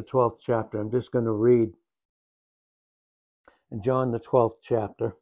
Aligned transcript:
the 0.00 0.06
12th 0.06 0.38
chapter. 0.40 0.80
I'm 0.80 0.90
just 0.90 1.12
going 1.12 1.26
to 1.26 1.32
read 1.32 1.72
in 3.70 3.82
John, 3.82 4.10
the 4.10 4.20
12th 4.20 4.56
chapter. 4.62 5.14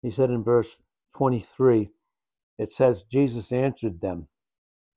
He 0.00 0.10
said 0.10 0.30
in 0.30 0.42
verse 0.42 0.78
23, 1.16 1.90
it 2.58 2.72
says, 2.72 3.04
Jesus 3.04 3.52
answered 3.52 4.00
them, 4.00 4.28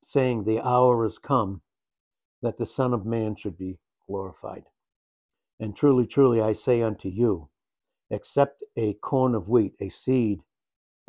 saying, 0.04 0.44
The 0.44 0.66
hour 0.66 1.06
is 1.06 1.18
come 1.18 1.62
that 2.42 2.58
the 2.58 2.66
Son 2.66 2.94
of 2.94 3.06
Man 3.06 3.36
should 3.36 3.58
be 3.58 3.78
glorified. 4.08 4.64
And 5.60 5.76
truly, 5.76 6.08
truly, 6.08 6.42
I 6.42 6.54
say 6.54 6.82
unto 6.82 7.10
you, 7.10 7.50
except 8.10 8.64
a 8.78 8.94
corn 8.94 9.36
of 9.36 9.50
wheat, 9.50 9.76
a 9.82 9.90
seed 9.90 10.40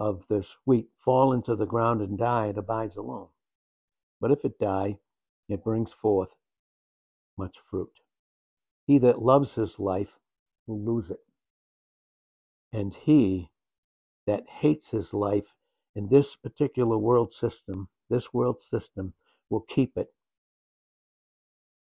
of 0.00 0.24
this 0.28 0.48
wheat, 0.64 0.88
fall 0.98 1.32
into 1.32 1.54
the 1.54 1.66
ground 1.66 2.00
and 2.00 2.18
die, 2.18 2.48
it 2.48 2.58
abides 2.58 2.96
alone. 2.96 3.28
But 4.20 4.32
if 4.32 4.44
it 4.44 4.58
die, 4.58 4.98
it 5.48 5.62
brings 5.62 5.92
forth 5.92 6.34
much 7.38 7.56
fruit. 7.70 7.90
He 8.86 8.98
that 8.98 9.20
loves 9.20 9.54
his 9.54 9.78
life 9.78 10.18
will 10.66 10.80
lose 10.80 11.10
it. 11.10 11.20
And 12.72 12.94
he 12.94 13.50
that 14.26 14.48
hates 14.48 14.90
his 14.90 15.12
life 15.12 15.54
in 15.94 16.08
this 16.08 16.36
particular 16.36 16.98
world 16.98 17.32
system, 17.32 17.88
this 18.10 18.32
world 18.32 18.62
system, 18.62 19.14
will 19.50 19.64
keep 19.68 19.96
it 19.96 20.08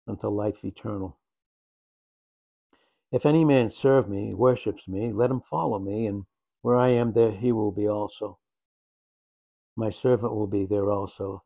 unto 0.08 0.28
life 0.28 0.64
eternal. 0.64 1.20
If 3.12 3.26
any 3.26 3.44
man 3.44 3.70
serve 3.70 4.08
me, 4.08 4.34
worships 4.34 4.88
me, 4.88 5.12
let 5.12 5.32
him 5.32 5.42
follow 5.42 5.80
me, 5.80 6.06
and 6.06 6.26
where 6.62 6.76
I 6.76 6.90
am, 6.90 7.14
there 7.14 7.32
he 7.32 7.52
will 7.52 7.72
be 7.72 7.88
also. 7.88 8.38
My 9.76 9.90
servant 9.90 10.34
will 10.34 10.48
be 10.48 10.66
there 10.66 10.92
also. 10.92 11.44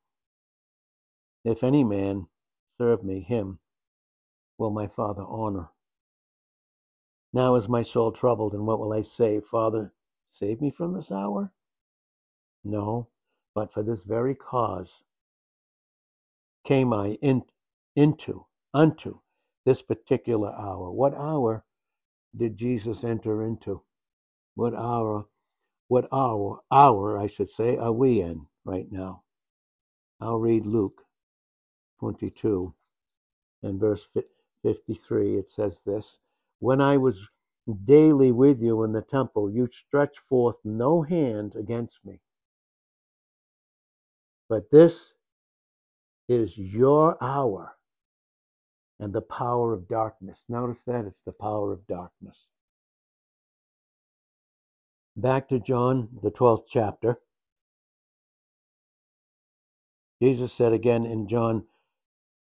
If 1.45 1.63
any 1.63 1.83
man 1.83 2.27
serve 2.77 3.03
me, 3.03 3.21
him 3.21 3.59
will 4.63 4.71
my 4.71 4.87
Father 4.87 5.25
honor. 5.27 5.67
Now 7.33 7.55
is 7.55 7.67
my 7.67 7.81
soul 7.81 8.13
troubled, 8.13 8.53
and 8.53 8.65
what 8.65 8.79
will 8.79 8.93
I 8.93 9.01
say? 9.01 9.41
Father, 9.41 9.91
save 10.31 10.61
me 10.61 10.71
from 10.71 10.93
this 10.93 11.11
hour? 11.11 11.51
No, 12.63 13.09
but 13.53 13.73
for 13.73 13.83
this 13.83 14.03
very 14.03 14.33
cause 14.33 15.03
came 16.63 16.93
I 16.93 17.17
in, 17.21 17.43
into, 17.97 18.45
unto 18.73 19.19
this 19.65 19.81
particular 19.81 20.53
hour. 20.53 20.89
What 20.91 21.13
hour 21.13 21.65
did 22.33 22.55
Jesus 22.55 23.03
enter 23.03 23.43
into? 23.43 23.81
What 24.55 24.73
hour, 24.73 25.25
what 25.89 26.07
hour, 26.13 26.61
hour, 26.71 27.17
I 27.17 27.27
should 27.27 27.49
say, 27.49 27.75
are 27.75 27.91
we 27.91 28.21
in 28.21 28.45
right 28.63 28.89
now? 28.89 29.23
I'll 30.21 30.39
read 30.39 30.65
Luke 30.65 31.01
22 31.99 32.73
and 33.61 33.77
verse 33.77 34.07
53. 34.63 35.37
It 35.37 35.49
says 35.49 35.81
this 35.85 36.17
When 36.59 36.81
I 36.81 36.97
was 36.97 37.21
daily 37.85 38.31
with 38.31 38.61
you 38.61 38.83
in 38.83 38.91
the 38.91 39.01
temple, 39.01 39.49
you 39.49 39.69
stretched 39.71 40.19
forth 40.27 40.55
no 40.63 41.01
hand 41.01 41.55
against 41.55 41.99
me. 42.03 42.19
But 44.49 44.71
this 44.71 45.13
is 46.27 46.57
your 46.57 47.17
hour 47.21 47.75
and 48.99 49.13
the 49.13 49.21
power 49.21 49.73
of 49.73 49.87
darkness. 49.87 50.39
Notice 50.47 50.81
that 50.87 51.05
it's 51.05 51.21
the 51.25 51.31
power 51.33 51.71
of 51.71 51.85
darkness. 51.87 52.37
Back 55.15 55.49
to 55.49 55.59
John, 55.59 56.09
the 56.21 56.31
12th 56.31 56.65
chapter. 56.67 57.19
Jesus 60.21 60.53
said 60.53 60.73
again 60.73 61.05
in 61.05 61.27
John 61.27 61.65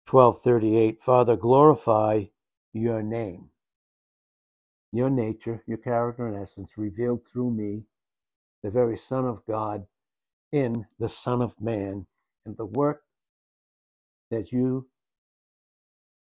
12:38, 0.10 1.00
"Father, 1.04 1.38
glorify 1.38 2.26
your 2.74 3.04
name." 3.04 3.52
Your 4.92 5.12
nature, 5.12 5.64
your 5.68 5.78
character 5.78 6.26
and 6.26 6.36
essence 6.36 6.80
revealed 6.80 7.28
through 7.28 7.52
me, 7.52 7.86
the 8.64 8.72
very 8.72 8.98
Son 8.98 9.28
of 9.28 9.46
God 9.46 9.88
in 10.52 10.88
the 10.98 11.10
Son 11.10 11.44
of 11.44 11.62
Man, 11.62 12.08
and 12.44 12.58
the 12.58 12.66
work 12.66 13.04
that 14.32 14.52
you 14.52 14.90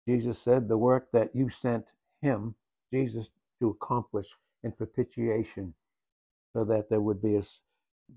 Jesus 0.07 0.39
said, 0.39 0.67
the 0.67 0.77
work 0.77 1.11
that 1.11 1.35
you 1.35 1.49
sent 1.49 1.85
him, 2.21 2.55
Jesus, 2.91 3.29
to 3.59 3.69
accomplish 3.69 4.35
in 4.63 4.71
propitiation, 4.71 5.73
so 6.53 6.63
that 6.65 6.89
there 6.89 7.01
would 7.01 7.21
be 7.21 7.35
a, 7.35 7.43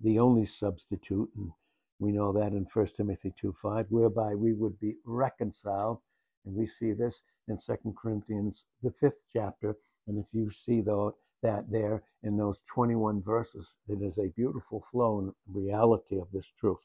the 0.02 0.18
only 0.18 0.46
substitute, 0.46 1.30
and 1.36 1.52
we 1.98 2.12
know 2.12 2.32
that 2.32 2.52
in 2.52 2.66
1 2.72 2.86
Timothy 2.96 3.32
2 3.40 3.54
5, 3.62 3.86
whereby 3.90 4.34
we 4.34 4.52
would 4.52 4.78
be 4.80 4.96
reconciled. 5.04 5.98
And 6.44 6.54
we 6.54 6.66
see 6.66 6.92
this 6.92 7.22
in 7.48 7.58
2 7.58 7.94
Corinthians, 7.96 8.64
the 8.82 8.90
fifth 8.90 9.22
chapter. 9.32 9.76
And 10.06 10.18
if 10.18 10.26
you 10.32 10.50
see 10.50 10.80
though 10.80 11.16
that 11.42 11.70
there 11.70 12.02
in 12.22 12.36
those 12.36 12.60
21 12.72 13.22
verses, 13.22 13.74
it 13.88 14.02
is 14.02 14.18
a 14.18 14.32
beautiful 14.36 14.84
flow 14.90 15.20
and 15.20 15.32
reality 15.46 16.18
of 16.18 16.28
this 16.32 16.50
truth. 16.58 16.78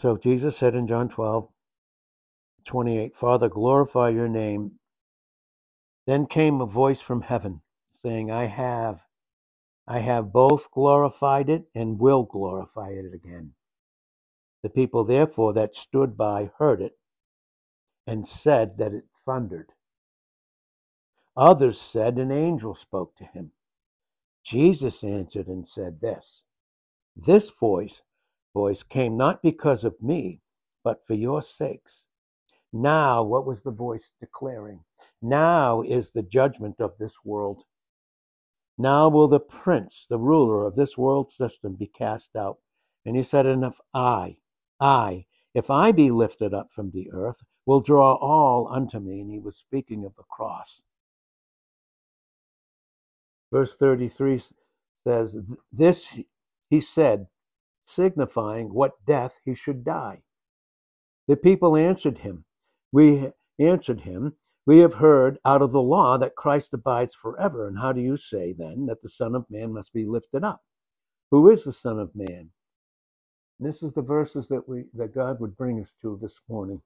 So 0.00 0.16
Jesus 0.16 0.56
said 0.56 0.74
in 0.74 0.86
John 0.86 1.10
12, 1.10 1.48
28, 2.64 3.14
Father, 3.14 3.48
glorify 3.48 4.08
your 4.08 4.28
name. 4.28 4.72
Then 6.06 6.26
came 6.26 6.60
a 6.60 6.66
voice 6.66 7.00
from 7.00 7.20
heaven 7.20 7.60
saying, 8.02 8.30
I 8.30 8.46
have, 8.46 9.02
I 9.90 9.98
have 9.98 10.32
both 10.32 10.70
glorified 10.70 11.50
it 11.50 11.64
and 11.74 11.98
will 11.98 12.22
glorify 12.22 12.90
it 12.90 13.12
again. 13.12 13.54
The 14.62 14.70
people 14.70 15.02
therefore 15.02 15.52
that 15.54 15.74
stood 15.74 16.16
by 16.16 16.52
heard 16.58 16.80
it 16.80 16.96
and 18.06 18.24
said 18.24 18.78
that 18.78 18.94
it 18.94 19.06
thundered. 19.26 19.72
Others 21.36 21.80
said 21.80 22.18
an 22.18 22.30
angel 22.30 22.76
spoke 22.76 23.16
to 23.16 23.24
him. 23.24 23.50
Jesus 24.44 25.02
answered 25.02 25.48
and 25.48 25.66
said 25.66 26.00
this 26.00 26.42
This 27.16 27.50
voice 27.50 28.02
voice 28.54 28.84
came 28.84 29.16
not 29.16 29.42
because 29.42 29.82
of 29.82 30.00
me, 30.00 30.40
but 30.84 31.04
for 31.04 31.14
your 31.14 31.42
sakes. 31.42 32.04
Now, 32.72 33.24
what 33.24 33.44
was 33.44 33.62
the 33.62 33.72
voice 33.72 34.12
declaring? 34.20 34.84
Now 35.20 35.82
is 35.82 36.12
the 36.12 36.22
judgment 36.22 36.76
of 36.78 36.96
this 36.96 37.24
world. 37.24 37.64
Now 38.80 39.10
will 39.10 39.28
the 39.28 39.40
prince, 39.40 40.06
the 40.08 40.18
ruler 40.18 40.64
of 40.64 40.74
this 40.74 40.96
world 40.96 41.30
system, 41.30 41.74
be 41.74 41.86
cast 41.86 42.34
out. 42.34 42.60
And 43.04 43.14
he 43.14 43.22
said, 43.22 43.44
And 43.44 43.62
if 43.62 43.78
I, 43.92 44.38
I, 44.80 45.26
if 45.52 45.68
I 45.68 45.92
be 45.92 46.10
lifted 46.10 46.54
up 46.54 46.72
from 46.72 46.90
the 46.90 47.10
earth, 47.12 47.44
will 47.66 47.82
draw 47.82 48.14
all 48.14 48.68
unto 48.68 48.98
me. 48.98 49.20
And 49.20 49.30
he 49.30 49.38
was 49.38 49.56
speaking 49.56 50.06
of 50.06 50.16
the 50.16 50.22
cross. 50.22 50.80
Verse 53.52 53.76
33 53.76 54.42
says, 55.06 55.36
This 55.70 56.18
he 56.70 56.80
said, 56.80 57.26
signifying 57.84 58.72
what 58.72 59.04
death 59.04 59.34
he 59.44 59.54
should 59.54 59.84
die. 59.84 60.22
The 61.28 61.36
people 61.36 61.76
answered 61.76 62.16
him, 62.16 62.46
We 62.92 63.30
answered 63.58 64.00
him, 64.00 64.36
We 64.70 64.78
have 64.78 64.94
heard 64.94 65.40
out 65.44 65.62
of 65.62 65.72
the 65.72 65.82
law 65.82 66.16
that 66.16 66.36
Christ 66.36 66.72
abides 66.74 67.12
forever. 67.12 67.66
And 67.66 67.76
how 67.76 67.90
do 67.90 68.00
you 68.00 68.16
say 68.16 68.52
then 68.52 68.86
that 68.86 69.02
the 69.02 69.08
Son 69.08 69.34
of 69.34 69.50
Man 69.50 69.72
must 69.72 69.92
be 69.92 70.06
lifted 70.06 70.44
up? 70.44 70.62
Who 71.32 71.50
is 71.50 71.64
the 71.64 71.72
Son 71.72 71.98
of 71.98 72.14
Man? 72.14 72.52
And 73.58 73.68
this 73.68 73.82
is 73.82 73.94
the 73.94 74.02
verses 74.02 74.46
that 74.46 74.68
we 74.68 74.84
that 74.94 75.12
God 75.12 75.40
would 75.40 75.56
bring 75.56 75.80
us 75.80 75.92
to 76.02 76.16
this 76.22 76.38
morning. 76.48 76.82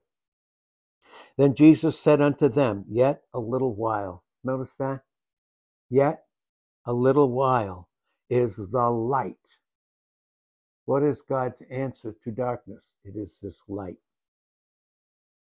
Then 1.37 1.55
Jesus 1.55 2.01
said 2.01 2.23
unto 2.23 2.49
them, 2.49 2.87
Yet 2.89 3.21
a 3.35 3.39
little 3.39 3.75
while. 3.75 4.25
Notice 4.43 4.75
that? 4.79 5.03
Yet 5.91 6.25
a 6.87 6.95
little 6.95 7.31
while 7.31 7.91
is 8.31 8.57
the 8.57 8.89
light 8.91 9.59
what 10.87 11.03
is 11.03 11.23
God's 11.23 11.63
answer 11.71 12.15
to 12.25 12.31
darkness? 12.31 12.93
It 13.05 13.17
is 13.17 13.39
this 13.43 13.57
light. 13.69 13.97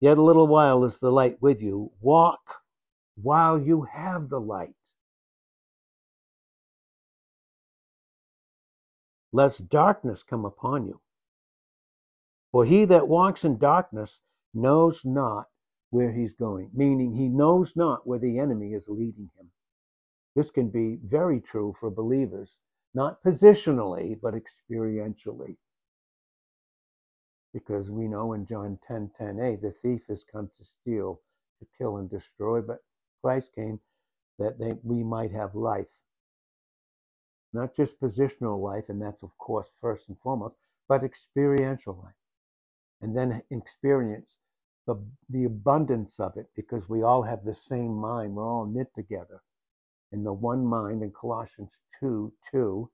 Yet 0.03 0.19
a 0.19 0.23
little 0.23 0.49
while 0.49 0.83
is 0.85 0.99
the 0.99 1.13
light 1.13 1.41
with 1.41 1.63
you. 1.63 1.93
Walk 2.01 2.57
while 3.15 3.57
you 3.57 3.83
have 3.83 4.29
the 4.29 4.41
light. 4.41 4.75
Lest 9.31 9.69
darkness 9.69 10.25
come 10.25 10.45
upon 10.45 10.89
you. 10.89 11.01
For 12.51 12.65
he 12.65 12.85
that 12.87 13.07
walks 13.07 13.45
in 13.45 13.59
darkness 13.59 14.19
knows 14.53 15.03
not 15.05 15.47
where 15.91 16.11
he's 16.11 16.35
going, 16.35 16.71
meaning 16.75 17.15
he 17.15 17.29
knows 17.29 17.77
not 17.77 18.05
where 18.05 18.19
the 18.19 18.41
enemy 18.41 18.73
is 18.73 18.89
leading 18.89 19.31
him. 19.39 19.53
This 20.35 20.51
can 20.51 20.69
be 20.69 20.99
very 21.05 21.41
true 21.41 21.77
for 21.79 21.91
believers 21.91 22.57
not 22.93 23.23
positionally, 23.23 24.19
but 24.21 24.35
experientially. 24.35 25.59
Because 27.55 27.91
we 27.91 28.09
know 28.09 28.35
in 28.35 28.47
John 28.47 28.79
10 28.89 29.13
10a, 29.21 29.61
the 29.61 29.73
thief 29.83 30.03
has 30.09 30.25
come 30.31 30.51
to 30.59 30.65
steal, 30.65 31.21
to 31.61 31.67
kill, 31.79 31.99
and 31.99 32.11
destroy, 32.11 32.63
but 32.63 32.79
Christ 33.23 33.51
came 33.55 33.81
that 34.39 34.59
they, 34.59 34.75
we 34.85 35.05
might 35.05 35.33
have 35.33 35.55
life. 35.55 35.89
Not 37.53 37.77
just 37.77 38.01
positional 38.01 38.61
life, 38.63 38.87
and 38.89 39.01
that's, 39.03 39.23
of 39.23 39.37
course, 39.39 39.69
first 39.81 40.09
and 40.09 40.19
foremost, 40.21 40.57
but 40.89 41.05
experiential 41.05 41.95
life. 42.03 42.13
and 43.03 43.17
then 43.17 43.43
experience 43.53 44.37
the, 44.87 44.97
the 45.31 45.45
abundance 45.47 46.21
of 46.21 46.39
it 46.39 46.49
because 46.57 46.89
we 46.89 47.05
all 47.05 47.23
have 47.25 47.45
the 47.45 47.55
same 47.55 47.95
mind. 47.97 48.37
We're 48.37 48.49
all 48.49 48.67
knit 48.67 48.89
together 48.97 49.43
in 50.13 50.25
the 50.25 50.33
one 50.33 50.67
mind 50.67 51.03
in 51.03 51.13
Colossians 51.13 51.73
2 52.01 52.33
2, 52.53 52.91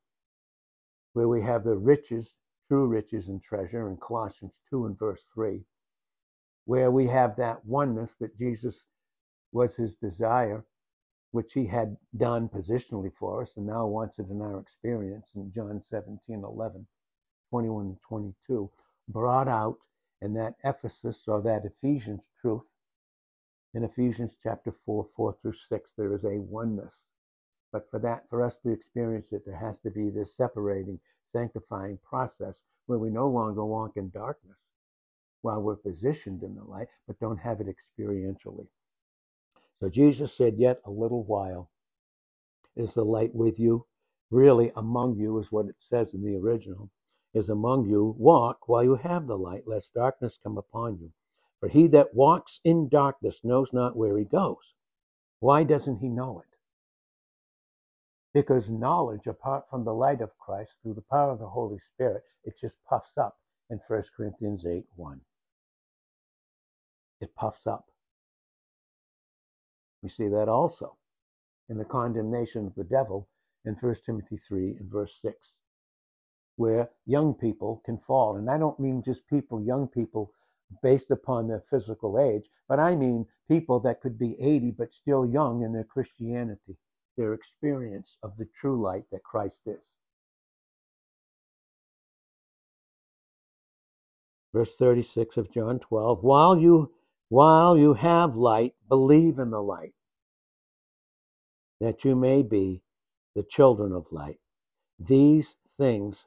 where 1.15 1.29
we 1.29 1.43
have 1.43 1.65
the 1.65 1.77
riches, 1.77 2.35
true 2.69 2.87
riches 2.87 3.29
and 3.29 3.43
treasure 3.43 3.88
in 3.88 3.97
Colossians 3.97 4.53
2 4.70 4.87
and 4.87 4.99
verse 4.99 5.25
3, 5.35 5.65
where 6.67 6.91
we 6.91 7.06
have 7.06 7.35
that 7.37 7.65
oneness 7.65 8.15
that 8.20 8.38
Jesus 8.38 8.85
was 9.53 9.75
his 9.75 9.94
desire, 9.97 10.65
which 11.31 11.53
he 11.55 11.67
had 11.67 11.97
done 12.17 12.49
positionally 12.49 13.12
for 13.19 13.43
us 13.43 13.56
and 13.56 13.67
now 13.67 13.87
wants 13.87 14.19
it 14.19 14.29
in 14.31 14.43
our 14.43 14.61
experience 14.61 15.31
in 15.35 15.53
John 15.53 15.82
17 15.82 16.44
11, 16.44 16.87
21 17.50 17.87
and 17.87 17.97
22, 18.06 18.71
brought 19.09 19.49
out 19.49 19.79
in 20.21 20.35
that 20.35 20.55
Ephesus 20.64 21.23
or 21.26 21.41
that 21.43 21.64
Ephesians 21.64 22.29
truth. 22.41 22.64
In 23.75 23.85
Ephesians 23.85 24.37
chapter 24.43 24.73
4, 24.85 25.06
4 25.14 25.37
through 25.41 25.53
6, 25.53 25.93
there 25.93 26.12
is 26.12 26.25
a 26.25 26.41
oneness. 26.41 27.06
But 27.71 27.91
for 27.91 27.99
that, 28.00 28.29
for 28.29 28.43
us 28.43 28.59
to 28.61 28.71
experience 28.71 29.32
it, 29.32 29.44
there 29.44 29.56
has 29.56 29.79
to 29.81 29.91
be 29.91 30.09
this 30.11 30.35
separating, 30.35 31.00
sanctifying 31.33 31.99
process 32.09 32.63
where 32.87 32.99
we 32.99 33.11
no 33.11 33.29
longer 33.29 33.65
walk 33.65 33.97
in 33.97 34.11
darkness 34.11 34.57
while 35.43 35.61
we're 35.61 35.77
positioned 35.77 36.43
in 36.43 36.55
the 36.55 36.65
light, 36.65 36.89
but 37.07 37.21
don't 37.21 37.39
have 37.39 37.61
it 37.61 37.69
experientially. 37.69 38.67
So 39.81 39.89
Jesus 39.89 40.37
said, 40.37 40.57
Yet 40.59 40.81
a 40.85 40.91
little 40.91 41.23
while 41.23 41.71
is 42.77 42.95
the 42.95 43.05
light 43.05 43.35
with 43.35 43.59
you. 43.59 43.87
Really, 44.31 44.73
among 44.77 45.17
you 45.17 45.39
is 45.39 45.53
what 45.53 45.67
it 45.67 45.77
says 45.79 46.15
in 46.15 46.23
the 46.23 46.37
original 46.37 46.91
is 47.35 47.49
among 47.49 47.87
you, 47.87 48.15
walk 48.19 48.69
while 48.69 48.83
you 48.83 48.97
have 48.97 49.27
the 49.27 49.37
light, 49.37 49.67
lest 49.67 49.93
darkness 49.95 50.39
come 50.43 50.57
upon 50.59 50.99
you. 50.99 51.13
For 51.61 51.69
he 51.69 51.87
that 51.89 52.15
walks 52.15 52.61
in 52.65 52.89
darkness 52.89 53.41
knows 53.45 53.73
not 53.73 53.97
where 53.97 54.17
he 54.17 54.25
goes. 54.25 54.75
Why 55.41 55.65
doesn't 55.65 55.99
he 55.99 56.09
know 56.09 56.41
it? 56.41 56.48
Because 58.38 58.70
knowledge, 58.70 59.26
apart 59.26 59.64
from 59.69 59.82
the 59.82 59.93
light 59.93 60.20
of 60.20 60.38
Christ, 60.38 60.76
through 60.81 60.94
the 60.94 61.02
power 61.11 61.32
of 61.32 61.40
the 61.40 61.49
Holy 61.49 61.81
Spirit, 61.81 62.23
it 62.44 62.56
just 62.56 62.76
puffs 62.88 63.19
up 63.19 63.37
in 63.69 63.81
1 63.88 64.02
Corinthians 64.17 64.64
8 64.64 64.85
1. 64.94 65.20
It 67.20 67.35
puffs 67.35 67.67
up. 67.67 67.87
We 70.05 70.08
see 70.08 70.29
that 70.29 70.49
also 70.49 70.99
in 71.69 71.79
the 71.79 71.85
condemnation 71.85 72.64
of 72.64 72.76
the 72.76 72.85
devil 72.85 73.29
in 73.64 73.75
1 73.75 73.96
Timothy 74.06 74.38
3 74.46 74.76
and 74.79 74.88
verse 74.88 75.19
6 75.20 75.35
where 76.55 76.90
young 77.06 77.35
people 77.35 77.82
can 77.85 77.99
fall. 77.99 78.37
And 78.37 78.49
I 78.49 78.56
don't 78.56 78.79
mean 78.79 79.02
just 79.05 79.26
people, 79.26 79.61
young 79.61 79.88
people, 79.88 80.31
based 80.81 81.11
upon 81.11 81.49
their 81.49 81.64
physical 81.70 82.20
age, 82.20 82.49
but 82.69 82.79
I 82.79 82.94
mean 82.94 83.26
people 83.49 83.81
that 83.81 84.00
could 84.00 84.17
be 84.17 84.40
80 84.40 84.76
but 84.79 84.94
still 84.94 85.26
young 85.26 85.62
in 85.64 85.73
their 85.73 85.82
Christianity, 85.82 86.76
their 87.19 87.35
experience 87.35 88.17
of 88.23 88.37
the 88.38 88.47
true 88.59 88.81
light 88.81 89.03
that 89.12 89.25
Christ 89.25 89.59
is. 89.67 89.85
Verse 94.55 94.75
36 94.76 95.37
of 95.37 95.53
John 95.53 95.81
12, 95.81 96.23
while 96.23 96.56
you 96.56 96.93
while 97.29 97.76
you 97.76 97.93
have 97.93 98.37
light, 98.37 98.75
believe 98.88 99.38
in 99.38 99.50
the 99.50 99.61
light, 99.61 99.93
that 101.81 102.03
you 102.03 102.17
may 102.17 102.43
be 102.43 102.81
the 103.35 103.43
children 103.43 103.93
of 103.93 104.06
light. 104.11 104.38
These 104.99 105.55
things 105.76 106.25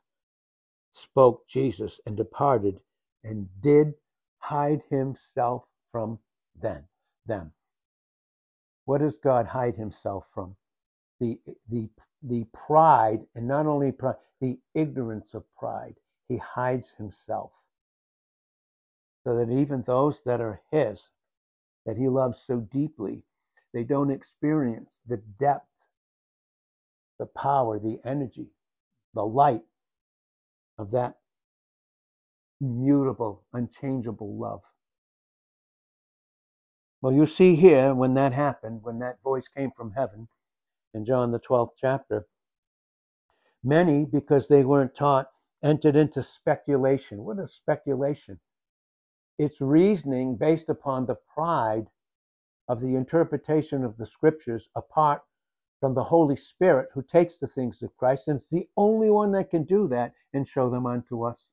spoke 0.94 1.48
Jesus 1.48 2.00
and 2.06 2.16
departed 2.16 2.80
and 3.24 3.50
did 3.62 3.94
hide 4.38 4.82
himself 4.92 5.64
from 5.92 6.20
them. 6.56 6.84
them. 7.26 7.54
What 8.86 9.00
does 9.00 9.18
God 9.18 9.48
hide 9.48 9.76
himself 9.76 10.26
from? 10.34 10.56
The, 11.22 11.40
the, 11.70 11.88
the 12.24 12.46
pride, 12.52 13.22
and 13.36 13.48
not 13.48 13.68
only 13.68 13.92
pride, 13.92 14.16
the 14.42 14.58
ignorance 14.74 15.34
of 15.34 15.44
pride. 15.56 15.96
He 16.28 16.38
hides 16.38 16.88
himself 16.98 17.52
so 19.24 19.36
that 19.38 19.52
even 19.52 19.84
those 19.86 20.22
that 20.26 20.42
are 20.42 20.62
his, 20.72 21.10
that 21.86 21.98
he 21.98 22.08
loves 22.08 22.42
so 22.46 22.60
deeply, 22.60 23.24
they 23.74 23.84
don't 23.84 24.10
experience 24.10 24.98
the 25.08 25.18
depth, 25.40 25.68
the 27.20 27.28
power, 27.28 27.78
the 27.80 28.00
energy, 28.04 28.48
the 29.14 29.26
light 29.26 29.64
of 30.78 30.92
that 30.92 31.18
mutable, 32.60 33.44
unchangeable 33.54 34.38
love. 34.40 34.62
Well, 37.02 37.14
you 37.14 37.26
see 37.26 37.56
here 37.56 37.94
when 37.94 38.16
that 38.16 38.34
happened, 38.34 38.84
when 38.84 39.00
that 39.00 39.22
voice 39.24 39.48
came 39.48 39.72
from 39.76 39.92
heaven 39.92 40.28
in 40.94 41.06
John 41.06 41.32
the 41.32 41.40
12th 41.40 41.72
chapter, 41.80 42.26
many, 43.64 44.06
because 44.06 44.48
they 44.48 44.64
weren't 44.64 44.96
taught, 44.96 45.30
entered 45.64 45.96
into 45.96 46.24
speculation. 46.24 47.24
What 47.24 47.40
is 47.40 47.54
speculation? 47.54 48.40
It's 49.38 49.62
reasoning 49.62 50.36
based 50.36 50.70
upon 50.70 51.06
the 51.06 51.18
pride 51.34 51.88
of 52.68 52.82
the 52.82 52.96
interpretation 52.96 53.84
of 53.84 53.98
the 53.98 54.06
scriptures 54.06 54.70
apart 54.76 55.24
from 55.80 55.96
the 55.96 56.04
Holy 56.04 56.36
Spirit 56.36 56.90
who 56.94 57.02
takes 57.02 57.38
the 57.38 57.48
things 57.48 57.82
of 57.82 57.96
Christ 57.98 58.28
and 58.28 58.38
is 58.38 58.48
the 58.52 58.70
only 58.78 59.10
one 59.10 59.32
that 59.32 59.50
can 59.50 59.64
do 59.64 59.88
that 59.88 60.14
and 60.34 60.48
show 60.48 60.70
them 60.70 60.86
unto 60.86 61.24
us. 61.24 61.46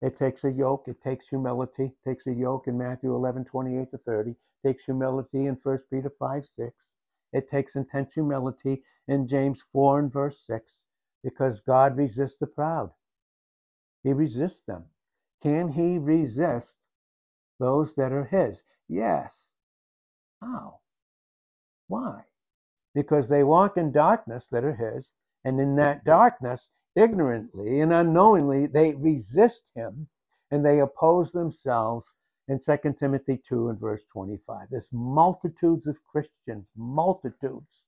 It 0.00 0.16
takes 0.16 0.44
a 0.44 0.50
yoke, 0.50 0.88
it 0.88 1.00
takes 1.02 1.28
humility, 1.28 1.84
it 1.84 2.08
takes 2.08 2.26
a 2.26 2.32
yoke 2.32 2.66
in 2.66 2.78
Matthew 2.78 3.14
11, 3.14 3.44
28 3.44 3.90
to 3.90 3.98
30, 3.98 4.30
it 4.30 4.36
takes 4.64 4.84
humility 4.84 5.46
in 5.46 5.58
1 5.62 5.78
Peter 5.90 6.10
5, 6.18 6.44
6. 6.56 6.74
It 7.32 7.50
takes 7.50 7.76
intense 7.76 8.12
humility 8.12 8.82
in 9.08 9.28
James 9.28 9.62
4 9.72 10.00
and 10.00 10.12
verse 10.12 10.42
6, 10.46 10.72
because 11.22 11.60
God 11.60 11.96
resists 11.96 12.38
the 12.38 12.46
proud. 12.46 12.92
He 14.02 14.12
resists 14.12 14.62
them. 14.62 14.84
Can 15.42 15.68
he 15.68 15.98
resist 15.98 16.76
those 17.58 17.94
that 17.94 18.12
are 18.12 18.24
his? 18.24 18.62
Yes. 18.88 19.46
How? 20.40 20.80
Why? 21.88 22.24
because 22.94 23.28
they 23.28 23.42
walk 23.42 23.76
in 23.76 23.92
darkness 23.92 24.46
that 24.50 24.64
are 24.64 24.74
his, 24.74 25.12
and 25.44 25.58
in 25.60 25.74
that 25.76 26.04
darkness, 26.04 26.68
ignorantly 26.94 27.80
and 27.80 27.92
unknowingly, 27.92 28.66
they 28.66 28.94
resist 28.94 29.62
him 29.74 30.06
and 30.50 30.64
they 30.64 30.80
oppose 30.80 31.32
themselves 31.32 32.12
in 32.48 32.58
2 32.58 32.94
Timothy 32.98 33.40
2 33.48 33.68
and 33.68 33.78
verse 33.78 34.02
25. 34.12 34.68
There's 34.70 34.88
multitudes 34.92 35.86
of 35.86 35.96
Christians, 36.04 36.66
multitudes, 36.76 37.82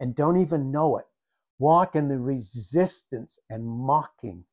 and 0.00 0.14
don't 0.14 0.40
even 0.40 0.70
know 0.70 0.96
it, 0.96 1.06
walk 1.58 1.94
in 1.94 2.08
the 2.08 2.18
resistance 2.18 3.38
and 3.48 3.64
mocking 3.64 4.44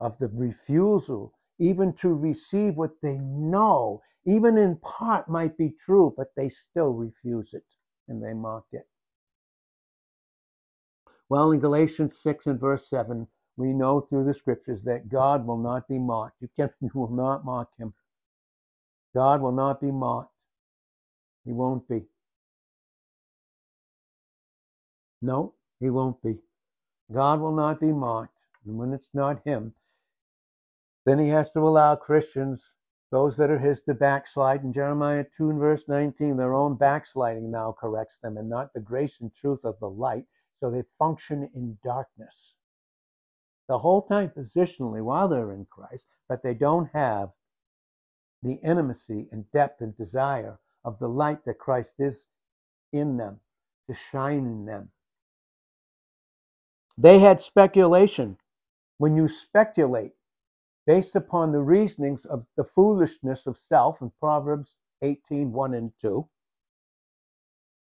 of 0.00 0.18
the 0.18 0.28
refusal 0.28 1.32
even 1.58 1.92
to 1.94 2.12
receive 2.12 2.74
what 2.74 3.00
they 3.00 3.16
know 3.18 4.02
even 4.26 4.56
in 4.56 4.76
part 4.76 5.28
might 5.28 5.56
be 5.56 5.74
true, 5.84 6.14
but 6.16 6.28
they 6.36 6.48
still 6.48 6.92
refuse 6.92 7.52
it 7.52 7.64
and 8.08 8.22
they 8.22 8.32
mock 8.32 8.64
it. 8.72 8.88
Well, 11.28 11.52
in 11.52 11.60
Galatians 11.60 12.18
6 12.22 12.46
and 12.46 12.60
verse 12.60 12.88
7, 12.88 13.26
we 13.56 13.72
know 13.72 14.00
through 14.00 14.24
the 14.24 14.34
scriptures 14.34 14.82
that 14.82 15.08
God 15.08 15.46
will 15.46 15.58
not 15.58 15.88
be 15.88 15.98
mocked. 15.98 16.40
You, 16.40 16.48
can, 16.56 16.70
you 16.80 16.90
will 16.94 17.10
not 17.10 17.44
mock 17.44 17.70
him. 17.78 17.94
God 19.14 19.40
will 19.40 19.52
not 19.52 19.80
be 19.80 19.92
mocked. 19.92 20.32
He 21.44 21.52
won't 21.52 21.88
be. 21.88 22.02
No, 25.22 25.54
he 25.80 25.90
won't 25.90 26.20
be. 26.22 26.38
God 27.12 27.40
will 27.40 27.54
not 27.54 27.80
be 27.80 27.92
mocked. 27.92 28.36
And 28.66 28.76
when 28.76 28.92
it's 28.92 29.10
not 29.14 29.42
him, 29.44 29.74
then 31.06 31.18
he 31.18 31.28
has 31.28 31.52
to 31.52 31.60
allow 31.60 31.96
Christians 31.96 32.72
those 33.10 33.36
that 33.36 33.50
are 33.50 33.58
his 33.58 33.80
to 33.82 33.94
backslide. 33.94 34.64
In 34.64 34.72
Jeremiah 34.72 35.24
2 35.36 35.50
and 35.50 35.58
verse 35.60 35.84
19, 35.86 36.36
their 36.36 36.54
own 36.54 36.74
backsliding 36.76 37.50
now 37.50 37.76
corrects 37.78 38.18
them, 38.18 38.36
and 38.36 38.48
not 38.48 38.72
the 38.72 38.80
grace 38.80 39.18
and 39.20 39.32
truth 39.32 39.60
of 39.64 39.78
the 39.78 39.88
light. 39.88 40.24
So 40.58 40.70
they 40.70 40.82
function 40.98 41.48
in 41.54 41.78
darkness. 41.84 42.54
The 43.68 43.78
whole 43.78 44.02
time 44.02 44.30
positionally 44.30 45.02
while 45.02 45.28
they're 45.28 45.52
in 45.52 45.66
Christ, 45.66 46.04
but 46.28 46.42
they 46.42 46.54
don't 46.54 46.90
have 46.92 47.30
the 48.42 48.54
intimacy 48.62 49.28
and 49.32 49.50
depth 49.52 49.80
and 49.80 49.96
desire 49.96 50.58
of 50.84 50.98
the 50.98 51.08
light 51.08 51.44
that 51.46 51.58
Christ 51.58 51.94
is 51.98 52.26
in 52.92 53.16
them 53.16 53.40
to 53.88 53.94
shine 53.94 54.46
in 54.46 54.66
them. 54.66 54.90
They 56.96 57.18
had 57.18 57.40
speculation. 57.40 58.36
When 58.98 59.16
you 59.16 59.28
speculate, 59.28 60.12
based 60.86 61.16
upon 61.16 61.52
the 61.52 61.62
reasonings 61.62 62.24
of 62.24 62.46
the 62.56 62.64
foolishness 62.64 63.46
of 63.46 63.56
self 63.56 64.00
in 64.00 64.12
Proverbs 64.20 64.76
18, 65.02 65.52
1 65.52 65.74
and 65.74 65.92
2. 66.00 66.28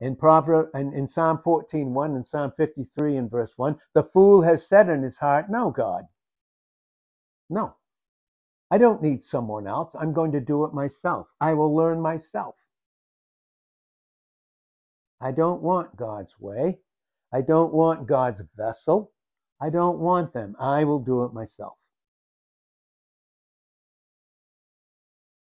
In 0.02 0.16
Proverb 0.16 0.70
and 0.74 0.94
in 0.94 1.08
Psalm 1.08 1.40
14, 1.44 1.94
1 1.94 2.16
and 2.16 2.28
Psalm 2.28 2.52
53 2.58 3.18
and 3.18 3.32
verse 3.32 3.54
1, 3.56 3.80
the 3.94 4.04
fool 4.04 4.42
has 4.42 4.68
said 4.68 4.90
in 4.90 5.02
his 5.04 5.18
heart, 5.18 5.50
No 5.50 5.72
God. 5.72 6.06
No. 7.50 7.76
I 8.72 8.78
don't 8.78 9.02
need 9.02 9.24
someone 9.24 9.68
else. 9.68 9.96
I'm 9.98 10.12
going 10.12 10.32
to 10.34 10.42
do 10.42 10.66
it 10.66 10.74
myself. 10.74 11.28
I 11.40 11.54
will 11.54 11.74
learn 11.74 12.02
myself. 12.02 12.56
I 15.22 15.32
don't 15.32 15.62
want 15.62 15.96
God's 15.96 16.40
way. 16.40 16.80
I 17.32 17.42
don't 17.42 17.74
want 17.74 18.08
God's 18.08 18.42
vessel. 18.58 19.12
I 19.62 19.70
don't 19.70 20.00
want 20.00 20.34
them. 20.34 20.56
I 20.60 20.84
will 20.84 21.00
do 21.00 21.24
it 21.24 21.34
myself. 21.34 21.78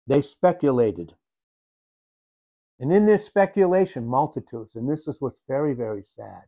They 0.08 0.22
speculated. 0.22 1.14
And 2.80 2.94
in 2.94 3.06
this 3.06 3.26
speculation, 3.26 4.08
multitudes, 4.08 4.76
and 4.76 4.90
this 4.90 5.08
is 5.08 5.18
what's 5.20 5.40
very, 5.48 5.74
very 5.74 6.04
sad 6.16 6.44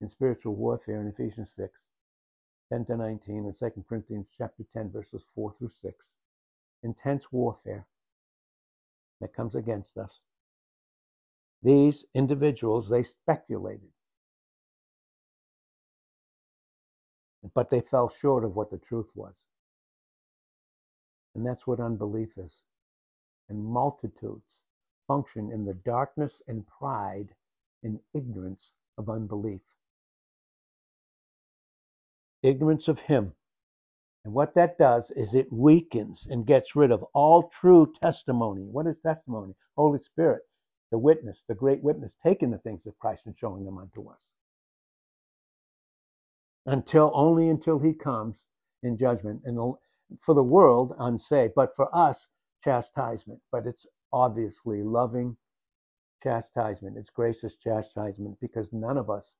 in 0.00 0.08
spiritual 0.08 0.54
warfare 0.54 1.00
in 1.00 1.08
Ephesians 1.08 1.52
6, 1.56 1.72
10 2.72 2.84
to 2.86 2.96
19, 2.96 3.38
and 3.38 3.58
2 3.58 3.84
Corinthians 3.88 4.26
chapter 4.36 4.64
10, 4.72 4.92
verses 4.92 5.22
4 5.34 5.54
through 5.58 5.70
6. 5.82 5.94
Intense 6.84 7.32
warfare 7.32 7.86
that 9.20 9.34
comes 9.34 9.54
against 9.54 9.96
us. 9.96 10.22
These 11.62 12.04
individuals, 12.14 12.88
they 12.88 13.02
speculated. 13.02 13.88
But 17.54 17.70
they 17.70 17.80
fell 17.80 18.10
short 18.10 18.44
of 18.44 18.54
what 18.54 18.70
the 18.70 18.78
truth 18.78 19.08
was. 19.14 19.34
And 21.34 21.44
that's 21.44 21.66
what 21.66 21.80
unbelief 21.80 22.30
is. 22.36 22.52
And 23.48 23.64
multitudes 23.64 24.46
function 25.06 25.52
in 25.52 25.64
the 25.64 25.74
darkness 25.74 26.42
and 26.48 26.64
pride 26.66 27.28
and 27.82 28.00
ignorance 28.14 28.72
of 28.96 29.10
unbelief. 29.10 29.60
Ignorance 32.42 32.88
of 32.88 33.00
Him. 33.00 33.32
And 34.24 34.32
what 34.32 34.54
that 34.54 34.78
does 34.78 35.10
is 35.10 35.34
it 35.34 35.52
weakens 35.52 36.26
and 36.30 36.46
gets 36.46 36.74
rid 36.74 36.90
of 36.90 37.02
all 37.12 37.44
true 37.48 37.92
testimony. 38.02 38.62
What 38.62 38.86
is 38.86 38.96
testimony? 39.04 39.54
Holy 39.76 39.98
Spirit, 39.98 40.42
the 40.90 40.98
witness, 40.98 41.42
the 41.46 41.54
great 41.54 41.82
witness, 41.82 42.16
taking 42.22 42.50
the 42.50 42.58
things 42.58 42.86
of 42.86 42.98
Christ 42.98 43.26
and 43.26 43.36
showing 43.36 43.64
them 43.66 43.76
unto 43.76 44.08
us. 44.08 44.20
Until 46.64 47.10
only 47.14 47.50
until 47.50 47.78
He 47.78 47.92
comes 47.92 48.36
in 48.82 48.96
judgment. 48.96 49.42
And 49.44 49.58
for 50.20 50.34
the 50.34 50.42
world 50.42 50.94
unsaved, 50.98 51.52
but 51.54 51.76
for 51.76 51.94
us, 51.94 52.26
chastisement. 52.64 53.40
But 53.52 53.66
it's 53.66 53.86
obviously 54.12 54.82
loving 54.82 55.36
chastisement. 56.22 56.96
It's 56.96 57.10
gracious 57.10 57.56
chastisement 57.56 58.38
because 58.40 58.72
none 58.72 58.96
of 58.96 59.10
us 59.10 59.34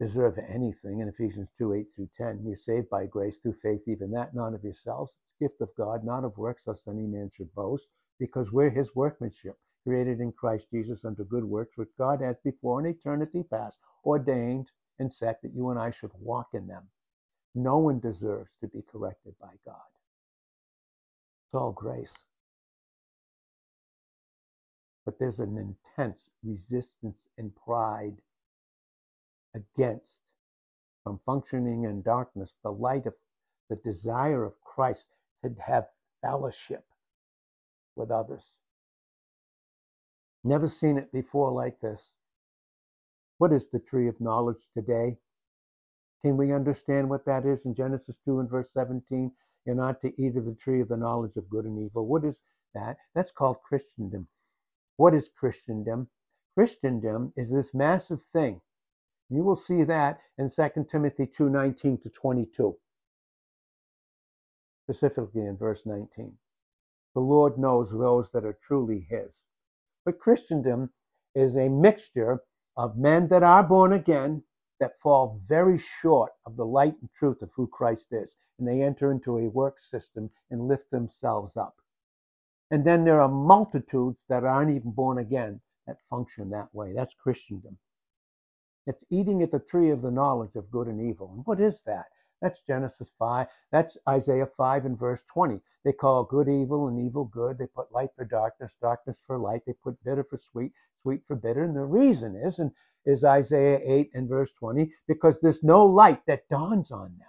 deserve 0.00 0.38
anything. 0.38 1.00
In 1.00 1.08
Ephesians 1.08 1.48
2 1.58 1.74
8 1.74 1.86
through 1.94 2.08
10, 2.16 2.42
you're 2.44 2.56
saved 2.56 2.88
by 2.88 3.06
grace 3.06 3.38
through 3.38 3.56
faith, 3.62 3.82
even 3.88 4.10
that, 4.12 4.34
not 4.34 4.54
of 4.54 4.62
yourselves. 4.62 5.12
It's 5.40 5.50
gift 5.50 5.60
of 5.60 5.74
God, 5.76 6.04
not 6.04 6.24
of 6.24 6.38
works, 6.38 6.62
lest 6.66 6.88
any 6.88 7.06
man 7.06 7.30
should 7.34 7.52
boast, 7.54 7.88
because 8.18 8.52
we're 8.52 8.70
his 8.70 8.94
workmanship, 8.94 9.58
created 9.84 10.20
in 10.20 10.32
Christ 10.32 10.68
Jesus 10.70 11.04
unto 11.04 11.24
good 11.24 11.44
works, 11.44 11.76
which 11.76 11.96
God 11.98 12.20
has 12.20 12.36
before 12.44 12.80
in 12.80 12.86
eternity 12.86 13.42
past 13.42 13.78
ordained 14.04 14.70
and 14.98 15.12
set 15.12 15.42
that 15.42 15.54
you 15.54 15.70
and 15.70 15.78
I 15.78 15.90
should 15.90 16.12
walk 16.20 16.48
in 16.54 16.66
them. 16.66 16.84
No 17.54 17.78
one 17.78 17.98
deserves 17.98 18.50
to 18.60 18.68
be 18.68 18.82
corrected 18.82 19.34
by 19.40 19.54
God. 19.64 19.76
It's 21.46 21.54
all 21.54 21.72
grace. 21.72 22.12
But 25.08 25.18
there's 25.18 25.38
an 25.38 25.56
intense 25.96 26.26
resistance 26.44 27.24
and 27.38 27.50
pride 27.56 28.18
against 29.54 30.18
from 31.02 31.18
functioning 31.24 31.84
in 31.84 32.02
darkness 32.02 32.56
the 32.62 32.72
light 32.72 33.06
of 33.06 33.14
the 33.70 33.76
desire 33.76 34.44
of 34.44 34.60
Christ 34.60 35.06
to 35.42 35.54
have 35.66 35.86
fellowship 36.20 36.84
with 37.96 38.10
others. 38.10 38.52
Never 40.44 40.68
seen 40.68 40.98
it 40.98 41.10
before 41.10 41.52
like 41.52 41.80
this. 41.80 42.10
What 43.38 43.54
is 43.54 43.70
the 43.70 43.80
tree 43.80 44.08
of 44.08 44.20
knowledge 44.20 44.68
today? 44.74 45.16
Can 46.20 46.36
we 46.36 46.52
understand 46.52 47.08
what 47.08 47.24
that 47.24 47.46
is 47.46 47.64
in 47.64 47.74
Genesis 47.74 48.18
2 48.26 48.40
and 48.40 48.50
verse 48.50 48.70
17? 48.74 49.32
You're 49.64 49.74
not 49.74 50.02
to 50.02 50.12
eat 50.22 50.36
of 50.36 50.44
the 50.44 50.54
tree 50.54 50.82
of 50.82 50.88
the 50.88 50.98
knowledge 50.98 51.38
of 51.38 51.48
good 51.48 51.64
and 51.64 51.78
evil. 51.78 52.06
What 52.06 52.26
is 52.26 52.42
that? 52.74 52.98
That's 53.14 53.30
called 53.30 53.62
Christendom. 53.66 54.28
What 54.98 55.14
is 55.14 55.28
Christendom? 55.28 56.08
Christendom 56.56 57.32
is 57.36 57.50
this 57.52 57.72
massive 57.72 58.20
thing. 58.32 58.60
You 59.30 59.44
will 59.44 59.54
see 59.54 59.84
that 59.84 60.18
in 60.36 60.50
2 60.50 60.88
Timothy 60.88 61.24
2:19 61.24 62.02
to 62.02 62.10
22, 62.10 62.76
specifically 64.82 65.42
in 65.42 65.56
verse 65.56 65.86
19. 65.86 66.36
The 67.14 67.20
Lord 67.20 67.58
knows 67.58 67.92
those 67.92 68.32
that 68.32 68.44
are 68.44 68.58
truly 68.60 69.06
His. 69.08 69.44
But 70.04 70.18
Christendom 70.18 70.92
is 71.32 71.56
a 71.56 71.68
mixture 71.68 72.42
of 72.76 72.98
men 72.98 73.28
that 73.28 73.44
are 73.44 73.62
born 73.62 73.92
again 73.92 74.42
that 74.80 74.98
fall 74.98 75.40
very 75.46 75.78
short 75.78 76.32
of 76.44 76.56
the 76.56 76.66
light 76.66 77.00
and 77.00 77.12
truth 77.12 77.40
of 77.40 77.52
who 77.52 77.68
Christ 77.68 78.08
is. 78.10 78.34
And 78.58 78.66
they 78.66 78.82
enter 78.82 79.12
into 79.12 79.38
a 79.38 79.48
work 79.48 79.78
system 79.78 80.32
and 80.50 80.66
lift 80.66 80.90
themselves 80.90 81.56
up. 81.56 81.80
And 82.70 82.84
then 82.84 83.04
there 83.04 83.20
are 83.20 83.28
multitudes 83.28 84.24
that 84.28 84.44
aren't 84.44 84.70
even 84.70 84.90
born 84.90 85.18
again 85.18 85.60
that 85.86 85.98
function 86.10 86.50
that 86.50 86.74
way. 86.74 86.92
That's 86.92 87.14
Christendom. 87.14 87.78
It's 88.86 89.04
eating 89.10 89.42
at 89.42 89.50
the 89.50 89.58
tree 89.58 89.90
of 89.90 90.02
the 90.02 90.10
knowledge 90.10 90.54
of 90.54 90.70
good 90.70 90.86
and 90.86 91.00
evil. 91.00 91.32
And 91.34 91.46
what 91.46 91.60
is 91.60 91.82
that? 91.82 92.06
That's 92.40 92.60
Genesis 92.66 93.10
5. 93.18 93.46
That's 93.72 93.96
Isaiah 94.08 94.46
5 94.56 94.86
and 94.86 94.98
verse 94.98 95.22
20. 95.32 95.60
They 95.84 95.92
call 95.92 96.24
good 96.24 96.48
evil 96.48 96.88
and 96.88 96.98
evil 96.98 97.24
good. 97.24 97.58
They 97.58 97.66
put 97.66 97.92
light 97.92 98.10
for 98.16 98.24
darkness, 98.24 98.74
darkness 98.80 99.20
for 99.26 99.38
light. 99.38 99.62
They 99.66 99.72
put 99.72 100.02
bitter 100.04 100.24
for 100.24 100.38
sweet, 100.38 100.72
sweet 101.02 101.22
for 101.26 101.36
bitter. 101.36 101.64
And 101.64 101.76
the 101.76 101.84
reason 101.84 102.36
is, 102.36 102.58
and 102.58 102.70
is 103.04 103.24
Isaiah 103.24 103.80
8 103.82 104.10
and 104.14 104.28
verse 104.28 104.52
20, 104.52 104.92
because 105.06 105.38
there's 105.40 105.62
no 105.62 105.86
light 105.86 106.24
that 106.26 106.48
dawns 106.48 106.90
on 106.90 107.16
them. 107.18 107.28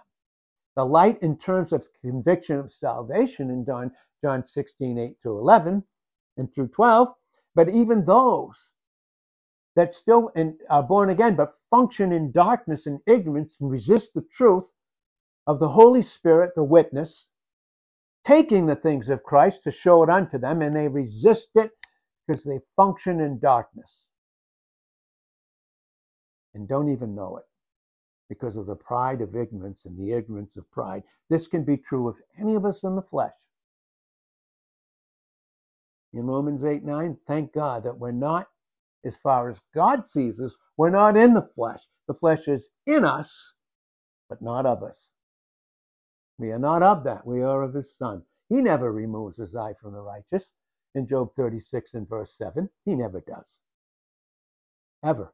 The 0.80 0.86
light 0.86 1.22
in 1.22 1.36
terms 1.36 1.74
of 1.74 1.86
conviction 2.00 2.56
of 2.56 2.72
salvation 2.72 3.50
in 3.50 3.66
John, 3.66 3.92
John 4.22 4.46
16, 4.46 4.96
8 4.96 5.16
through 5.22 5.38
11 5.38 5.84
and 6.38 6.54
through 6.54 6.68
12, 6.68 7.08
but 7.54 7.68
even 7.68 8.06
those 8.06 8.70
that 9.76 9.92
still 9.92 10.32
are 10.70 10.82
born 10.82 11.10
again 11.10 11.36
but 11.36 11.58
function 11.68 12.12
in 12.12 12.32
darkness 12.32 12.86
and 12.86 12.98
ignorance 13.06 13.58
and 13.60 13.70
resist 13.70 14.14
the 14.14 14.24
truth 14.32 14.72
of 15.46 15.60
the 15.60 15.68
Holy 15.68 16.00
Spirit, 16.00 16.52
the 16.56 16.64
witness, 16.64 17.28
taking 18.24 18.64
the 18.64 18.74
things 18.74 19.10
of 19.10 19.22
Christ 19.22 19.64
to 19.64 19.70
show 19.70 20.02
it 20.02 20.08
unto 20.08 20.38
them, 20.38 20.62
and 20.62 20.74
they 20.74 20.88
resist 20.88 21.50
it 21.56 21.72
because 22.26 22.42
they 22.42 22.60
function 22.74 23.20
in 23.20 23.38
darkness 23.38 24.06
and 26.54 26.66
don't 26.66 26.90
even 26.90 27.14
know 27.14 27.36
it 27.36 27.49
because 28.30 28.56
of 28.56 28.64
the 28.64 28.74
pride 28.74 29.20
of 29.20 29.36
ignorance 29.36 29.84
and 29.84 29.98
the 29.98 30.12
ignorance 30.12 30.56
of 30.56 30.70
pride. 30.70 31.02
This 31.28 31.46
can 31.46 31.64
be 31.64 31.76
true 31.76 32.08
of 32.08 32.16
any 32.38 32.54
of 32.54 32.64
us 32.64 32.82
in 32.82 32.96
the 32.96 33.02
flesh. 33.02 33.36
In 36.14 36.26
Romans 36.26 36.64
8 36.64 36.82
9, 36.82 37.18
thank 37.26 37.52
God 37.52 37.84
that 37.84 37.98
we're 37.98 38.12
not, 38.12 38.48
as 39.04 39.16
far 39.16 39.50
as 39.50 39.60
God 39.74 40.08
sees 40.08 40.40
us, 40.40 40.54
we're 40.78 40.90
not 40.90 41.16
in 41.16 41.34
the 41.34 41.48
flesh. 41.54 41.82
The 42.08 42.14
flesh 42.14 42.48
is 42.48 42.70
in 42.86 43.04
us, 43.04 43.52
but 44.28 44.40
not 44.40 44.64
of 44.64 44.82
us. 44.82 45.08
We 46.38 46.52
are 46.52 46.58
not 46.58 46.82
of 46.82 47.04
that. 47.04 47.26
We 47.26 47.42
are 47.42 47.62
of 47.62 47.74
his 47.74 47.94
Son. 47.94 48.22
He 48.48 48.56
never 48.56 48.90
removes 48.90 49.36
his 49.36 49.54
eye 49.54 49.74
from 49.80 49.92
the 49.92 50.00
righteous. 50.00 50.50
In 50.94 51.06
Job 51.06 51.34
36 51.36 51.94
and 51.94 52.08
verse 52.08 52.34
7, 52.36 52.70
he 52.84 52.94
never 52.94 53.20
does. 53.20 53.58
Ever 55.04 55.32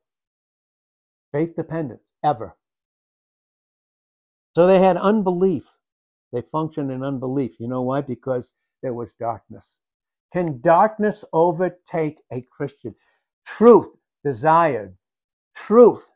faith 1.37 1.55
dependence 1.55 2.03
ever. 2.25 2.57
So 4.57 4.67
they 4.67 4.79
had 4.79 4.97
unbelief. 4.97 5.69
They 6.33 6.41
functioned 6.41 6.91
in 6.91 7.05
unbelief. 7.05 7.61
You 7.61 7.69
know 7.69 7.83
why? 7.83 8.01
Because 8.01 8.53
there 8.83 8.95
was 8.95 9.13
darkness. 9.13 9.75
Can 10.33 10.63
darkness 10.63 11.27
overtake 11.35 12.23
a 12.33 12.41
Christian? 12.41 12.95
Truth 13.45 13.89
desired, 14.25 14.97
truth, 15.55 16.09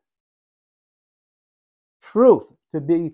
truth 2.03 2.47
to 2.75 2.81
be 2.81 3.13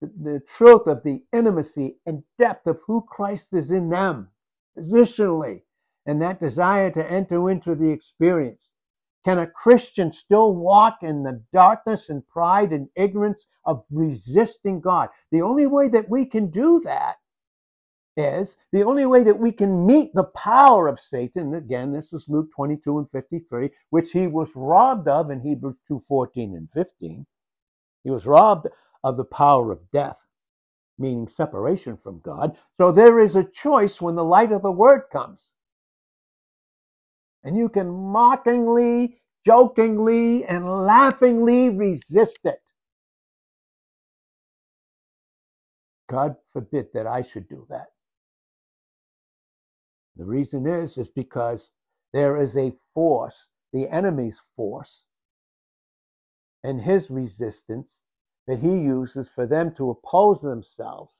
the, 0.00 0.40
truth 0.46 0.86
of 0.86 1.02
the 1.02 1.24
intimacy 1.32 1.96
and 2.06 2.22
depth 2.38 2.68
of 2.68 2.78
who 2.86 3.04
Christ 3.08 3.48
is 3.52 3.72
in 3.72 3.88
them 3.88 4.28
positionally, 4.78 5.62
and 6.06 6.22
that 6.22 6.38
desire 6.38 6.92
to 6.92 7.10
enter 7.10 7.50
into 7.50 7.74
the 7.74 7.90
experience. 7.90 8.70
Can 9.24 9.38
a 9.38 9.46
Christian 9.46 10.12
still 10.12 10.54
walk 10.54 10.98
in 11.02 11.22
the 11.24 11.42
darkness 11.52 12.10
and 12.10 12.26
pride 12.28 12.72
and 12.72 12.88
ignorance 12.96 13.46
of 13.64 13.84
resisting 13.90 14.80
God? 14.80 15.10
The 15.32 15.42
only 15.42 15.66
way 15.66 15.88
that 15.88 16.08
we 16.10 16.26
can 16.26 16.50
do 16.50 16.80
that 16.84 17.16
is 18.16 18.56
the 18.72 18.84
only 18.84 19.06
way 19.06 19.24
that 19.24 19.38
we 19.38 19.52
can 19.52 19.86
meet 19.86 20.14
the 20.14 20.24
power 20.24 20.88
of 20.88 21.00
Satan. 21.00 21.54
Again, 21.54 21.92
this 21.92 22.12
is 22.12 22.28
Luke 22.28 22.50
22 22.54 22.98
and 22.98 23.10
53, 23.10 23.70
which 23.90 24.12
he 24.12 24.26
was 24.28 24.50
robbed 24.56 25.08
of 25.08 25.30
in 25.30 25.40
Hebrews 25.40 25.76
2 25.88 26.04
14 26.08 26.56
and 26.56 26.68
15. 26.72 27.26
He 28.04 28.10
was 28.10 28.26
robbed 28.26 28.68
of 29.04 29.16
the 29.16 29.24
power 29.24 29.72
of 29.72 29.90
death. 29.92 30.18
meaning 30.98 31.28
separation 31.28 31.96
from 31.96 32.20
God. 32.20 32.56
So 32.78 32.92
there 32.92 33.18
is 33.20 33.36
a 33.36 33.44
choice 33.44 34.00
when 34.00 34.16
the 34.16 34.24
light 34.24 34.52
of 34.52 34.62
the 34.62 34.72
word 34.72 35.04
comes. 35.12 35.50
And 37.42 37.56
you 37.56 37.68
can 37.68 37.90
mockingly, 37.90 39.20
jokingly, 39.44 40.44
and 40.44 40.66
laughingly 40.66 41.70
resist 41.70 42.40
it. 42.44 42.60
God 46.08 46.36
forbid 46.52 46.88
that 46.92 47.06
I 47.06 47.22
should 47.22 47.48
do 47.48 47.66
that. 47.70 47.86
The 50.16 50.24
reason 50.24 50.66
is, 50.66 50.98
is 50.98 51.08
because 51.08 51.70
there 52.12 52.36
is 52.36 52.56
a 52.56 52.72
force, 52.94 53.48
the 53.72 53.88
enemy's 53.88 54.40
force, 54.56 55.04
and 56.62 56.80
his 56.80 57.10
resistance 57.10 58.00
that 58.46 58.58
he 58.58 58.68
uses 58.68 59.28
for 59.28 59.46
them 59.46 59.72
to 59.76 59.90
oppose 59.90 60.40
themselves, 60.42 61.14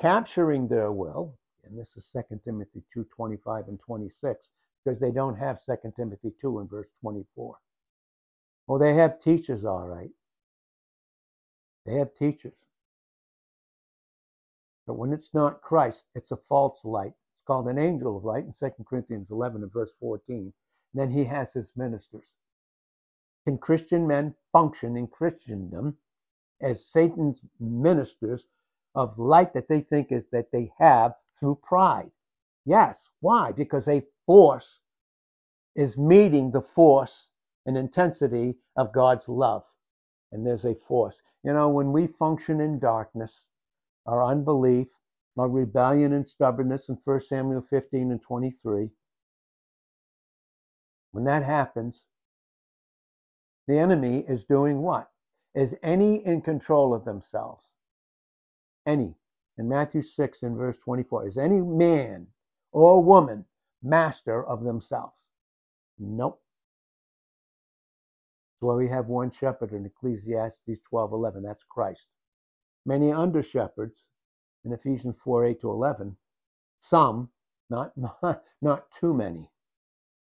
capturing 0.00 0.68
their 0.68 0.92
will. 0.92 1.36
And 1.64 1.78
this 1.78 1.96
is 1.96 2.08
2 2.12 2.40
Timothy 2.44 2.82
2 2.94 3.04
25 3.14 3.68
and 3.68 3.80
26, 3.80 4.48
because 4.84 4.98
they 4.98 5.10
don't 5.10 5.36
have 5.36 5.64
2 5.64 5.76
Timothy 5.96 6.32
2 6.40 6.60
in 6.60 6.68
verse 6.68 6.88
24. 7.00 7.56
Well, 8.66 8.78
they 8.78 8.94
have 8.94 9.20
teachers, 9.20 9.64
all 9.64 9.88
right. 9.88 10.10
They 11.86 11.94
have 11.94 12.14
teachers. 12.14 12.54
But 14.86 14.94
when 14.94 15.12
it's 15.12 15.32
not 15.34 15.62
Christ, 15.62 16.04
it's 16.14 16.30
a 16.30 16.36
false 16.48 16.84
light. 16.84 17.12
It's 17.36 17.46
called 17.46 17.68
an 17.68 17.78
angel 17.78 18.16
of 18.16 18.24
light 18.24 18.44
in 18.44 18.52
2 18.52 18.84
Corinthians 18.84 19.30
11 19.30 19.62
and 19.62 19.72
verse 19.72 19.92
14. 20.00 20.36
And 20.36 20.52
then 20.94 21.10
he 21.10 21.24
has 21.24 21.52
his 21.52 21.72
ministers. 21.76 22.34
Can 23.44 23.58
Christian 23.58 24.06
men 24.06 24.34
function 24.52 24.96
in 24.96 25.06
Christendom 25.06 25.96
as 26.60 26.84
Satan's 26.84 27.40
ministers 27.58 28.46
of 28.94 29.18
light 29.18 29.54
that 29.54 29.68
they 29.68 29.80
think 29.80 30.12
is 30.12 30.28
that 30.30 30.52
they 30.52 30.72
have 30.78 31.14
through 31.38 31.60
pride? 31.62 32.10
Yes. 32.64 33.08
Why? 33.20 33.52
Because 33.52 33.88
a 33.88 34.04
force 34.30 34.78
is 35.74 35.98
meeting 35.98 36.52
the 36.52 36.62
force 36.62 37.30
and 37.66 37.76
intensity 37.76 38.54
of 38.76 38.92
God's 38.92 39.28
love. 39.28 39.64
And 40.30 40.46
there's 40.46 40.64
a 40.64 40.76
force. 40.76 41.16
You 41.42 41.52
know, 41.52 41.68
when 41.68 41.90
we 41.90 42.06
function 42.06 42.60
in 42.60 42.78
darkness, 42.78 43.40
our 44.06 44.24
unbelief, 44.24 44.86
our 45.36 45.48
rebellion 45.48 46.12
and 46.12 46.28
stubbornness 46.28 46.88
in 46.88 46.96
1 47.04 47.20
Samuel 47.22 47.66
15 47.68 48.12
and 48.12 48.22
23, 48.22 48.90
when 51.10 51.24
that 51.24 51.42
happens, 51.42 52.02
the 53.66 53.80
enemy 53.80 54.24
is 54.28 54.44
doing 54.44 54.80
what? 54.80 55.10
Is 55.56 55.74
any 55.82 56.24
in 56.24 56.40
control 56.40 56.94
of 56.94 57.04
themselves? 57.04 57.64
Any. 58.86 59.16
In 59.58 59.68
Matthew 59.68 60.02
6 60.02 60.42
and 60.44 60.56
verse 60.56 60.78
24, 60.78 61.26
is 61.26 61.36
any 61.36 61.60
man 61.60 62.28
or 62.70 63.02
woman 63.02 63.46
master 63.82 64.44
of 64.44 64.64
themselves? 64.64 65.14
Nope. 65.98 66.40
That's 68.54 68.66
why 68.66 68.74
we 68.74 68.88
have 68.88 69.06
one 69.06 69.30
shepherd 69.30 69.72
in 69.72 69.86
Ecclesiastes 69.86 70.80
12 70.88 71.12
11. 71.12 71.42
That's 71.42 71.64
Christ. 71.64 72.08
Many 72.84 73.12
under 73.12 73.42
shepherds 73.42 74.08
in 74.64 74.72
Ephesians 74.72 75.16
4 75.22 75.44
8 75.44 75.60
to 75.60 75.70
11. 75.70 76.16
Some, 76.80 77.30
not, 77.68 77.92
not 78.62 78.90
too 78.90 79.14
many. 79.14 79.50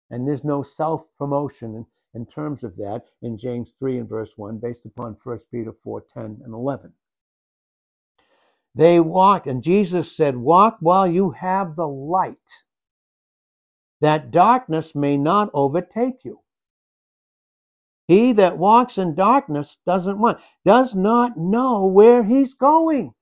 And 0.09 0.27
there's 0.27 0.43
no 0.43 0.63
self 0.63 1.05
promotion 1.17 1.85
in 2.13 2.25
terms 2.25 2.63
of 2.63 2.75
that 2.77 3.05
in 3.21 3.37
James 3.37 3.73
3 3.77 3.99
and 3.99 4.09
verse 4.09 4.31
1, 4.35 4.57
based 4.57 4.85
upon 4.85 5.17
1 5.23 5.39
Peter 5.51 5.71
4 5.83 6.03
10 6.13 6.41
and 6.43 6.53
11. 6.53 6.93
They 8.75 8.99
walk, 8.99 9.47
and 9.47 9.63
Jesus 9.63 10.15
said, 10.15 10.37
Walk 10.37 10.77
while 10.79 11.07
you 11.07 11.31
have 11.31 11.75
the 11.75 11.87
light, 11.87 12.63
that 14.01 14.31
darkness 14.31 14.95
may 14.95 15.17
not 15.17 15.49
overtake 15.53 16.23
you. 16.23 16.41
He 18.07 18.33
that 18.33 18.57
walks 18.57 18.97
in 18.97 19.13
darkness 19.13 19.77
doesn't 19.85 20.19
want, 20.19 20.39
does 20.65 20.95
not 20.95 21.37
know 21.37 21.85
where 21.85 22.23
he's 22.23 22.53
going. 22.53 23.13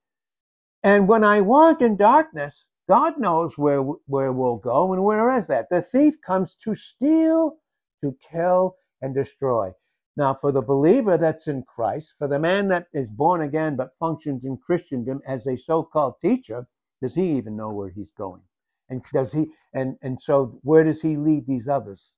And 0.84 1.08
when 1.08 1.24
I 1.24 1.42
walk 1.42 1.82
in 1.82 1.98
darkness, 1.98 2.64
God 2.88 3.20
knows 3.20 3.58
where, 3.58 3.82
where 3.82 4.32
we'll 4.32 4.56
go. 4.56 4.94
And 4.94 5.04
where 5.04 5.36
is 5.38 5.48
that? 5.48 5.68
The 5.70 5.82
thief 5.82 6.16
comes 6.26 6.56
to 6.64 6.74
steal, 6.74 7.58
to 8.02 8.16
kill 8.32 8.78
and 9.02 9.14
destroy. 9.14 9.72
Now, 10.16 10.38
for 10.40 10.52
the 10.52 10.62
believer 10.62 11.18
that's 11.18 11.48
in 11.48 11.64
Christ, 11.64 12.14
for 12.18 12.28
the 12.28 12.40
man 12.40 12.70
that 12.70 12.88
is 12.94 13.10
born 13.10 13.42
again 13.42 13.76
but 13.76 13.98
functions 14.00 14.46
in 14.46 14.58
Christendom 14.58 15.22
as 15.28 15.46
a 15.46 15.58
so-called 15.58 16.16
teacher, 16.22 16.66
does 17.02 17.14
he 17.14 17.34
even 17.34 17.58
know 17.58 17.72
where 17.72 17.90
he's 17.90 18.12
going? 18.18 18.42
And 18.90 19.04
does 19.14 19.32
he 19.32 19.48
and 19.74 19.98
and 20.02 20.22
so 20.22 20.60
where 20.64 20.84
does 20.84 21.02
he 21.02 21.18
lead 21.18 21.46
these 21.46 21.68
others 21.68 22.12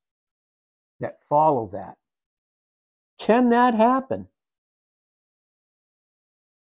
that 1.00 1.18
follow 1.28 1.70
that? 1.74 1.96
Can 3.20 3.50
that 3.50 3.74
happen? 3.74 4.28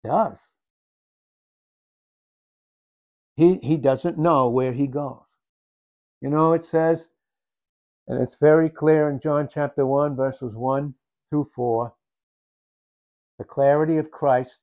It 0.03 0.07
does. 0.07 0.39
He 3.35 3.59
he 3.63 3.77
doesn't 3.77 4.17
know 4.17 4.49
where 4.49 4.73
he 4.73 4.87
goes. 4.87 5.21
You 6.21 6.29
know, 6.29 6.53
it 6.53 6.63
says 6.63 7.07
and 8.07 8.21
it's 8.21 8.35
very 8.39 8.69
clear 8.69 9.09
in 9.09 9.19
John 9.19 9.49
chapter 9.51 9.85
1, 9.85 10.15
verses 10.15 10.53
1 10.53 10.93
through 11.29 11.49
4. 11.55 11.93
The 13.39 13.43
clarity 13.43 13.97
of 13.97 14.11
Christ 14.11 14.59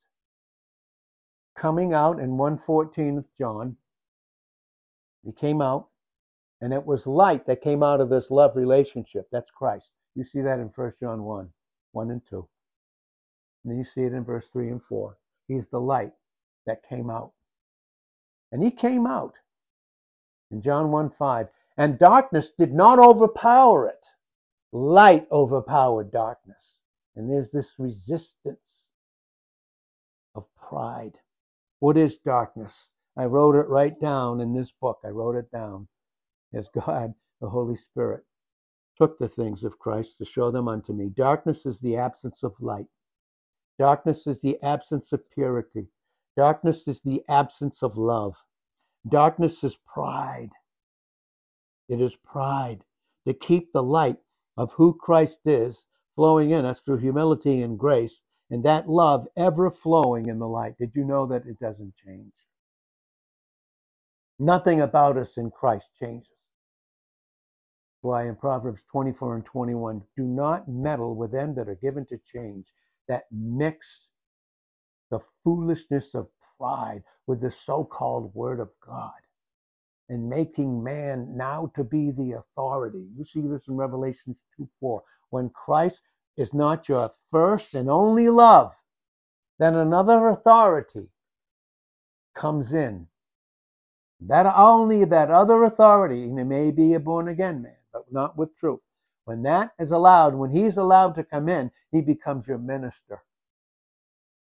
coming 1.56 1.92
out 1.92 2.20
in 2.20 2.36
114 2.36 3.18
of 3.18 3.24
John. 3.38 3.76
He 5.24 5.32
came 5.32 5.60
out, 5.60 5.88
and 6.60 6.72
it 6.72 6.84
was 6.84 7.06
light 7.06 7.46
that 7.46 7.62
came 7.62 7.82
out 7.82 8.00
of 8.00 8.08
this 8.08 8.30
love 8.30 8.56
relationship. 8.56 9.28
That's 9.30 9.50
Christ. 9.50 9.90
You 10.14 10.24
see 10.24 10.42
that 10.42 10.58
in 10.58 10.70
1 10.74 10.92
John 11.00 11.22
1, 11.22 11.48
1 11.92 12.10
and 12.10 12.22
2. 12.28 12.48
And 13.64 13.70
then 13.70 13.78
you 13.78 13.84
see 13.84 14.02
it 14.02 14.12
in 14.12 14.24
verse 14.24 14.46
3 14.52 14.68
and 14.68 14.82
4. 14.82 15.16
He's 15.48 15.68
the 15.68 15.80
light 15.80 16.12
that 16.66 16.88
came 16.88 17.10
out. 17.10 17.32
And 18.50 18.62
he 18.62 18.70
came 18.70 19.06
out 19.06 19.34
in 20.50 20.60
John 20.60 20.90
1 20.90 21.10
5 21.10 21.48
and 21.76 21.98
darkness 21.98 22.50
did 22.50 22.72
not 22.72 22.98
overpower 22.98 23.88
it. 23.88 24.06
Light 24.72 25.26
overpowered 25.30 26.10
darkness. 26.10 26.56
And 27.16 27.30
there's 27.30 27.50
this 27.50 27.72
resistance 27.78 28.86
of 30.34 30.44
pride. 30.56 31.18
What 31.78 31.96
is 31.96 32.16
darkness? 32.18 32.88
I 33.16 33.26
wrote 33.26 33.56
it 33.56 33.68
right 33.68 33.98
down 34.00 34.40
in 34.40 34.54
this 34.54 34.72
book. 34.72 35.00
I 35.04 35.08
wrote 35.08 35.36
it 35.36 35.50
down 35.50 35.88
as 36.54 36.68
God, 36.74 37.14
the 37.40 37.50
Holy 37.50 37.76
Spirit, 37.76 38.24
took 38.96 39.18
the 39.18 39.28
things 39.28 39.64
of 39.64 39.78
Christ 39.78 40.18
to 40.18 40.24
show 40.24 40.50
them 40.50 40.68
unto 40.68 40.92
me. 40.92 41.10
Darkness 41.10 41.66
is 41.66 41.80
the 41.80 41.96
absence 41.96 42.42
of 42.42 42.54
light. 42.60 42.86
Darkness 43.78 44.26
is 44.26 44.40
the 44.40 44.62
absence 44.62 45.12
of 45.12 45.28
purity. 45.30 45.88
Darkness 46.36 46.86
is 46.88 47.00
the 47.00 47.22
absence 47.28 47.82
of 47.82 47.98
love. 47.98 48.36
Darkness 49.08 49.64
is 49.64 49.76
pride. 49.76 50.52
It 51.88 52.00
is 52.00 52.16
pride 52.16 52.84
to 53.26 53.34
keep 53.34 53.72
the 53.72 53.82
light 53.82 54.18
of 54.56 54.72
who 54.74 54.94
Christ 54.94 55.40
is 55.46 55.86
flowing 56.14 56.50
in 56.50 56.64
us 56.64 56.80
through 56.80 56.98
humility 56.98 57.62
and 57.62 57.78
grace, 57.78 58.20
and 58.50 58.64
that 58.64 58.88
love 58.88 59.26
ever 59.36 59.70
flowing 59.70 60.28
in 60.28 60.38
the 60.38 60.48
light. 60.48 60.76
Did 60.78 60.92
you 60.94 61.04
know 61.04 61.26
that 61.26 61.46
it 61.46 61.58
doesn't 61.58 61.94
change? 61.96 62.32
Nothing 64.38 64.80
about 64.80 65.16
us 65.16 65.36
in 65.36 65.50
Christ 65.50 65.88
changes. 65.98 66.28
Why 68.00 68.26
in 68.26 68.34
Proverbs 68.34 68.82
24 68.90 69.36
and 69.36 69.44
21, 69.44 70.02
do 70.16 70.24
not 70.24 70.68
meddle 70.68 71.14
with 71.14 71.30
them 71.30 71.54
that 71.54 71.68
are 71.68 71.76
given 71.76 72.04
to 72.06 72.18
change, 72.32 72.66
that 73.06 73.24
mix 73.30 74.08
the 75.10 75.20
foolishness 75.44 76.14
of 76.14 76.28
pride 76.58 77.02
with 77.26 77.40
the 77.40 77.50
so 77.50 77.84
called 77.84 78.34
word 78.34 78.58
of 78.58 78.70
God 78.84 79.12
and 80.08 80.28
making 80.28 80.82
man 80.82 81.36
now 81.36 81.70
to 81.74 81.84
be 81.84 82.10
the 82.10 82.32
authority. 82.32 83.06
You 83.16 83.24
see 83.24 83.40
this 83.40 83.68
in 83.68 83.76
Revelation 83.76 84.36
2 84.56 84.68
4. 84.80 85.02
When 85.30 85.50
Christ 85.50 86.00
is 86.36 86.52
not 86.52 86.88
your 86.88 87.12
first 87.30 87.74
and 87.74 87.88
only 87.88 88.28
love, 88.28 88.72
then 89.58 89.74
another 89.74 90.28
authority 90.28 91.08
comes 92.34 92.72
in. 92.72 93.06
That 94.26 94.46
only 94.46 95.04
that 95.04 95.30
other 95.30 95.64
authority, 95.64 96.24
and 96.24 96.48
may 96.48 96.70
be 96.70 96.94
a 96.94 97.00
born 97.00 97.28
again 97.28 97.60
man, 97.62 97.76
but 97.92 98.12
not 98.12 98.36
with 98.36 98.56
truth. 98.56 98.80
When 99.24 99.42
that 99.42 99.72
is 99.78 99.90
allowed, 99.90 100.34
when 100.34 100.50
he's 100.50 100.76
allowed 100.76 101.14
to 101.16 101.24
come 101.24 101.48
in, 101.48 101.72
he 101.90 102.00
becomes 102.00 102.46
your 102.46 102.58
minister. 102.58 103.22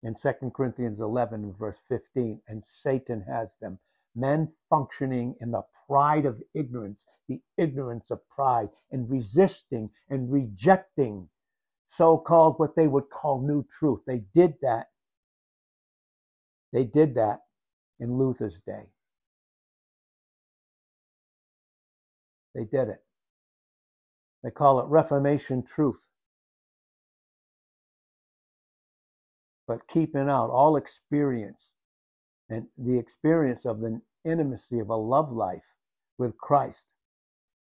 In 0.04 0.16
2 0.16 0.52
Corinthians 0.54 1.00
11, 1.00 1.54
verse 1.54 1.80
15, 1.88 2.42
and 2.48 2.64
Satan 2.64 3.22
has 3.22 3.56
them 3.56 3.80
men 4.16 4.52
functioning 4.70 5.36
in 5.40 5.52
the 5.52 5.64
pride 5.88 6.26
of 6.26 6.42
ignorance, 6.54 7.06
the 7.28 7.42
ignorance 7.58 8.12
of 8.12 8.28
pride, 8.30 8.70
and 8.92 9.10
resisting 9.10 9.90
and 10.10 10.32
rejecting 10.32 11.30
so 11.90 12.18
called 12.18 12.60
what 12.60 12.76
they 12.76 12.88
would 12.88 13.10
call 13.10 13.42
new 13.42 13.64
truth. 13.64 14.02
They 14.06 14.20
did 14.34 14.56
that. 14.62 14.90
They 16.72 16.84
did 16.84 17.16
that 17.16 17.46
in 18.00 18.18
Luther's 18.18 18.60
day. 18.62 18.90
They 22.56 22.66
did 22.66 22.90
it. 22.90 23.04
They 24.44 24.52
call 24.52 24.80
it 24.80 24.88
Reformation 24.88 25.64
truth. 25.64 26.02
But 29.68 29.88
keeping 29.88 30.30
out 30.30 30.50
all 30.50 30.78
experience 30.78 31.62
and 32.50 32.66
the 32.78 32.98
experience 32.98 33.66
of 33.66 33.82
the 33.82 34.02
intimacy 34.26 34.80
of 34.80 34.90
a 34.90 34.96
love 34.96 35.32
life 35.32 35.76
with 36.18 36.38
Christ. 36.38 36.84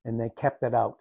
And 0.05 0.19
they 0.19 0.29
kept 0.29 0.63
it 0.63 0.73
out 0.73 0.97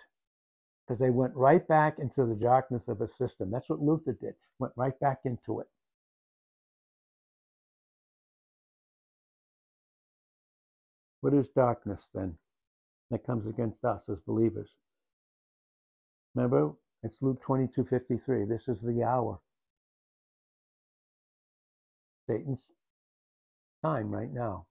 because 0.86 0.98
they 0.98 1.10
went 1.10 1.34
right 1.34 1.66
back 1.66 1.98
into 1.98 2.26
the 2.26 2.34
darkness 2.34 2.88
of 2.88 3.00
a 3.00 3.08
system. 3.08 3.50
That's 3.50 3.68
what 3.68 3.80
Luther 3.80 4.12
did, 4.12 4.34
went 4.58 4.74
right 4.76 4.98
back 5.00 5.20
into 5.24 5.60
it. 5.60 5.66
What 11.20 11.34
is 11.34 11.48
darkness 11.48 12.08
then 12.14 12.36
that 13.10 13.26
comes 13.26 13.46
against 13.46 13.84
us 13.84 14.08
as 14.08 14.20
believers? 14.20 14.70
Remember, 16.34 16.72
it's 17.02 17.22
Luke 17.22 17.40
22 17.42 17.84
53. 17.84 18.44
This 18.44 18.68
is 18.68 18.80
the 18.80 19.02
hour. 19.02 19.40
Satan's 22.28 22.66
time 23.82 24.10
right 24.10 24.32
now. 24.32 24.66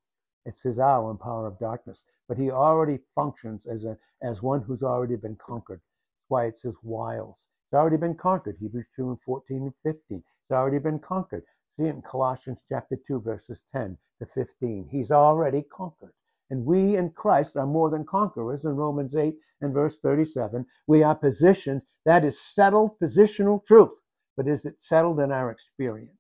It's 0.46 0.62
his 0.62 0.80
hour 0.80 1.10
and 1.10 1.20
power 1.20 1.48
of 1.48 1.60
darkness. 1.60 2.04
But 2.28 2.38
he 2.38 2.52
already 2.52 3.00
functions 3.16 3.66
as 3.66 3.84
a 3.84 3.98
as 4.22 4.42
one 4.42 4.62
who's 4.62 4.84
already 4.84 5.16
been 5.16 5.38
conquered. 5.38 5.80
That's 5.80 6.30
why 6.30 6.46
it's 6.46 6.62
his 6.62 6.76
wiles. 6.84 7.38
It's 7.66 7.78
already 7.78 7.98
been 7.98 8.16
conquered. 8.16 8.58
Hebrews 8.60 8.88
2 8.96 9.10
and 9.10 9.22
14 9.22 9.58
and 9.64 9.74
15. 9.84 10.18
It's 10.20 10.52
already 10.52 10.80
been 10.80 11.00
conquered. 11.00 11.44
See 11.78 11.86
it 11.86 11.96
in 11.96 12.02
Colossians 12.02 12.64
chapter 12.70 12.98
2, 13.08 13.22
verses 13.22 13.64
10 13.72 13.98
to 14.20 14.26
15. 14.26 14.88
He's 14.90 15.12
already 15.12 15.64
conquered. 15.64 16.14
And 16.50 16.66
we 16.66 16.96
in 16.96 17.12
Christ 17.12 17.58
are 17.58 17.66
more 17.66 17.90
than 17.90 18.06
conquerors 18.06 18.64
in 18.64 18.76
Romans 18.76 19.16
8 19.16 19.36
and 19.62 19.74
verse 19.74 19.98
37. 19.98 20.66
We 20.88 21.04
are 21.04 21.16
positioned. 21.16 21.84
That 22.06 22.24
is 22.24 22.40
settled 22.40 23.00
positional 23.00 23.66
truth. 23.66 23.92
But 24.38 24.48
is 24.48 24.66
it 24.66 24.82
settled 24.82 25.20
in 25.20 25.32
our 25.32 25.52
experience? 25.52 26.12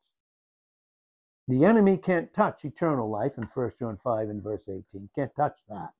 The 1.48 1.64
enemy 1.64 1.98
can't 1.98 2.34
touch 2.34 2.66
eternal 2.66 3.10
life 3.10 3.38
in 3.38 3.44
1 3.54 3.72
John 3.80 3.98
5 4.04 4.30
and 4.30 4.44
verse 4.44 4.68
18. 4.68 5.10
Can't 5.16 5.36
touch 5.36 5.58
that. 5.70 5.94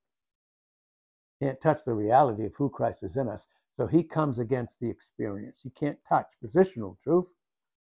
Can't 1.42 1.62
touch 1.62 1.86
the 1.86 1.94
reality 1.94 2.46
of 2.46 2.56
who 2.56 2.70
Christ 2.70 3.04
is 3.04 3.16
in 3.16 3.30
us. 3.30 3.46
So 3.78 3.88
he 3.88 4.04
comes 4.04 4.40
against 4.40 4.80
the 4.80 4.90
experience. 4.90 5.60
He 5.62 5.70
can't 5.70 6.00
touch 6.10 6.28
positional 6.44 6.98
truth. 7.04 7.28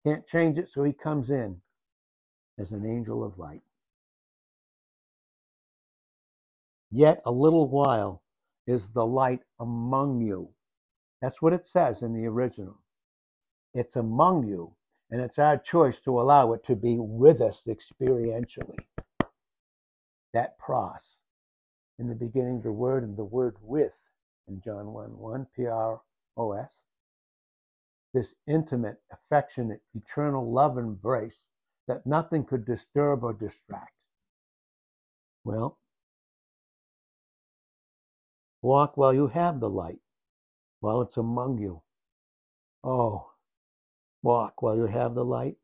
Can't 0.06 0.26
change 0.26 0.58
it, 0.58 0.70
so 0.70 0.84
he 0.84 0.94
comes 0.94 1.30
in 1.30 1.62
as 2.58 2.72
an 2.72 2.86
angel 2.86 3.24
of 3.24 3.38
light. 3.38 3.62
Yet 6.92 7.22
a 7.26 7.32
little 7.32 7.68
while 7.68 8.22
is 8.68 8.90
the 8.90 9.06
light 9.06 9.42
among 9.60 10.22
you. 10.22 10.50
That's 11.22 11.42
what 11.42 11.54
it 11.54 11.66
says 11.66 12.02
in 12.02 12.14
the 12.14 12.28
original. 12.28 12.78
It's 13.74 13.96
among 13.96 14.48
you 14.48 14.76
and 15.12 15.22
it's 15.22 15.38
our 15.38 15.58
choice 15.58 16.00
to 16.00 16.20
allow 16.20 16.54
it 16.54 16.64
to 16.66 16.76
be 16.76 16.98
with 16.98 17.42
us 17.42 17.64
experientially. 17.68 18.80
That 20.34 20.58
pros. 20.58 21.18
In 22.00 22.08
the 22.08 22.16
beginning, 22.16 22.62
the 22.62 22.72
word 22.72 23.04
and 23.04 23.18
the 23.18 23.26
word 23.26 23.58
with 23.62 23.92
in 24.48 24.62
John 24.62 24.94
1 24.94 25.18
1, 25.18 25.48
P 25.56 25.68
R 25.68 26.02
O 26.38 26.54
S. 26.54 26.72
This 28.14 28.36
intimate, 28.48 29.02
affectionate, 29.12 29.82
eternal 29.94 30.52
love 30.52 30.78
embrace 30.78 31.46
that 31.88 32.06
nothing 32.06 32.46
could 32.46 32.66
disturb 32.66 33.24
or 33.24 33.34
distract. 33.34 33.94
Well, 35.44 35.78
walk 38.62 38.97
while 38.97 39.13
you 39.13 39.28
have 39.28 39.60
the 39.62 39.69
light, 39.69 40.00
while 40.82 41.02
it's 41.02 41.17
among 41.17 41.60
you. 41.60 41.82
Oh, 42.84 43.28
Walk 44.24 44.63
while 44.63 44.76
you 44.78 44.88
have 44.88 45.15
the 45.15 45.26
light, 45.26 45.56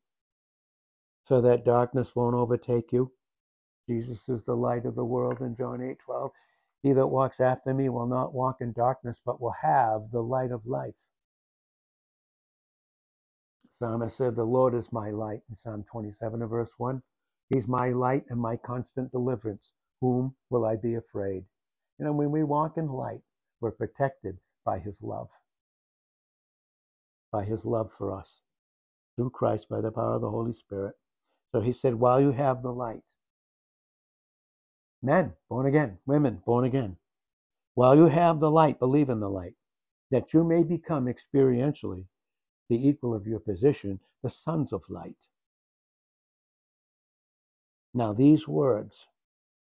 so 1.27 1.41
that 1.41 1.65
darkness 1.65 2.15
won't 2.15 2.36
overtake 2.36 2.93
you. 2.93 3.12
Jesus 3.89 4.29
is 4.29 4.43
the 4.45 4.55
light 4.55 4.86
of 4.86 4.95
the 4.95 5.05
world 5.05 5.41
in 5.41 5.55
John 5.55 5.81
8 5.81 5.97
12. 6.05 6.31
He 6.83 6.93
that 6.93 7.07
walks 7.07 7.41
after 7.41 7.73
me 7.73 7.89
will 7.89 8.07
not 8.07 8.33
walk 8.33 8.57
in 8.62 8.73
darkness, 8.73 9.21
but 9.25 9.41
will 9.41 9.55
have 9.62 10.12
the 10.12 10.21
light 10.23 10.51
of 10.51 10.65
life. 10.67 10.95
Psalmist 13.79 14.17
said, 14.17 14.36
The 14.36 14.43
Lord 14.45 14.75
is 14.75 14.91
my 14.93 15.12
light 15.12 15.41
in 15.49 15.55
Psalm 15.55 15.86
27 15.91 16.41
and 16.41 16.49
verse 16.51 16.71
1. 16.77 17.01
He's 17.49 17.67
my 17.67 17.89
light 17.89 18.25
and 18.29 18.39
my 18.39 18.57
constant 18.57 19.12
deliverance. 19.12 19.71
Whom 20.01 20.36
will 20.51 20.65
I 20.65 20.77
be 20.77 20.95
afraid? 20.95 21.45
You 21.99 22.05
know, 22.05 22.13
when 22.13 22.31
we 22.31 22.43
walk 22.43 22.77
in 22.77 22.88
light, 22.88 23.21
we're 23.60 23.71
protected 23.71 24.38
by 24.63 24.79
his 24.79 25.01
love, 25.01 25.29
by 27.31 27.43
his 27.43 27.65
love 27.65 27.91
for 27.97 28.13
us 28.13 28.41
through 29.15 29.31
Christ 29.31 29.67
by 29.69 29.81
the 29.81 29.91
power 29.91 30.15
of 30.15 30.21
the 30.21 30.29
Holy 30.29 30.53
Spirit. 30.53 30.95
So 31.51 31.62
he 31.62 31.71
said, 31.73 31.95
while 31.95 32.21
you 32.21 32.31
have 32.31 32.62
the 32.62 32.71
light, 32.71 33.01
men 35.01 35.33
born 35.49 35.65
again, 35.65 35.97
women 36.05 36.41
born 36.45 36.65
again, 36.65 36.97
while 37.73 37.95
you 37.95 38.07
have 38.07 38.39
the 38.39 38.51
light, 38.51 38.79
believe 38.79 39.10
in 39.10 39.19
the 39.19 39.29
light, 39.29 39.55
that 40.12 40.33
you 40.33 40.43
may 40.43 40.63
become 40.63 41.07
experientially 41.07 42.05
the 42.69 42.88
equal 42.88 43.13
of 43.13 43.25
your 43.25 43.39
position, 43.39 43.99
the 44.23 44.29
sons 44.29 44.71
of 44.73 44.83
light. 44.89 45.15
Now, 47.93 48.13
these 48.13 48.47
words 48.47 49.07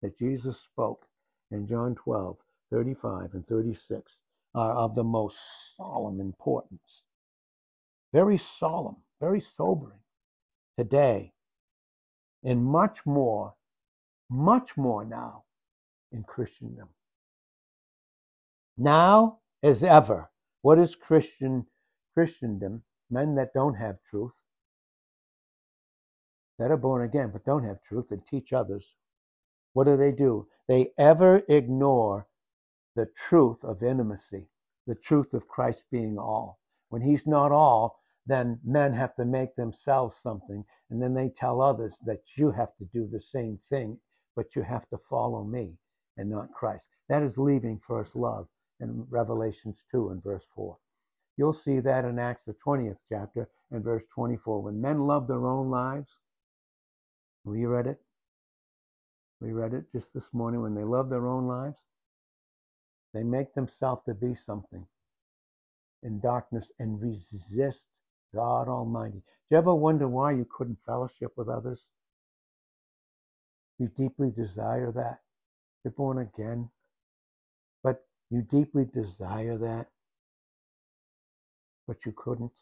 that 0.00 0.18
Jesus 0.18 0.58
spoke 0.58 1.06
in 1.54 1.66
John 1.66 1.94
12, 1.94 2.36
35 2.70 3.30
and 3.32 3.46
36 3.46 4.12
are 4.54 4.72
of 4.72 4.94
the 4.94 5.04
most 5.04 5.38
solemn 5.76 6.20
importance. 6.20 7.02
Very 8.12 8.36
solemn 8.36 8.96
very 9.24 9.40
sobering 9.40 10.00
today, 10.78 11.32
and 12.42 12.62
much 12.62 13.06
more, 13.06 13.54
much 14.28 14.76
more 14.76 15.02
now 15.02 15.44
in 16.12 16.22
Christendom. 16.24 16.88
Now 18.76 19.38
as 19.62 19.82
ever, 19.82 20.30
what 20.60 20.78
is 20.78 20.94
Christian 20.94 21.66
Christendom? 22.12 22.82
Men 23.10 23.34
that 23.36 23.54
don't 23.54 23.76
have 23.76 23.96
truth, 24.10 24.34
that 26.58 26.70
are 26.70 26.76
born 26.76 27.02
again 27.02 27.30
but 27.32 27.46
don't 27.46 27.64
have 27.64 27.82
truth 27.82 28.10
and 28.10 28.20
teach 28.26 28.52
others. 28.52 28.84
What 29.74 29.84
do 29.84 29.96
they 29.96 30.12
do? 30.12 30.48
They 30.66 30.92
ever 30.96 31.42
ignore 31.48 32.26
the 32.96 33.06
truth 33.28 33.62
of 33.62 33.82
intimacy, 33.82 34.48
the 34.86 34.94
truth 34.94 35.34
of 35.34 35.48
Christ 35.48 35.82
being 35.90 36.16
all. 36.16 36.58
When 36.88 37.02
he's 37.02 37.26
not 37.26 37.52
all, 37.52 38.00
then 38.26 38.60
men 38.64 38.92
have 38.92 39.14
to 39.16 39.24
make 39.24 39.54
themselves 39.56 40.16
something. 40.16 40.64
And 40.90 41.02
then 41.02 41.12
they 41.12 41.28
tell 41.28 41.60
others 41.60 41.98
that 42.06 42.22
you 42.36 42.52
have 42.52 42.74
to 42.76 42.84
do 42.86 43.06
the 43.06 43.20
same 43.20 43.58
thing, 43.68 43.98
but 44.36 44.54
you 44.56 44.62
have 44.62 44.88
to 44.90 44.98
follow 45.10 45.44
me 45.44 45.76
and 46.16 46.30
not 46.30 46.52
Christ. 46.52 46.86
That 47.08 47.22
is 47.22 47.36
leaving 47.36 47.80
first 47.86 48.16
love 48.16 48.46
in 48.80 49.06
Revelations 49.10 49.84
2 49.90 50.10
and 50.10 50.22
verse 50.22 50.46
4. 50.54 50.76
You'll 51.36 51.52
see 51.52 51.80
that 51.80 52.04
in 52.04 52.18
Acts, 52.18 52.44
the 52.44 52.54
20th 52.64 52.98
chapter, 53.08 53.48
and 53.72 53.82
verse 53.82 54.04
24. 54.14 54.62
When 54.62 54.80
men 54.80 55.00
love 55.00 55.26
their 55.26 55.46
own 55.46 55.68
lives, 55.68 56.16
we 57.42 57.66
read 57.66 57.88
it. 57.88 58.00
We 59.40 59.52
read 59.52 59.74
it 59.74 59.84
just 59.92 60.12
this 60.14 60.32
morning. 60.32 60.62
When 60.62 60.74
they 60.74 60.84
love 60.84 61.10
their 61.10 61.26
own 61.26 61.46
lives, 61.46 61.80
they 63.12 63.22
make 63.22 63.54
themselves 63.54 64.02
to 64.06 64.14
be 64.14 64.34
something 64.34 64.86
in 66.02 66.20
darkness 66.20 66.70
and 66.78 67.00
resist 67.00 67.86
God 68.34 68.68
Almighty. 68.68 69.18
Do 69.18 69.22
you 69.50 69.58
ever 69.58 69.74
wonder 69.74 70.08
why 70.08 70.32
you 70.32 70.46
couldn't 70.50 70.78
fellowship 70.86 71.32
with 71.36 71.48
others? 71.48 71.82
You 73.78 73.88
deeply 73.88 74.30
desire 74.30 74.92
that. 74.92 75.20
You're 75.84 75.92
born 75.92 76.18
again. 76.18 76.70
But 77.82 78.04
you 78.30 78.42
deeply 78.42 78.84
desire 78.84 79.58
that. 79.58 79.88
But 81.86 82.06
you 82.06 82.12
couldn't. 82.16 82.52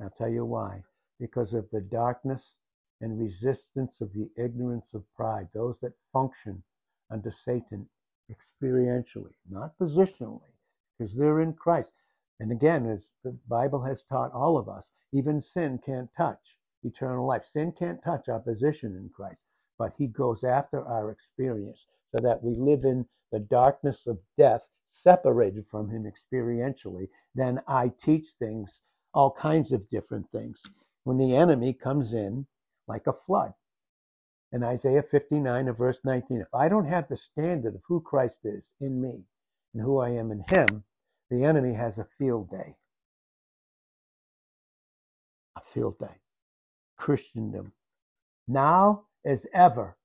I'll 0.00 0.10
tell 0.10 0.28
you 0.28 0.44
why. 0.44 0.82
Because 1.18 1.54
of 1.54 1.68
the 1.70 1.80
darkness 1.80 2.52
and 3.02 3.18
resistance 3.18 4.00
of 4.00 4.12
the 4.14 4.30
ignorance 4.36 4.94
of 4.94 5.04
pride, 5.14 5.48
those 5.52 5.80
that 5.80 5.92
function 6.12 6.62
under 7.10 7.30
Satan 7.30 7.86
experientially, 8.30 9.34
not 9.50 9.76
positionally, 9.78 10.52
because 10.96 11.14
they're 11.14 11.40
in 11.40 11.52
Christ. 11.52 11.92
And 12.40 12.50
again, 12.50 12.86
as 12.88 13.08
the 13.24 13.36
Bible 13.48 13.82
has 13.82 14.04
taught 14.04 14.32
all 14.32 14.56
of 14.56 14.68
us, 14.68 14.90
even 15.12 15.42
sin 15.42 15.78
can't 15.84 16.08
touch 16.16 16.56
eternal 16.82 17.26
life. 17.26 17.44
Sin 17.44 17.72
can't 17.72 18.02
touch 18.02 18.28
our 18.28 18.40
position 18.40 18.96
in 18.96 19.10
Christ, 19.14 19.42
but 19.78 19.92
He 19.98 20.06
goes 20.06 20.42
after 20.44 20.84
our 20.86 21.10
experience 21.10 21.84
so 22.14 22.22
that 22.22 22.42
we 22.42 22.56
live 22.56 22.84
in 22.84 23.06
the 23.30 23.40
darkness 23.40 24.06
of 24.06 24.18
death, 24.38 24.66
separated 24.92 25.66
from 25.70 25.88
Him 25.90 26.04
experientially. 26.04 27.08
Then 27.34 27.60
I 27.66 27.92
teach 28.02 28.28
things, 28.38 28.80
all 29.14 29.30
kinds 29.32 29.72
of 29.72 29.88
different 29.90 30.30
things. 30.30 30.60
When 31.04 31.18
the 31.18 31.36
enemy 31.36 31.72
comes 31.72 32.12
in 32.12 32.46
like 32.92 33.06
a 33.06 33.12
flood, 33.26 33.54
in 34.52 34.62
Isaiah 34.62 35.02
59 35.02 35.66
and 35.66 35.78
verse 35.78 35.98
19. 36.04 36.42
If 36.42 36.54
I 36.54 36.68
don't 36.68 36.84
have 36.84 37.08
the 37.08 37.16
standard 37.16 37.74
of 37.74 37.80
who 37.88 38.02
Christ 38.02 38.40
is 38.44 38.70
in 38.80 39.00
me 39.00 39.24
and 39.72 39.82
who 39.82 39.98
I 39.98 40.10
am 40.10 40.30
in 40.30 40.44
him, 40.50 40.84
the 41.30 41.42
enemy 41.44 41.72
has 41.72 41.98
a 41.98 42.06
field 42.18 42.50
day. 42.50 42.76
A 45.56 45.62
field 45.62 45.98
day. 45.98 46.20
Christendom. 46.98 47.72
Now 48.46 49.04
as 49.24 49.46
ever, 49.54 49.96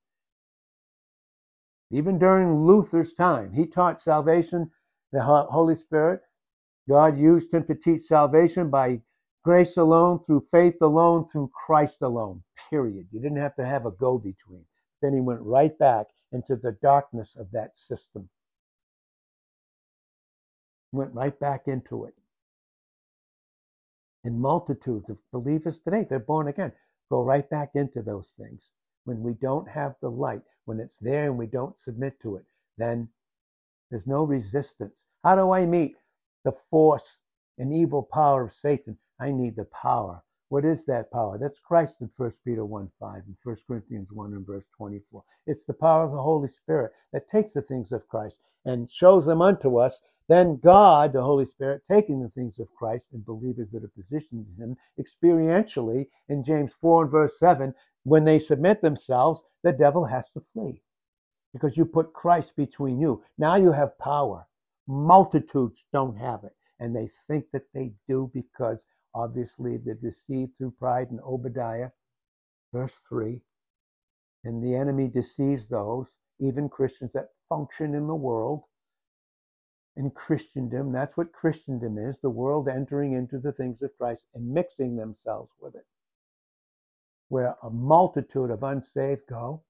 even 1.92 2.18
during 2.18 2.66
Luther's 2.66 3.14
time, 3.14 3.52
he 3.52 3.66
taught 3.66 4.00
salvation, 4.00 4.72
the 5.12 5.24
Holy 5.24 5.76
Spirit. 5.76 6.22
God 6.88 7.18
used 7.18 7.54
him 7.54 7.66
to 7.66 7.76
teach 7.76 8.04
salvation 8.04 8.70
by 8.70 9.02
grace 9.48 9.78
alone, 9.78 10.20
through 10.20 10.46
faith 10.52 10.76
alone, 10.82 11.26
through 11.32 11.50
Christ 11.66 12.02
alone, 12.02 12.44
period. 12.70 13.08
You 13.14 13.22
didn't 13.22 13.38
have 13.38 13.56
to 13.56 13.66
have 13.66 13.86
a 13.86 13.92
go 13.92 14.18
between. 14.18 14.66
Then 15.02 15.14
he 15.14 15.22
went 15.22 15.40
right 15.40 15.72
back 15.80 16.08
into 16.34 16.58
the 16.58 16.74
darkness 16.82 17.34
of 17.40 17.50
that 17.54 17.78
system. 17.78 18.28
Went 20.92 21.14
right 21.14 21.40
back 21.40 21.70
into 21.70 22.04
it. 22.04 22.14
And 24.26 24.38
multitudes 24.38 25.10
of 25.10 25.18
believers 25.32 25.80
today, 25.80 26.06
they're 26.10 26.20
born 26.20 26.50
again, 26.50 26.74
go 27.10 27.24
right 27.24 27.50
back 27.50 27.70
into 27.76 28.02
those 28.02 28.34
things. 28.38 28.64
When 29.06 29.22
we 29.22 29.32
don't 29.36 29.70
have 29.70 29.96
the 30.02 30.12
light, 30.12 30.42
when 30.66 30.82
it's 30.82 30.98
there 30.98 31.28
and 31.28 31.38
we 31.38 31.48
don't 31.48 31.80
submit 31.80 32.20
to 32.24 32.36
it, 32.36 32.44
then 32.78 33.08
there's 33.90 34.08
no 34.08 34.26
resistance. 34.26 34.96
How 35.24 35.38
do 35.38 35.54
I 35.54 35.66
meet 35.66 35.96
the 36.44 36.52
force 36.70 37.20
and 37.58 37.74
evil 37.74 38.04
power 38.12 38.44
of 38.44 38.52
Satan? 38.52 38.98
I 39.20 39.32
need 39.32 39.56
the 39.56 39.66
power. 39.66 40.24
What 40.50 40.64
is 40.64 40.86
that 40.86 41.12
power? 41.12 41.38
That's 41.38 41.60
Christ 41.60 41.98
in 42.02 42.10
1 42.16 42.34
Peter 42.46 42.64
1 42.66 42.90
5 43.00 43.24
and 43.26 43.36
1 43.44 43.58
Corinthians 43.68 44.12
1 44.12 44.34
and 44.34 44.46
verse 44.46 44.66
24. 44.78 45.24
It's 45.46 45.66
the 45.66 45.74
power 45.74 46.06
of 46.06 46.12
the 46.12 46.22
Holy 46.22 46.48
Spirit 46.48 46.94
that 47.12 47.30
takes 47.30 47.54
the 47.54 47.62
things 47.62 47.92
of 47.92 48.08
Christ 48.08 48.38
and 48.64 48.90
shows 48.90 49.26
them 49.26 49.42
unto 49.42 49.78
us. 49.78 50.02
Then 50.28 50.58
God, 50.58 51.14
the 51.14 51.24
Holy 51.24 51.46
Spirit, 51.46 51.84
taking 51.90 52.22
the 52.22 52.30
things 52.30 52.60
of 52.60 52.74
Christ 52.76 53.10
and 53.14 53.26
believers 53.26 53.70
that 53.72 53.84
are 53.84 53.90
positioned 53.90 54.46
in 54.48 54.64
Him 54.64 54.78
experientially 55.00 56.08
in 56.30 56.44
James 56.44 56.74
4 56.80 57.04
and 57.04 57.12
verse 57.12 57.38
7, 57.40 57.74
when 58.04 58.24
they 58.24 58.40
submit 58.40 58.82
themselves, 58.82 59.42
the 59.64 59.72
devil 59.72 60.06
has 60.06 60.30
to 60.32 60.44
flee 60.54 60.82
because 61.54 61.76
you 61.76 61.86
put 61.86 62.14
Christ 62.14 62.56
between 62.56 63.00
you. 63.00 63.24
Now 63.38 63.56
you 63.56 63.72
have 63.72 63.98
power. 63.98 64.48
Multitudes 64.88 65.84
don't 65.92 66.18
have 66.18 66.44
it, 66.44 66.56
and 66.80 66.96
they 66.96 67.10
think 67.28 67.46
that 67.52 67.74
they 67.74 67.94
do 68.08 68.30
because 68.34 68.84
Obviously, 69.18 69.78
they're 69.78 69.96
deceived 69.96 70.56
through 70.56 70.70
pride 70.70 71.10
in 71.10 71.20
Obadiah, 71.22 71.90
verse 72.72 73.00
3. 73.10 73.42
And 74.44 74.64
the 74.64 74.76
enemy 74.76 75.08
deceives 75.08 75.66
those, 75.68 76.14
even 76.38 76.70
Christians 76.70 77.14
that 77.14 77.32
function 77.50 77.96
in 77.96 78.06
the 78.06 78.14
world. 78.14 78.66
In 79.96 80.12
Christendom, 80.12 80.92
that's 80.92 81.18
what 81.18 81.32
Christendom 81.32 81.98
is 81.98 82.20
the 82.20 82.30
world 82.30 82.68
entering 82.68 83.14
into 83.14 83.40
the 83.40 83.52
things 83.52 83.82
of 83.82 83.98
Christ 83.98 84.28
and 84.36 84.54
mixing 84.54 84.96
themselves 84.96 85.52
with 85.60 85.74
it. 85.74 85.88
Where 87.28 87.56
a 87.64 87.72
multitude 87.72 88.52
of 88.52 88.62
unsaved 88.62 89.26
go, 89.28 89.64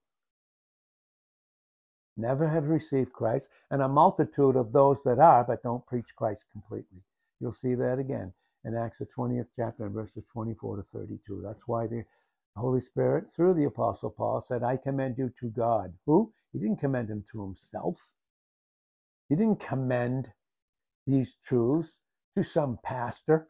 never 2.18 2.46
have 2.46 2.68
received 2.68 3.14
Christ, 3.14 3.48
and 3.70 3.80
a 3.80 3.88
multitude 3.88 4.56
of 4.56 4.72
those 4.72 5.02
that 5.04 5.18
are 5.18 5.42
but 5.42 5.62
don't 5.62 5.86
preach 5.86 6.14
Christ 6.14 6.44
completely. 6.52 7.00
You'll 7.40 7.54
see 7.54 7.74
that 7.74 7.98
again 7.98 8.34
in 8.64 8.76
Acts 8.76 8.98
the 8.98 9.06
20th 9.06 9.48
chapter 9.56 9.86
and 9.86 9.94
verses 9.94 10.24
24 10.32 10.76
to 10.76 10.82
32. 10.82 11.42
That's 11.44 11.66
why 11.66 11.86
the 11.86 12.04
Holy 12.56 12.80
Spirit, 12.80 13.26
through 13.34 13.54
the 13.54 13.64
Apostle 13.64 14.10
Paul, 14.10 14.40
said, 14.40 14.62
I 14.62 14.76
commend 14.76 15.16
you 15.16 15.32
to 15.40 15.48
God. 15.50 15.94
Who? 16.06 16.32
He 16.52 16.58
didn't 16.58 16.80
commend 16.80 17.08
him 17.08 17.24
to 17.32 17.42
himself. 17.42 17.96
He 19.28 19.36
didn't 19.36 19.60
commend 19.60 20.32
these 21.06 21.36
truths 21.46 21.98
to 22.36 22.42
some 22.42 22.78
pastor, 22.82 23.48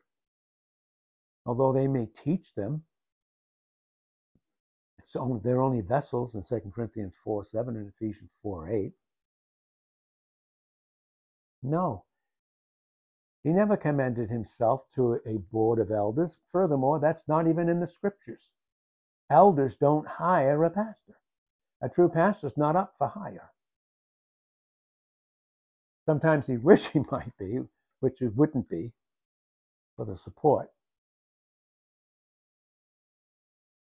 although 1.46 1.72
they 1.72 1.86
may 1.86 2.06
teach 2.06 2.54
them. 2.54 2.82
It's 4.98 5.16
only, 5.16 5.40
they're 5.42 5.62
only 5.62 5.80
vessels 5.80 6.34
in 6.34 6.42
2 6.42 6.70
Corinthians 6.74 7.14
4 7.24 7.44
7 7.44 7.76
and 7.76 7.88
Ephesians 7.88 8.30
4 8.42 8.68
8. 8.70 8.92
No, 11.62 12.04
he 13.48 13.54
never 13.54 13.78
commended 13.78 14.28
himself 14.28 14.84
to 14.94 15.14
a 15.24 15.38
board 15.38 15.78
of 15.78 15.90
elders. 15.90 16.36
Furthermore, 16.52 16.98
that's 17.00 17.26
not 17.26 17.48
even 17.48 17.70
in 17.70 17.80
the 17.80 17.86
scriptures. 17.86 18.50
Elders 19.30 19.74
don't 19.74 20.06
hire 20.06 20.62
a 20.64 20.68
pastor. 20.68 21.16
A 21.80 21.88
true 21.88 22.10
pastor's 22.10 22.58
not 22.58 22.76
up 22.76 22.92
for 22.98 23.08
hire. 23.08 23.50
Sometimes 26.04 26.46
he 26.46 26.56
wish 26.58 26.88
he 26.88 27.00
might 27.10 27.38
be, 27.38 27.60
which 28.00 28.20
it 28.20 28.36
wouldn't 28.36 28.68
be 28.68 28.92
for 29.96 30.04
the 30.04 30.18
support. 30.18 30.70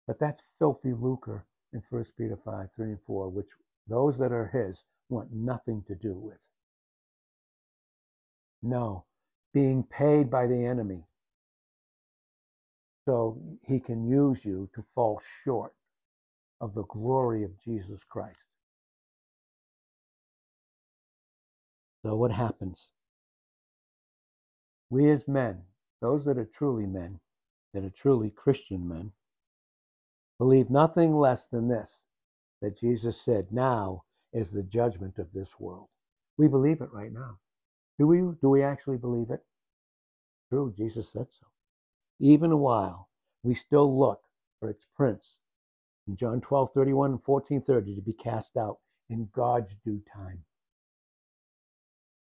But 0.08 0.18
that's 0.18 0.42
filthy 0.60 0.94
lucre 0.94 1.44
in 1.74 1.84
1 1.90 2.06
Peter 2.18 2.40
5, 2.46 2.70
3 2.74 2.86
and 2.86 3.02
4, 3.06 3.28
which 3.28 3.50
those 3.86 4.18
that 4.18 4.32
are 4.32 4.48
his 4.48 4.86
want 5.10 5.34
nothing 5.34 5.84
to 5.90 5.96
do 5.96 6.14
with. 6.14 6.40
No, 8.64 9.04
being 9.58 9.82
paid 9.82 10.30
by 10.30 10.46
the 10.46 10.68
enemy. 10.68 11.04
So 13.06 13.42
he 13.68 13.80
can 13.80 14.08
use 14.08 14.46
you 14.46 14.70
to 14.76 14.86
fall 14.94 15.20
short 15.44 15.74
of 16.62 16.76
the 16.76 16.84
glory 16.84 17.44
of 17.44 17.60
Jesus 17.66 18.02
Christ. 18.08 18.44
So 22.06 22.16
what 22.16 22.32
happens? 22.32 22.90
We 24.92 25.10
as 25.10 25.28
men, 25.28 25.64
those 26.02 26.24
that 26.26 26.38
are 26.38 26.46
truly 26.56 26.86
men, 26.86 27.20
that 27.74 27.84
are 27.84 27.90
truly 27.90 28.30
Christian 28.30 28.88
men, 28.88 29.12
believe 30.38 30.70
nothing 30.70 31.16
less 31.16 31.48
than 31.48 31.68
this 31.68 32.02
that 32.62 32.80
Jesus 32.80 33.20
said, 33.20 33.48
now 33.50 34.04
is 34.32 34.52
the 34.52 34.62
judgment 34.62 35.18
of 35.18 35.34
this 35.34 35.60
world. 35.60 35.88
We 36.38 36.48
believe 36.48 36.82
it 36.82 36.94
right 36.94 37.12
now. 37.12 37.40
Do 38.00 38.08
we 38.08 38.20
do 38.20 38.50
we 38.50 38.64
actually 38.64 38.98
believe 38.98 39.30
it? 39.32 39.44
True, 40.50 40.74
Jesus 40.76 41.12
said 41.12 41.28
so. 41.32 41.48
Even 42.20 42.60
while 42.60 43.10
we 43.44 43.56
still 43.56 43.98
look 44.00 44.22
for 44.60 44.70
its 44.70 44.86
prince 44.96 45.38
in 46.08 46.16
John 46.16 46.42
12, 46.42 46.72
31 46.74 47.12
and 47.12 47.24
14, 47.24 47.62
30 47.62 47.96
to 47.96 48.02
be 48.02 48.14
cast 48.14 48.56
out 48.58 48.78
in 49.10 49.30
God's 49.34 49.76
due 49.86 50.02
time. 50.14 50.44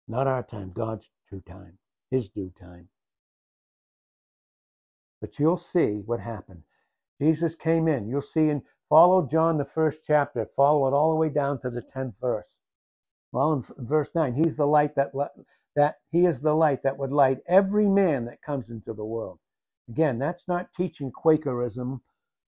Not 0.09 0.27
our 0.27 0.43
time, 0.43 0.73
God's 0.75 1.09
due 1.31 1.43
time, 1.47 1.79
his 2.11 2.29
due 2.29 2.53
time. 2.61 2.89
But 5.21 5.39
you'll 5.39 5.59
see 5.59 6.03
what 6.05 6.21
happened. 6.21 6.63
Jesus 7.21 7.55
came 7.55 7.87
in. 7.87 8.09
You'll 8.09 8.23
see 8.23 8.49
and 8.49 8.63
follow 8.89 9.27
John, 9.27 9.59
the 9.59 9.65
first 9.65 10.01
chapter, 10.07 10.49
follow 10.57 10.89
it 10.89 10.95
all 10.95 11.11
the 11.11 11.17
way 11.17 11.29
down 11.29 11.61
to 11.61 11.71
the 11.71 11.83
10th 11.83 12.15
verse. 12.21 12.57
Well, 13.33 13.53
in 13.53 13.87
verse 13.87 14.11
9, 14.15 14.35
he's 14.35 14.57
the 14.57 14.67
light 14.67 14.97
that 14.97 15.15
that 15.77 15.97
he 16.11 16.27
is 16.27 16.41
the 16.41 16.55
light 16.55 16.83
that 16.83 16.99
would 16.99 17.13
light 17.13 17.39
every 17.47 17.89
man 17.89 18.25
that 18.25 18.43
comes 18.43 18.71
into 18.71 18.93
the 18.93 19.05
world. 19.05 19.39
Again, 19.89 20.19
that's 20.19 20.47
not 20.49 20.73
teaching 20.77 21.11
Quakerism. 21.11 22.01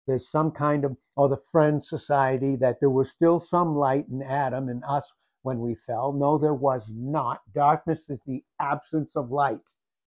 There's 0.06 0.28
some 0.28 0.50
kind 0.50 0.84
of, 0.84 0.96
or 1.16 1.28
the 1.28 1.42
Friends 1.50 1.88
Society, 1.88 2.56
that 2.56 2.80
there 2.80 2.90
was 2.90 3.10
still 3.10 3.40
some 3.40 3.76
light 3.76 4.06
in 4.08 4.22
Adam 4.22 4.68
and 4.68 4.82
us 4.86 5.10
when 5.42 5.60
we 5.60 5.74
fell. 5.74 6.12
No, 6.12 6.38
there 6.38 6.54
was 6.54 6.90
not. 6.92 7.40
Darkness 7.54 8.08
is 8.08 8.20
the 8.26 8.44
absence 8.60 9.16
of 9.16 9.30
light. 9.30 9.70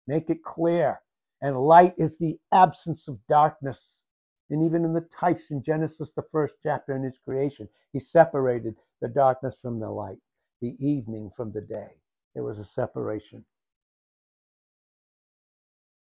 Make 0.07 0.31
it 0.31 0.43
clear. 0.43 1.01
And 1.43 1.61
light 1.61 1.95
is 1.99 2.19
the 2.19 2.39
absence 2.53 3.09
of 3.09 3.19
darkness. 3.29 4.03
And 4.51 4.63
even 4.63 4.85
in 4.85 4.95
the 4.95 5.03
types 5.03 5.51
in 5.51 5.63
Genesis, 5.63 6.11
the 6.17 6.25
first 6.33 6.57
chapter 6.63 6.97
in 6.97 7.03
his 7.03 7.19
creation, 7.23 7.69
he 7.93 8.01
separated 8.01 8.77
the 9.01 9.09
darkness 9.09 9.57
from 9.61 9.79
the 9.79 9.91
light, 9.91 10.19
the 10.61 10.77
evening 10.79 11.31
from 11.37 11.53
the 11.53 11.61
day. 11.61 11.91
There 12.39 12.45
was 12.45 12.61
a 12.61 12.65
separation. 12.65 13.45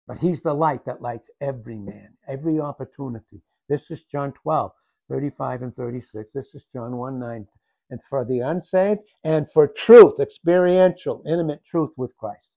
But 0.06 0.18
he's 0.18 0.42
the 0.42 0.52
light 0.52 0.84
that 0.84 1.00
lights 1.00 1.30
every 1.40 1.78
man, 1.78 2.10
every 2.28 2.60
opportunity. 2.60 3.40
This 3.70 3.90
is 3.90 4.04
John 4.04 4.32
12, 4.32 4.70
35 5.08 5.62
and 5.62 5.74
36. 5.74 6.30
This 6.34 6.54
is 6.54 6.66
John 6.74 6.98
1 6.98 7.18
9. 7.18 7.46
And 7.88 8.00
for 8.04 8.26
the 8.26 8.40
unsaved 8.40 9.00
and 9.24 9.50
for 9.50 9.66
truth, 9.66 10.20
experiential, 10.20 11.22
intimate 11.26 11.64
truth 11.64 11.92
with 11.96 12.14
Christ. 12.18 12.50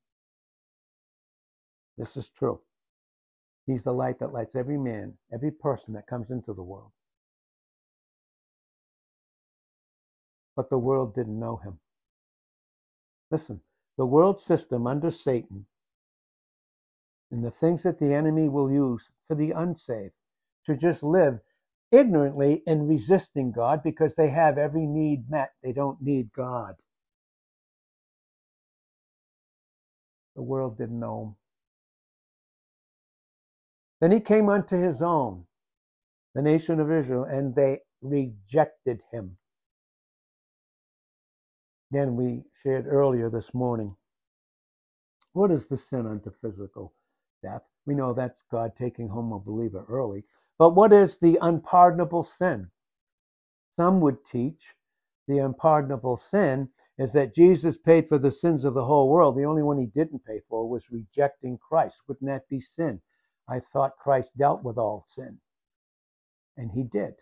This 1.97 2.17
is 2.17 2.29
true. 2.37 2.59
He's 3.65 3.83
the 3.83 3.93
light 3.93 4.19
that 4.19 4.33
lights 4.33 4.57
every 4.57 4.77
man, 4.77 5.13
every 5.33 5.51
person 5.51 5.93
that 5.93 6.07
comes 6.07 6.31
into 6.31 6.53
the 6.53 6.63
world. 6.63 6.91
But 10.53 10.69
the 10.69 10.77
world 10.77 11.15
didn't 11.15 11.39
know 11.39 11.61
him. 11.63 11.79
Listen, 13.33 13.59
the 13.97 14.05
world 14.05 14.39
system 14.39 14.85
under 14.85 15.09
Satan 15.09 15.65
and 17.31 17.43
the 17.43 17.49
things 17.49 17.81
that 17.81 17.97
the 17.97 18.13
enemy 18.13 18.47
will 18.47 18.71
use 18.71 19.09
for 19.27 19.33
the 19.33 19.49
unsaved 19.49 20.13
to 20.67 20.77
just 20.77 21.01
live 21.01 21.39
ignorantly 21.91 22.61
in 22.67 22.87
resisting 22.87 23.51
God 23.51 23.81
because 23.81 24.13
they 24.13 24.29
have 24.29 24.59
every 24.59 24.85
need 24.85 25.31
met. 25.31 25.49
They 25.63 25.73
don't 25.73 25.99
need 25.99 26.31
God. 26.31 26.75
The 30.35 30.43
world 30.43 30.77
didn't 30.77 30.99
know 30.99 31.23
him. 31.23 31.35
Then 33.99 34.11
he 34.11 34.19
came 34.19 34.47
unto 34.47 34.79
his 34.79 35.01
own, 35.01 35.45
the 36.35 36.43
nation 36.43 36.79
of 36.79 36.91
Israel, 36.91 37.23
and 37.23 37.55
they 37.55 37.79
rejected 38.03 39.01
him. 39.11 39.37
Again, 41.93 42.15
we 42.15 42.41
shared 42.63 42.87
earlier 42.87 43.29
this 43.29 43.53
morning. 43.53 43.95
What 45.33 45.51
is 45.51 45.67
the 45.67 45.77
sin 45.77 46.07
unto 46.07 46.31
physical 46.41 46.91
death? 47.43 47.61
We 47.85 47.93
know 47.93 48.13
that's 48.13 48.41
God 48.49 48.71
taking 48.75 49.07
home 49.07 49.31
a 49.31 49.37
believer 49.37 49.85
early. 49.87 50.23
But 50.57 50.71
what 50.71 50.91
is 50.91 51.19
the 51.19 51.37
unpardonable 51.39 52.23
sin? 52.23 52.71
Some 53.75 54.01
would 54.01 54.25
teach 54.25 54.73
the 55.27 55.37
unpardonable 55.37 56.17
sin 56.17 56.69
is 56.97 57.11
that 57.13 57.35
Jesus 57.35 57.77
paid 57.77 58.09
for 58.09 58.17
the 58.17 58.31
sins 58.31 58.63
of 58.63 58.73
the 58.73 58.85
whole 58.85 59.07
world. 59.07 59.37
The 59.37 59.45
only 59.45 59.61
one 59.61 59.77
he 59.77 59.85
didn't 59.85 60.25
pay 60.25 60.41
for 60.49 60.67
was 60.67 60.89
rejecting 60.89 61.59
Christ. 61.59 61.99
Wouldn't 62.07 62.27
that 62.27 62.49
be 62.49 62.59
sin? 62.59 63.01
I 63.47 63.59
thought 63.59 63.99
Christ 64.01 64.35
dealt 64.35 64.63
with 64.63 64.79
all 64.79 65.05
sin. 65.13 65.37
And 66.57 66.71
he 66.71 66.81
did. 66.81 67.13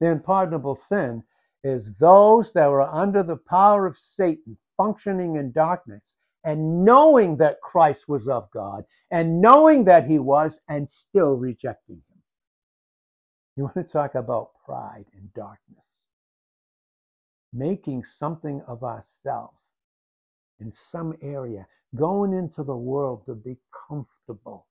The 0.00 0.10
unpardonable 0.10 0.74
sin 0.74 1.22
is 1.64 1.94
those 1.94 2.52
that 2.52 2.68
were 2.68 2.82
under 2.82 3.22
the 3.22 3.36
power 3.36 3.86
of 3.86 3.96
Satan, 3.96 4.56
functioning 4.76 5.36
in 5.36 5.52
darkness, 5.52 6.02
and 6.44 6.84
knowing 6.84 7.36
that 7.36 7.60
Christ 7.60 8.08
was 8.08 8.26
of 8.26 8.50
God, 8.50 8.84
and 9.10 9.40
knowing 9.40 9.84
that 9.84 10.06
he 10.06 10.18
was, 10.18 10.58
and 10.68 10.90
still 10.90 11.34
rejecting 11.34 11.96
him. 11.96 12.22
You 13.56 13.64
want 13.64 13.74
to 13.76 13.84
talk 13.84 14.14
about 14.14 14.50
pride 14.64 15.04
and 15.14 15.32
darkness? 15.34 15.78
Making 17.52 18.02
something 18.02 18.62
of 18.66 18.82
ourselves 18.82 19.58
in 20.60 20.72
some 20.72 21.14
area, 21.22 21.66
going 21.94 22.32
into 22.32 22.62
the 22.64 22.76
world 22.76 23.24
to 23.26 23.34
be 23.34 23.58
comfortable, 23.88 24.66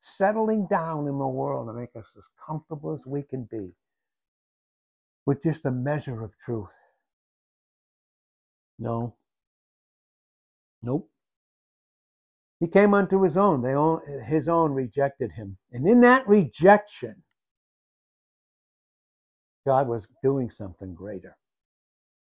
settling 0.00 0.66
down 0.66 1.06
in 1.06 1.18
the 1.18 1.26
world 1.26 1.68
to 1.68 1.72
make 1.74 1.94
us 1.96 2.06
as 2.16 2.24
comfortable 2.44 2.94
as 2.94 3.04
we 3.04 3.22
can 3.22 3.44
be 3.44 3.72
with 5.30 5.44
just 5.44 5.64
a 5.64 5.70
measure 5.70 6.24
of 6.24 6.36
truth. 6.44 6.74
No. 8.80 9.14
Nope. 10.82 11.08
He 12.58 12.66
came 12.66 12.94
unto 12.94 13.22
his 13.22 13.36
own. 13.36 13.62
They 13.62 13.74
own, 13.74 14.00
his 14.26 14.48
own 14.48 14.72
rejected 14.72 15.30
him. 15.30 15.56
And 15.70 15.88
in 15.88 16.00
that 16.00 16.26
rejection, 16.26 17.22
God 19.64 19.86
was 19.86 20.08
doing 20.20 20.50
something 20.50 20.96
greater. 20.96 21.36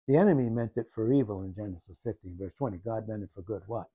The 0.07 0.15
enemy 0.15 0.49
meant 0.49 0.77
it 0.77 0.87
for 0.95 1.11
evil 1.11 1.43
in 1.43 1.53
Genesis 1.53 1.97
15, 2.05 2.37
verse 2.39 2.53
20. 2.57 2.77
God 2.85 3.09
meant 3.09 3.23
it 3.23 3.31
for 3.35 3.41
good. 3.41 3.63
What? 3.67 3.87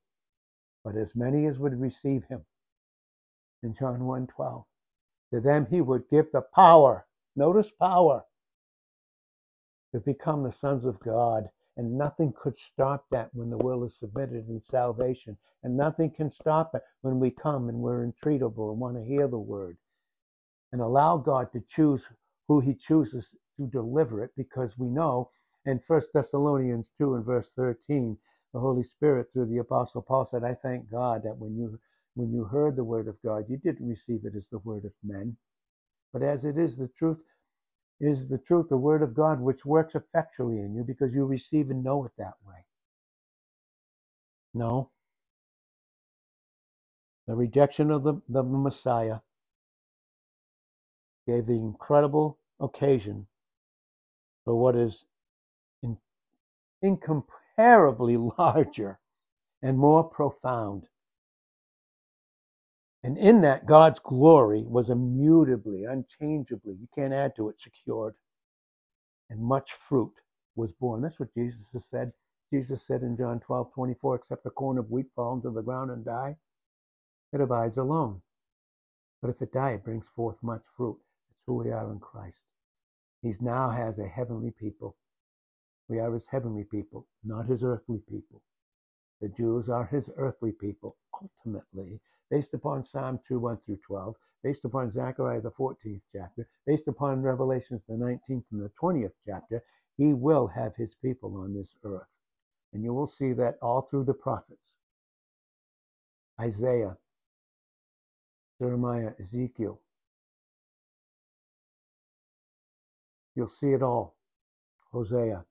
But 0.85 0.99
as 0.99 1.16
many 1.16 1.47
as 1.47 1.59
would 1.59 1.81
receive 1.81 2.25
him 2.29 2.42
in 3.62 3.75
John 3.75 4.05
1 4.05 4.27
12, 4.27 4.64
to 5.33 5.40
them 5.40 5.66
he 5.71 5.81
would 5.81 6.11
give 6.11 6.27
the 6.31 6.42
power. 6.55 7.07
Notice 7.37 7.71
power 7.71 8.25
to 9.92 10.01
become 10.01 10.42
the 10.42 10.53
sons 10.53 10.85
of 10.85 11.01
God. 11.01 11.48
And 11.77 11.96
nothing 11.96 12.33
could 12.40 12.59
stop 12.59 13.07
that 13.11 13.31
when 13.35 13.51
the 13.51 13.59
will 13.59 13.85
is 13.85 13.98
submitted 13.98 14.48
in 14.48 14.61
salvation. 14.61 15.37
And 15.62 15.77
nothing 15.77 16.11
can 16.11 16.31
stop 16.31 16.74
it 16.74 16.83
when 17.03 17.20
we 17.20 17.31
come 17.31 17.68
and 17.68 17.79
we're 17.79 18.07
entreatable 18.07 18.70
and 18.70 18.81
want 18.81 18.96
to 18.96 19.05
hear 19.05 19.29
the 19.29 19.38
word. 19.38 19.79
And 20.72 20.81
allow 20.81 21.16
God 21.16 21.53
to 21.53 21.61
choose 21.61 22.05
who 22.48 22.61
he 22.61 22.74
chooses 22.74 23.31
to 23.57 23.66
deliver 23.66 24.22
it 24.24 24.31
because 24.37 24.79
we 24.79 24.88
know 24.88 25.31
in 25.66 25.81
1 25.87 26.03
Thessalonians 26.14 26.90
2 26.98 27.14
and 27.14 27.24
verse 27.24 27.51
13, 27.57 28.16
the 28.53 28.61
Holy 28.61 28.83
Spirit 28.83 29.29
through 29.33 29.46
the 29.46 29.59
Apostle 29.59 30.03
Paul 30.03 30.27
said, 30.27 30.44
I 30.44 30.55
thank 30.55 30.90
God 30.90 31.22
that 31.24 31.38
when 31.38 31.57
you 31.57 31.79
when 32.14 32.33
you 32.33 32.44
heard 32.44 32.74
the 32.74 32.85
word 32.85 33.07
of 33.07 33.16
God, 33.22 33.44
you 33.48 33.57
didn't 33.59 33.88
receive 33.88 34.24
it 34.24 34.35
as 34.37 34.48
the 34.48 34.59
word 34.59 34.85
of 34.85 34.92
men, 35.05 35.37
but 36.12 36.22
as 36.22 36.44
it 36.44 36.59
is 36.59 36.77
the 36.77 36.88
truth, 36.88 37.18
is 38.00 38.28
the 38.28 38.38
truth, 38.38 38.68
the 38.68 38.76
word 38.76 39.02
of 39.02 39.14
God, 39.14 39.40
which 39.40 39.64
works 39.64 39.94
effectually 39.94 40.61
in 40.61 40.74
you 40.74 40.84
because 40.84 41.12
you 41.12 41.24
receive 41.24 41.70
and 41.70 41.82
know 41.82 42.04
it 42.04 42.12
that 42.18 42.34
way. 42.46 42.64
No. 44.54 44.90
The 47.26 47.34
rejection 47.34 47.90
of 47.90 48.04
the, 48.04 48.14
the 48.28 48.42
Messiah 48.42 49.18
gave 51.26 51.46
the 51.46 51.58
incredible 51.58 52.38
occasion 52.61 53.26
for 54.44 54.54
what 54.54 54.76
is 54.76 55.04
incomparably 56.82 58.16
larger 58.38 58.98
and 59.62 59.78
more 59.78 60.04
profound. 60.04 60.84
And 63.09 63.16
in 63.16 63.40
that, 63.40 63.64
God's 63.64 63.99
glory 63.99 64.64
was 64.66 64.90
immutably, 64.90 65.85
unchangeably, 65.85 66.75
you 66.75 66.88
can't 66.94 67.14
add 67.14 67.35
to 67.37 67.49
it, 67.49 67.59
secured. 67.59 68.16
And 69.31 69.40
much 69.40 69.73
fruit 69.88 70.12
was 70.57 70.73
born. 70.75 71.01
That's 71.01 71.18
what 71.18 71.33
Jesus 71.33 71.71
has 71.73 71.87
said. 71.87 72.12
Jesus 72.53 72.87
said 72.87 73.01
in 73.01 73.16
John 73.16 73.40
12, 73.40 73.73
24, 73.73 74.16
except 74.16 74.44
a 74.44 74.51
corn 74.51 74.77
of 74.77 74.90
wheat 74.90 75.07
fall 75.16 75.37
into 75.37 75.51
the 75.51 75.62
ground 75.62 75.90
and 75.90 76.05
die, 76.05 76.37
it 77.33 77.40
abides 77.40 77.79
alone. 77.79 78.21
But 79.23 79.31
if 79.31 79.40
it 79.40 79.53
die, 79.53 79.73
it 79.73 79.85
brings 79.85 80.09
forth 80.09 80.37
much 80.42 80.64
fruit. 80.77 80.99
That's 81.31 81.42
who 81.47 81.55
we 81.55 81.71
are 81.73 81.90
in 81.90 82.01
Christ. 82.01 82.42
He 83.23 83.35
now 83.40 83.71
has 83.71 83.99
a 83.99 84.07
heavenly 84.07 84.51
people 84.51 84.97
we 85.88 86.01
are 86.01 86.12
his 86.12 86.27
heavenly 86.27 86.64
people, 86.64 87.07
not 87.25 87.47
his 87.47 87.64
earthly 87.64 88.03
people. 88.11 88.42
The 89.23 89.31
Jews 89.31 89.71
are 89.71 89.87
his 89.87 90.11
earthly 90.16 90.53
people, 90.53 90.97
ultimately, 91.23 92.01
based 92.31 92.55
upon 92.55 92.85
Psalm 92.85 93.21
2 93.27 93.38
1 93.38 93.59
through 93.64 93.79
12, 93.87 94.14
based 94.43 94.64
upon 94.64 94.93
Zechariah 94.93 95.41
the 95.41 95.51
14th 95.51 96.01
chapter, 96.12 96.49
based 96.67 96.88
upon 96.88 97.23
Revelations 97.23 97.83
the 97.88 97.95
19th 97.95 98.45
and 98.53 98.62
the 98.62 98.71
20th 98.81 99.12
chapter. 99.27 99.62
He 99.97 100.12
will 100.12 100.47
have 100.47 100.77
his 100.77 100.95
people 101.03 101.37
on 101.37 101.55
this 101.55 101.75
earth. 101.85 102.07
And 102.73 102.85
you 102.85 102.95
will 102.95 103.07
see 103.07 103.33
that 103.33 103.59
all 103.61 103.83
through 103.83 104.05
the 104.05 104.14
prophets 104.14 104.75
Isaiah, 106.41 106.97
Jeremiah, 108.61 109.12
Ezekiel. 109.21 109.81
You'll 113.35 113.49
see 113.49 113.73
it 113.73 113.83
all. 113.83 114.14
Hosea. 114.93 115.45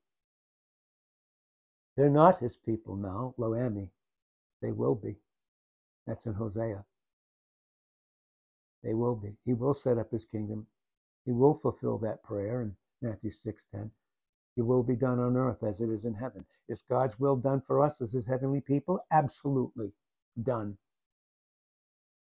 They're 1.95 2.09
not 2.09 2.39
his 2.39 2.55
people 2.55 2.95
now, 2.95 3.33
Lo-ammi. 3.37 3.89
They 4.61 4.71
will 4.71 4.95
be. 4.95 5.15
That's 6.07 6.25
in 6.25 6.33
Hosea. 6.33 6.85
They 8.81 8.93
will 8.93 9.15
be. 9.15 9.35
He 9.45 9.53
will 9.53 9.73
set 9.73 9.97
up 9.97 10.09
his 10.09 10.25
kingdom. 10.25 10.65
He 11.25 11.33
will 11.33 11.55
fulfill 11.55 11.97
that 11.99 12.23
prayer 12.23 12.61
in 12.61 12.77
Matthew 13.01 13.31
6:10. 13.31 13.91
It 14.55 14.61
will 14.61 14.83
be 14.83 14.95
done 14.95 15.19
on 15.19 15.35
earth 15.35 15.61
as 15.61 15.81
it 15.81 15.89
is 15.89 16.05
in 16.05 16.13
heaven. 16.13 16.45
Is 16.69 16.81
God's 16.81 17.19
will 17.19 17.35
done 17.35 17.61
for 17.61 17.81
us 17.81 18.01
as 18.01 18.13
his 18.13 18.25
heavenly 18.25 18.61
people? 18.61 19.05
Absolutely 19.11 19.91
done. 20.41 20.77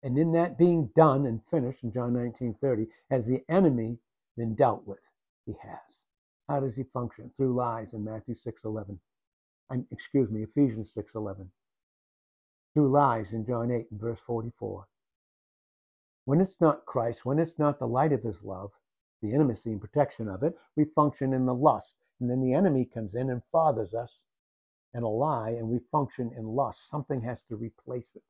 And 0.02 0.18
in 0.18 0.32
that 0.32 0.58
being 0.58 0.88
done 0.88 1.26
and 1.28 1.46
finished 1.46 1.84
in 1.84 1.92
John 1.92 2.14
19:30, 2.14 2.90
has 3.12 3.28
the 3.28 3.46
enemy 3.48 4.00
been 4.36 4.56
dealt 4.56 4.86
with? 4.86 5.12
He 5.46 5.54
has. 5.62 6.00
How 6.50 6.60
does 6.60 6.76
he 6.76 6.84
function? 6.84 7.32
Through 7.38 7.54
lies 7.54 7.94
in 7.94 8.04
Matthew 8.04 8.36
6:11 8.36 9.00
excuse 9.92 10.30
me, 10.30 10.44
Ephesians 10.44 10.92
6:11. 10.94 11.52
Through 12.76 12.92
lies 12.92 13.32
in 13.32 13.46
John 13.46 13.72
8 13.72 13.88
and 13.90 14.02
verse 14.02 14.20
44. 14.28 14.86
When 16.26 16.42
it's 16.42 16.60
not 16.60 16.86
Christ, 16.86 17.26
when 17.26 17.40
it's 17.40 17.58
not 17.58 17.80
the 17.80 17.88
light 17.88 18.12
of 18.12 18.22
his 18.22 18.44
love, 18.44 18.72
the 19.22 19.32
intimacy 19.32 19.72
and 19.72 19.80
protection 19.80 20.28
of 20.28 20.44
it, 20.44 20.58
we 20.76 20.84
function 20.84 21.32
in 21.32 21.46
the 21.46 21.54
lust. 21.54 21.96
And 22.20 22.30
then 22.30 22.42
the 22.42 22.54
enemy 22.54 22.84
comes 22.84 23.16
in 23.16 23.30
and 23.30 23.42
fathers 23.50 23.94
us 23.94 24.20
in 24.94 25.04
a 25.04 25.10
lie, 25.10 25.52
and 25.52 25.70
we 25.70 25.80
function 25.90 26.32
in 26.38 26.46
lust. 26.46 26.90
Something 26.90 27.22
has 27.22 27.42
to 27.44 27.56
replace 27.56 28.14
it. 28.16 28.24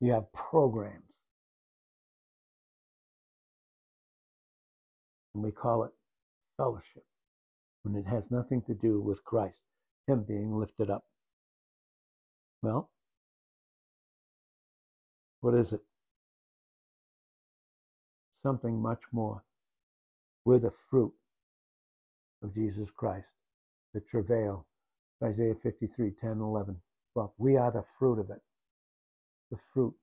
You 0.00 0.12
have 0.12 0.30
programs. 0.34 1.02
And 5.34 5.42
we 5.42 5.52
call 5.52 5.84
it 5.84 5.92
fellowship 6.58 7.04
when 7.82 7.96
it 7.96 8.06
has 8.06 8.30
nothing 8.30 8.60
to 8.62 8.74
do 8.74 9.00
with 9.00 9.24
Christ, 9.24 9.62
Him 10.08 10.24
being 10.24 10.54
lifted 10.58 10.90
up. 10.90 11.04
Well, 12.62 12.90
what 15.40 15.54
is 15.54 15.72
it? 15.74 15.82
Something 18.44 18.80
much 18.82 19.02
more. 19.12 19.44
We're 20.44 20.60
the 20.60 20.72
fruit 20.90 21.12
of 22.42 22.54
Jesus 22.54 22.90
Christ, 22.90 23.28
the 23.94 24.00
travail. 24.00 24.66
Isaiah 25.24 25.54
53, 25.62 26.12
10, 26.20 26.40
11. 26.40 26.76
Well, 27.14 27.34
we 27.38 27.56
are 27.56 27.72
the 27.72 27.84
fruit 27.98 28.18
of 28.20 28.30
it. 28.30 28.40
the 29.50 29.58
fruit. 29.74 29.94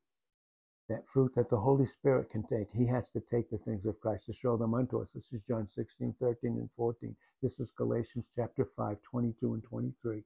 That 0.92 1.08
fruit 1.08 1.34
that 1.36 1.50
the 1.50 1.58
Holy 1.58 1.86
Spirit 1.86 2.30
can 2.32 2.44
take. 2.44 2.68
He 2.74 2.86
has 2.88 3.12
to 3.12 3.22
take 3.32 3.50
the 3.50 3.60
things 3.60 3.86
of 3.86 3.98
Christ 4.02 4.26
to 4.26 4.34
show 4.34 4.58
them 4.58 4.74
unto 4.74 5.02
us. 5.02 5.08
This 5.16 5.32
is 5.32 5.42
John 5.48 5.66
16, 5.74 6.16
13, 6.20 6.58
and 6.58 6.70
14. 6.76 7.16
This 7.42 7.62
is 7.62 7.72
Galatians 7.72 8.26
chapter 8.36 8.68
5, 8.76 8.98
22 9.10 9.54
and 9.54 9.64
23. 9.64 10.22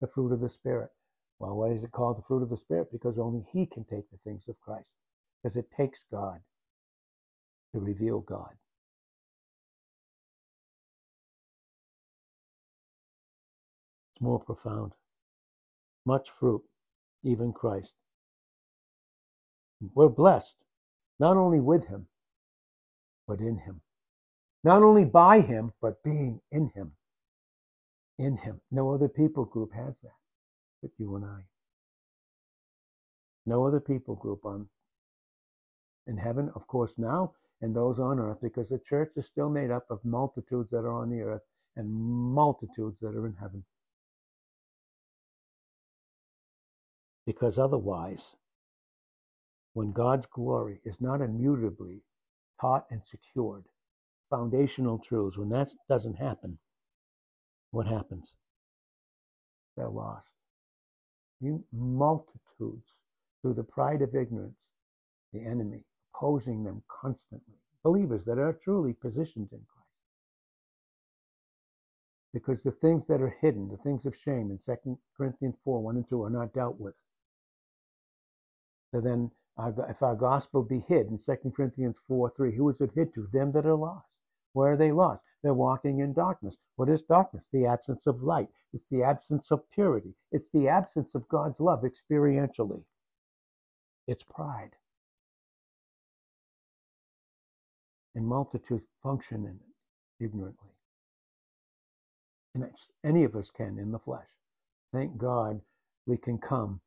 The 0.00 0.08
fruit 0.08 0.32
of 0.32 0.40
the 0.40 0.48
Spirit. 0.48 0.90
Well, 1.38 1.54
why 1.54 1.68
is 1.68 1.84
it 1.84 1.92
called 1.92 2.18
the 2.18 2.24
fruit 2.26 2.42
of 2.42 2.50
the 2.50 2.56
Spirit? 2.56 2.90
Because 2.90 3.20
only 3.20 3.46
He 3.52 3.66
can 3.66 3.84
take 3.84 4.10
the 4.10 4.18
things 4.24 4.42
of 4.48 4.60
Christ. 4.60 4.88
Because 5.40 5.56
it 5.56 5.70
takes 5.76 6.00
God 6.10 6.40
to 7.72 7.78
reveal 7.78 8.18
God. 8.18 8.50
It's 14.12 14.22
more 14.22 14.40
profound. 14.40 14.90
Much 16.04 16.30
fruit, 16.40 16.62
even 17.22 17.52
Christ. 17.52 17.92
We're 19.94 20.08
blessed, 20.08 20.56
not 21.18 21.36
only 21.36 21.60
with 21.60 21.86
Him, 21.86 22.06
but 23.26 23.40
in 23.40 23.58
Him. 23.58 23.80
Not 24.62 24.82
only 24.82 25.04
by 25.04 25.40
Him, 25.40 25.72
but 25.80 26.02
being 26.02 26.40
in 26.50 26.70
Him. 26.74 26.92
In 28.18 28.36
Him. 28.36 28.60
No 28.70 28.92
other 28.94 29.08
people 29.08 29.44
group 29.44 29.72
has 29.74 30.00
that 30.02 30.12
but 30.84 30.92
you 30.98 31.16
and 31.16 31.24
I. 31.24 31.40
No 33.46 33.66
other 33.66 33.80
people 33.80 34.16
group 34.16 34.44
on 34.44 34.68
in 36.06 36.18
heaven, 36.18 36.52
of 36.54 36.66
course, 36.66 36.92
now, 36.98 37.32
and 37.62 37.74
those 37.74 37.98
on 37.98 38.20
earth, 38.20 38.36
because 38.42 38.68
the 38.68 38.78
church 38.86 39.12
is 39.16 39.24
still 39.24 39.48
made 39.48 39.70
up 39.70 39.86
of 39.88 40.04
multitudes 40.04 40.68
that 40.70 40.84
are 40.84 40.92
on 40.92 41.08
the 41.08 41.22
earth 41.22 41.40
and 41.76 41.90
multitudes 41.90 42.98
that 43.00 43.16
are 43.16 43.26
in 43.26 43.34
heaven. 43.40 43.64
Because 47.24 47.58
otherwise, 47.58 48.36
when 49.74 49.92
God's 49.92 50.26
glory 50.26 50.80
is 50.84 51.00
not 51.00 51.20
immutably 51.20 52.00
taught 52.60 52.86
and 52.90 53.02
secured, 53.04 53.64
foundational 54.30 54.98
truths, 54.98 55.36
when 55.36 55.50
that 55.50 55.68
doesn't 55.88 56.14
happen, 56.14 56.58
what 57.70 57.86
happens? 57.86 58.32
They're 59.76 59.88
lost. 59.88 60.28
You 61.40 61.64
multitudes 61.72 62.94
through 63.42 63.54
the 63.54 63.64
pride 63.64 64.00
of 64.00 64.14
ignorance, 64.14 64.56
the 65.32 65.44
enemy 65.44 65.80
opposing 66.14 66.62
them 66.62 66.82
constantly. 66.88 67.54
Believers 67.82 68.24
that 68.24 68.38
are 68.38 68.52
truly 68.64 68.94
positioned 68.94 69.48
in 69.52 69.58
Christ. 69.58 69.84
Because 72.32 72.62
the 72.62 72.70
things 72.70 73.06
that 73.06 73.20
are 73.20 73.36
hidden, 73.40 73.68
the 73.68 73.76
things 73.76 74.06
of 74.06 74.16
shame 74.16 74.50
in 74.50 74.58
2 74.58 74.98
Corinthians 75.16 75.56
4 75.64 75.82
1 75.82 75.96
and 75.96 76.08
2 76.08 76.22
are 76.22 76.30
not 76.30 76.54
dealt 76.54 76.78
with. 76.78 76.94
So 78.92 79.00
then, 79.00 79.30
if 79.58 80.02
our 80.02 80.16
gospel 80.16 80.62
be 80.62 80.80
hid 80.80 81.06
in 81.08 81.18
2 81.18 81.52
Corinthians 81.56 81.98
4 82.08 82.32
3, 82.36 82.56
who 82.56 82.68
is 82.68 82.80
it 82.80 82.90
hid 82.94 83.14
to? 83.14 83.28
Them 83.32 83.52
that 83.52 83.66
are 83.66 83.76
lost. 83.76 84.06
Where 84.52 84.72
are 84.72 84.76
they 84.76 84.92
lost? 84.92 85.22
They're 85.42 85.54
walking 85.54 86.00
in 86.00 86.12
darkness. 86.12 86.56
What 86.76 86.88
is 86.88 87.02
darkness? 87.02 87.44
The 87.52 87.66
absence 87.66 88.06
of 88.06 88.22
light. 88.22 88.48
It's 88.72 88.88
the 88.88 89.02
absence 89.02 89.50
of 89.50 89.68
purity. 89.70 90.14
It's 90.32 90.50
the 90.50 90.68
absence 90.68 91.14
of 91.14 91.28
God's 91.28 91.60
love 91.60 91.84
experientially. 91.84 92.82
It's 94.06 94.22
pride. 94.22 94.70
And 98.14 98.26
multitudes 98.26 98.86
function 99.02 99.44
in 99.44 99.58
it 99.60 100.24
ignorantly. 100.24 100.70
And 102.54 102.70
any 103.04 103.24
of 103.24 103.34
us 103.34 103.50
can 103.50 103.78
in 103.78 103.90
the 103.90 103.98
flesh. 103.98 104.28
Thank 104.92 105.18
God 105.18 105.60
we 106.06 106.16
can 106.16 106.38
come 106.38 106.80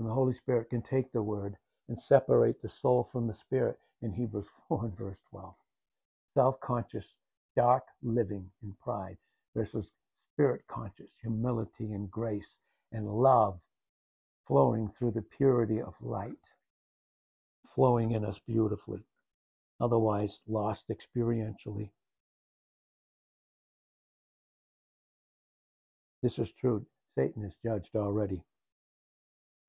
and 0.00 0.08
the 0.08 0.14
Holy 0.14 0.32
Spirit 0.32 0.70
can 0.70 0.80
take 0.80 1.12
the 1.12 1.22
word 1.22 1.58
and 1.88 2.00
separate 2.00 2.62
the 2.62 2.70
soul 2.70 3.08
from 3.12 3.26
the 3.26 3.34
spirit 3.34 3.78
in 4.00 4.10
Hebrews 4.10 4.46
4 4.68 4.86
and 4.86 4.96
verse 4.96 5.18
12 5.28 5.54
self 6.32 6.58
conscious, 6.60 7.12
dark 7.54 7.84
living 8.02 8.50
in 8.62 8.74
pride 8.82 9.18
versus 9.54 9.90
spirit 10.32 10.62
conscious, 10.68 11.10
humility 11.20 11.92
and 11.92 12.10
grace 12.10 12.56
and 12.92 13.06
love 13.06 13.60
flowing 14.46 14.88
through 14.88 15.10
the 15.10 15.22
purity 15.22 15.82
of 15.82 16.00
light, 16.00 16.54
flowing 17.74 18.12
in 18.12 18.24
us 18.24 18.40
beautifully, 18.46 19.04
otherwise 19.80 20.40
lost 20.48 20.86
experientially. 20.88 21.90
This 26.22 26.38
is 26.38 26.50
true. 26.52 26.86
Satan 27.14 27.44
is 27.44 27.54
judged 27.62 27.96
already. 27.96 28.42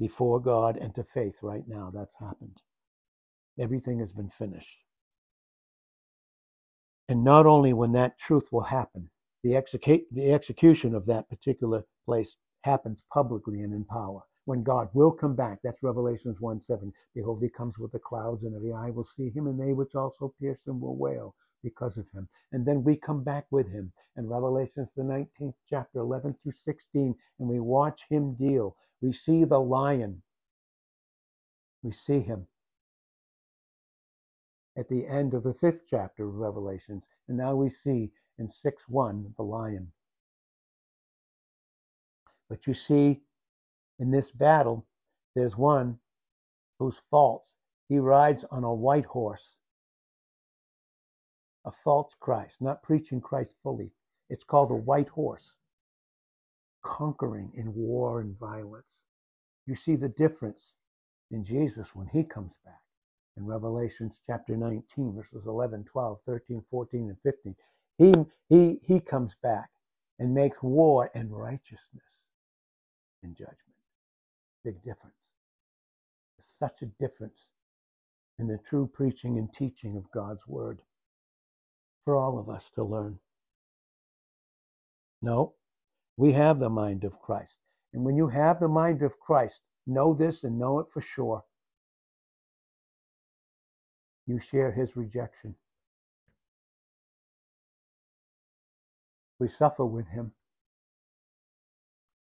Before 0.01 0.39
God 0.39 0.77
and 0.77 0.95
to 0.95 1.03
faith 1.03 1.35
right 1.43 1.67
now, 1.67 1.91
that's 1.93 2.15
happened. 2.19 2.57
Everything 3.59 3.99
has 3.99 4.11
been 4.11 4.31
finished. 4.31 4.79
And 7.07 7.23
not 7.23 7.45
only 7.45 7.71
when 7.71 7.91
that 7.91 8.17
truth 8.17 8.47
will 8.51 8.63
happen, 8.63 9.11
the, 9.43 9.51
execu- 9.51 10.05
the 10.11 10.33
execution 10.33 10.95
of 10.95 11.05
that 11.05 11.29
particular 11.29 11.83
place 12.03 12.35
happens 12.63 13.03
publicly 13.13 13.61
and 13.61 13.75
in 13.75 13.85
power. 13.85 14.21
When 14.45 14.63
God 14.63 14.89
will 14.95 15.11
come 15.11 15.35
back, 15.35 15.59
that's 15.63 15.83
Revelations 15.83 16.41
1 16.41 16.61
7. 16.61 16.91
Behold, 17.13 17.43
he 17.43 17.49
comes 17.49 17.77
with 17.77 17.91
the 17.91 17.99
clouds, 17.99 18.43
and 18.43 18.55
every 18.55 18.73
eye 18.73 18.89
will 18.89 19.05
see 19.05 19.29
him, 19.29 19.45
and 19.45 19.59
they 19.59 19.71
which 19.71 19.93
also 19.93 20.33
pierced 20.41 20.67
him 20.67 20.81
will 20.81 20.97
wail 20.97 21.35
because 21.63 21.97
of 21.97 22.05
him. 22.13 22.27
And 22.51 22.65
then 22.65 22.83
we 22.83 22.95
come 22.95 23.23
back 23.23 23.45
with 23.51 23.69
him 23.71 23.91
in 24.17 24.27
Revelations, 24.27 24.89
the 24.95 25.03
19th 25.03 25.55
chapter, 25.69 25.99
11 25.99 26.35
through 26.41 26.53
16, 26.65 27.15
and 27.39 27.49
we 27.49 27.59
watch 27.59 28.01
him 28.09 28.35
deal. 28.35 28.75
We 29.01 29.13
see 29.13 29.43
the 29.43 29.59
lion, 29.59 30.21
we 31.83 31.91
see 31.91 32.19
him 32.19 32.47
at 34.77 34.87
the 34.89 35.05
end 35.05 35.33
of 35.33 35.43
the 35.43 35.53
fifth 35.53 35.81
chapter 35.89 36.27
of 36.27 36.35
Revelations. 36.35 37.03
And 37.27 37.37
now 37.37 37.55
we 37.55 37.69
see 37.69 38.11
in 38.37 38.49
6 38.49 38.83
1 38.87 39.33
the 39.37 39.43
lion. 39.43 39.91
But 42.49 42.67
you 42.67 42.73
see, 42.73 43.21
in 43.99 44.11
this 44.11 44.31
battle, 44.31 44.85
there's 45.35 45.55
one 45.55 45.99
who's 46.79 46.99
false. 47.09 47.51
He 47.87 47.99
rides 47.99 48.43
on 48.51 48.63
a 48.63 48.73
white 48.73 49.05
horse, 49.05 49.55
a 51.65 51.71
false 51.83 52.13
Christ, 52.19 52.55
not 52.61 52.83
preaching 52.83 53.21
Christ 53.21 53.53
fully. 53.63 53.91
It's 54.29 54.43
called 54.43 54.71
a 54.71 54.75
white 54.75 55.09
horse, 55.09 55.53
conquering 56.83 57.51
in 57.55 57.73
war 57.73 58.21
and 58.21 58.37
violence. 58.39 58.99
You 59.67 59.75
see 59.75 59.95
the 59.95 60.09
difference 60.09 60.73
in 61.31 61.43
Jesus 61.45 61.89
when 61.93 62.07
he 62.07 62.23
comes 62.23 62.53
back 62.65 62.81
in 63.37 63.45
Revelations 63.45 64.21
chapter 64.27 64.57
19, 64.57 65.13
verses 65.15 65.45
11, 65.47 65.85
12, 65.85 66.19
13, 66.25 66.63
14, 66.69 67.09
and 67.09 67.35
15. 67.35 67.55
He, 67.97 68.15
he, 68.49 68.79
he 68.83 68.99
comes 68.99 69.35
back 69.43 69.69
and 70.19 70.33
makes 70.33 70.61
war 70.63 71.11
and 71.15 71.31
righteousness 71.31 72.03
in 73.23 73.33
judgment. 73.35 73.57
Big 74.63 74.77
difference. 74.83 75.15
Such 76.59 76.81
a 76.83 76.87
difference 77.03 77.47
in 78.39 78.47
the 78.47 78.59
true 78.69 78.89
preaching 78.93 79.37
and 79.37 79.51
teaching 79.53 79.97
of 79.97 80.11
God's 80.11 80.45
word 80.47 80.79
for 82.05 82.15
all 82.15 82.39
of 82.39 82.49
us 82.49 82.69
to 82.75 82.83
learn. 82.83 83.19
No, 85.21 85.53
we 86.17 86.33
have 86.33 86.59
the 86.59 86.69
mind 86.69 87.03
of 87.03 87.19
Christ. 87.19 87.57
And 87.93 88.03
when 88.03 88.15
you 88.15 88.27
have 88.27 88.59
the 88.59 88.67
mind 88.67 89.01
of 89.01 89.19
Christ, 89.19 89.61
know 89.85 90.13
this 90.13 90.43
and 90.43 90.57
know 90.57 90.79
it 90.79 90.87
for 90.91 91.01
sure 91.01 91.43
you 94.31 94.39
share 94.39 94.71
his 94.71 94.95
rejection. 94.95 95.55
We 99.39 99.47
suffer 99.47 99.85
with 99.85 100.07
him. 100.07 100.31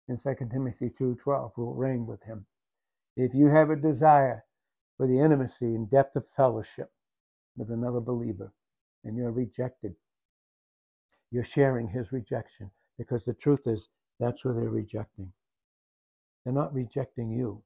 In 0.08 0.18
2 0.18 0.34
Timothy 0.50 0.90
2:12, 0.90 1.52
we'll 1.56 1.74
reign 1.74 2.06
with 2.06 2.22
him. 2.22 2.46
If 3.16 3.34
you 3.34 3.48
have 3.48 3.70
a 3.70 3.76
desire 3.76 4.44
for 4.96 5.06
the 5.06 5.20
intimacy 5.20 5.74
and 5.74 5.88
depth 5.88 6.16
of 6.16 6.26
fellowship 6.36 6.92
with 7.56 7.70
another 7.70 8.00
believer 8.00 8.52
and 9.04 9.16
you're 9.16 9.32
rejected, 9.32 9.94
you're 11.30 11.44
sharing 11.44 11.88
his 11.88 12.12
rejection 12.12 12.70
because 12.98 13.24
the 13.24 13.34
truth 13.34 13.66
is 13.66 13.88
that's 14.20 14.44
what 14.44 14.56
they're 14.56 14.70
rejecting. 14.70 15.32
They're 16.44 16.52
not 16.52 16.74
rejecting 16.74 17.30
you. 17.30 17.62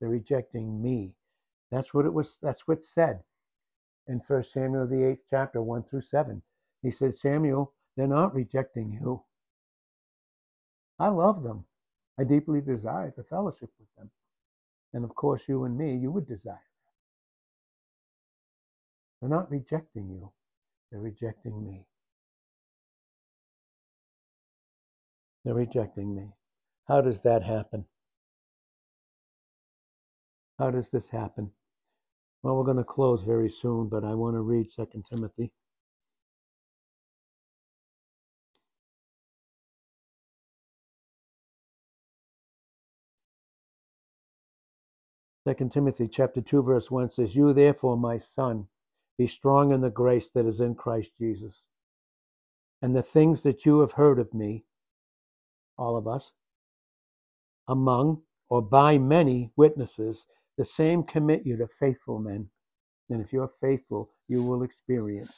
They're 0.00 0.08
rejecting 0.08 0.82
me. 0.82 1.12
That's 1.70 1.92
what 1.92 2.06
it 2.06 2.12
was 2.12 2.38
that's 2.42 2.66
what 2.66 2.84
said 2.84 3.20
in 4.10 4.20
First 4.20 4.52
Samuel, 4.52 4.86
the 4.86 5.04
eighth 5.04 5.24
chapter, 5.30 5.62
1 5.62 5.84
through 5.84 6.02
7. 6.02 6.42
He 6.82 6.90
said, 6.90 7.14
Samuel, 7.14 7.72
they're 7.96 8.06
not 8.08 8.34
rejecting 8.34 8.92
you. 8.92 9.22
I 10.98 11.08
love 11.08 11.42
them. 11.42 11.64
I 12.18 12.24
deeply 12.24 12.60
desire 12.60 13.12
the 13.16 13.22
fellowship 13.22 13.70
with 13.78 13.88
them. 13.96 14.10
And 14.92 15.04
of 15.04 15.14
course, 15.14 15.44
you 15.46 15.64
and 15.64 15.78
me, 15.78 15.96
you 15.96 16.10
would 16.10 16.26
desire 16.26 16.54
that. 16.54 16.92
They're 19.20 19.30
not 19.30 19.50
rejecting 19.50 20.08
you, 20.10 20.32
they're 20.90 21.00
rejecting 21.00 21.64
me. 21.64 21.84
They're 25.44 25.54
rejecting 25.54 26.14
me. 26.14 26.28
How 26.88 27.00
does 27.00 27.20
that 27.20 27.42
happen? 27.42 27.84
How 30.58 30.70
does 30.70 30.90
this 30.90 31.08
happen? 31.08 31.50
Well, 32.42 32.56
we're 32.56 32.64
going 32.64 32.76
to 32.76 32.84
close 32.84 33.22
very 33.22 33.50
soon, 33.50 33.88
but 33.88 34.04
I 34.04 34.14
want 34.14 34.34
to 34.34 34.40
read 34.40 34.66
2 34.74 34.86
Timothy. 35.08 35.52
Second 45.44 45.72
Timothy 45.72 46.06
chapter 46.06 46.42
2 46.42 46.62
verse 46.62 46.90
1 46.90 47.10
says, 47.10 47.34
You 47.34 47.54
therefore, 47.54 47.96
my 47.96 48.18
son, 48.18 48.68
be 49.20 49.26
strong 49.26 49.70
in 49.70 49.82
the 49.82 49.90
grace 49.90 50.30
that 50.30 50.46
is 50.46 50.60
in 50.60 50.74
Christ 50.74 51.10
Jesus. 51.18 51.54
And 52.80 52.96
the 52.96 53.02
things 53.02 53.42
that 53.42 53.66
you 53.66 53.80
have 53.80 53.92
heard 53.92 54.18
of 54.18 54.32
me, 54.32 54.64
all 55.76 55.98
of 55.98 56.08
us, 56.08 56.32
among 57.68 58.22
or 58.48 58.62
by 58.62 58.96
many 58.96 59.50
witnesses, 59.56 60.24
the 60.56 60.64
same 60.64 61.02
commit 61.02 61.44
you 61.44 61.58
to 61.58 61.68
faithful 61.78 62.18
men. 62.18 62.48
And 63.10 63.22
if 63.22 63.30
you're 63.30 63.52
faithful, 63.60 64.08
you 64.26 64.42
will 64.42 64.62
experience 64.62 65.32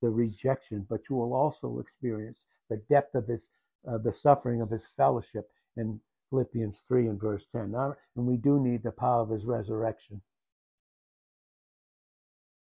the 0.00 0.08
rejection, 0.08 0.86
but 0.88 1.02
you 1.10 1.16
will 1.16 1.34
also 1.34 1.80
experience 1.80 2.46
the 2.70 2.78
depth 2.88 3.14
of 3.14 3.28
his, 3.28 3.48
uh, 3.86 3.98
the 3.98 4.10
suffering 4.10 4.62
of 4.62 4.70
his 4.70 4.86
fellowship 4.96 5.50
in 5.76 6.00
Philippians 6.30 6.80
3 6.88 7.08
and 7.08 7.20
verse 7.20 7.44
10. 7.52 7.72
Now, 7.72 7.94
and 8.16 8.26
we 8.26 8.38
do 8.38 8.58
need 8.58 8.82
the 8.82 8.90
power 8.90 9.20
of 9.20 9.28
his 9.28 9.44
resurrection. 9.44 10.22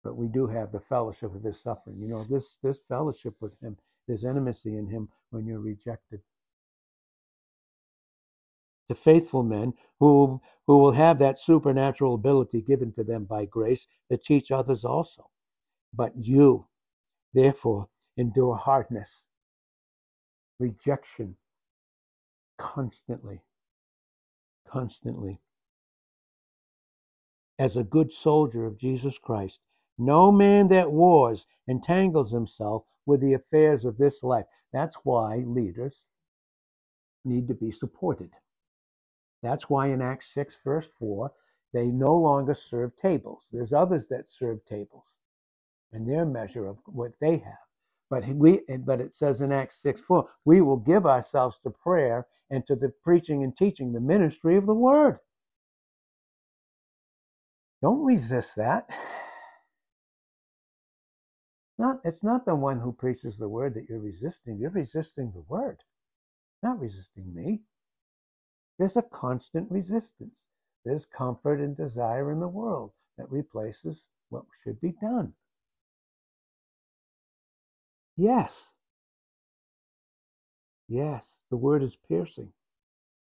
But 0.03 0.17
we 0.17 0.27
do 0.27 0.47
have 0.47 0.71
the 0.71 0.79
fellowship 0.79 1.35
of 1.35 1.43
his 1.43 1.61
suffering. 1.61 1.99
You 1.99 2.07
know, 2.07 2.25
this, 2.29 2.57
this 2.63 2.79
fellowship 2.87 3.35
with 3.39 3.53
him, 3.61 3.77
there's 4.07 4.23
intimacy 4.23 4.77
in 4.77 4.87
him 4.87 5.09
when 5.29 5.45
you're 5.45 5.59
rejected 5.59 6.21
to 8.91 8.95
faithful 8.95 9.41
men 9.41 9.73
who, 9.99 10.41
who 10.67 10.77
will 10.77 10.91
have 10.91 11.17
that 11.19 11.39
supernatural 11.39 12.15
ability 12.15 12.61
given 12.61 12.91
to 12.91 13.05
them 13.05 13.23
by 13.23 13.45
grace 13.45 13.87
to 14.11 14.17
teach 14.17 14.51
others 14.51 14.83
also. 14.83 15.29
But 15.93 16.11
you, 16.17 16.67
therefore, 17.33 17.87
endure 18.17 18.57
hardness, 18.57 19.21
rejection 20.59 21.37
constantly, 22.57 23.41
constantly. 24.67 25.39
As 27.57 27.77
a 27.77 27.83
good 27.83 28.11
soldier 28.11 28.65
of 28.65 28.77
Jesus 28.77 29.17
Christ, 29.17 29.61
no 30.01 30.31
man 30.31 30.67
that 30.69 30.91
wars 30.91 31.45
entangles 31.67 32.31
himself 32.31 32.83
with 33.05 33.21
the 33.21 33.33
affairs 33.33 33.85
of 33.85 33.97
this 33.97 34.23
life. 34.23 34.45
That's 34.73 34.95
why 35.03 35.43
leaders 35.45 36.01
need 37.23 37.47
to 37.47 37.53
be 37.53 37.71
supported. 37.71 38.31
That's 39.43 39.69
why 39.69 39.87
in 39.87 40.01
Acts 40.01 40.33
6, 40.33 40.57
verse 40.63 40.87
4, 40.99 41.31
they 41.73 41.87
no 41.87 42.15
longer 42.15 42.53
serve 42.53 42.95
tables. 42.95 43.47
There's 43.51 43.73
others 43.73 44.07
that 44.07 44.29
serve 44.29 44.65
tables 44.65 45.05
and 45.93 46.07
their 46.07 46.25
measure 46.25 46.67
of 46.67 46.77
what 46.85 47.11
they 47.19 47.37
have. 47.37 47.67
But 48.09 48.27
we 48.27 48.61
but 48.79 48.99
it 48.99 49.15
says 49.15 49.41
in 49.41 49.53
Acts 49.53 49.81
6 49.81 50.01
4, 50.01 50.27
we 50.43 50.61
will 50.61 50.77
give 50.77 51.05
ourselves 51.05 51.59
to 51.63 51.69
prayer 51.69 52.27
and 52.49 52.65
to 52.67 52.75
the 52.75 52.89
preaching 53.03 53.43
and 53.43 53.55
teaching, 53.55 53.93
the 53.93 54.01
ministry 54.01 54.57
of 54.57 54.65
the 54.65 54.73
word. 54.73 55.19
Don't 57.81 58.03
resist 58.03 58.57
that. 58.57 58.89
Not, 61.81 61.99
it's 62.03 62.21
not 62.21 62.45
the 62.45 62.53
one 62.53 62.79
who 62.79 62.93
preaches 62.93 63.37
the 63.37 63.49
word 63.49 63.73
that 63.73 63.89
you're 63.89 63.97
resisting. 63.97 64.59
You're 64.59 64.69
resisting 64.69 65.31
the 65.31 65.41
word, 65.41 65.79
not 66.61 66.79
resisting 66.79 67.33
me. 67.33 67.61
There's 68.77 68.97
a 68.97 69.01
constant 69.01 69.71
resistance. 69.71 70.45
There's 70.85 71.07
comfort 71.07 71.59
and 71.59 71.75
desire 71.75 72.31
in 72.31 72.39
the 72.39 72.47
world 72.47 72.91
that 73.17 73.31
replaces 73.31 74.03
what 74.29 74.45
should 74.63 74.79
be 74.79 74.91
done. 74.91 75.33
Yes. 78.15 78.73
Yes, 80.87 81.25
the 81.49 81.57
word 81.57 81.81
is 81.81 81.95
piercing, 81.95 82.53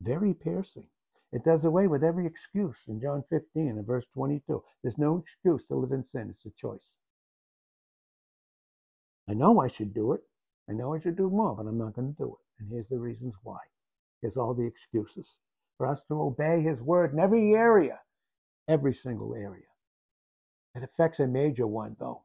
very 0.01 0.33
piercing. 0.33 0.87
It 1.33 1.45
does 1.45 1.67
away 1.67 1.87
with 1.87 2.03
every 2.03 2.25
excuse 2.25 2.79
in 2.89 2.99
John 2.99 3.25
15 3.29 3.69
and 3.77 3.87
verse 3.87 4.07
22. 4.15 4.65
There's 4.83 4.97
no 4.97 5.19
excuse 5.19 5.67
to 5.67 5.75
live 5.75 5.93
in 5.93 6.03
sin, 6.03 6.31
it's 6.31 6.47
a 6.47 6.51
choice. 6.59 6.95
I 9.29 9.35
know 9.35 9.61
I 9.61 9.69
should 9.69 9.93
do 9.93 10.13
it. 10.13 10.23
I 10.69 10.73
know 10.73 10.95
I 10.95 11.01
should 11.01 11.17
do 11.17 11.31
more, 11.31 11.55
but 11.55 11.67
I'm 11.67 11.79
not 11.79 11.95
going 11.95 12.15
to 12.15 12.23
do 12.23 12.29
it. 12.29 12.63
And 12.63 12.71
here's 12.71 12.89
the 12.89 12.99
reasons 12.99 13.35
why. 13.43 13.59
Here's 14.23 14.37
all 14.37 14.55
the 14.55 14.67
excuses 14.67 15.37
for 15.77 15.87
us 15.87 16.01
to 16.09 16.21
obey 16.21 16.63
his 16.63 16.81
word 16.81 17.13
in 17.13 17.19
every 17.19 17.55
area, 17.55 18.01
every 18.67 18.95
single 18.95 19.35
area. 19.35 19.67
It 20.75 20.83
affects 20.83 21.21
a 21.21 21.27
major 21.27 21.67
one, 21.67 21.97
though, 21.99 22.23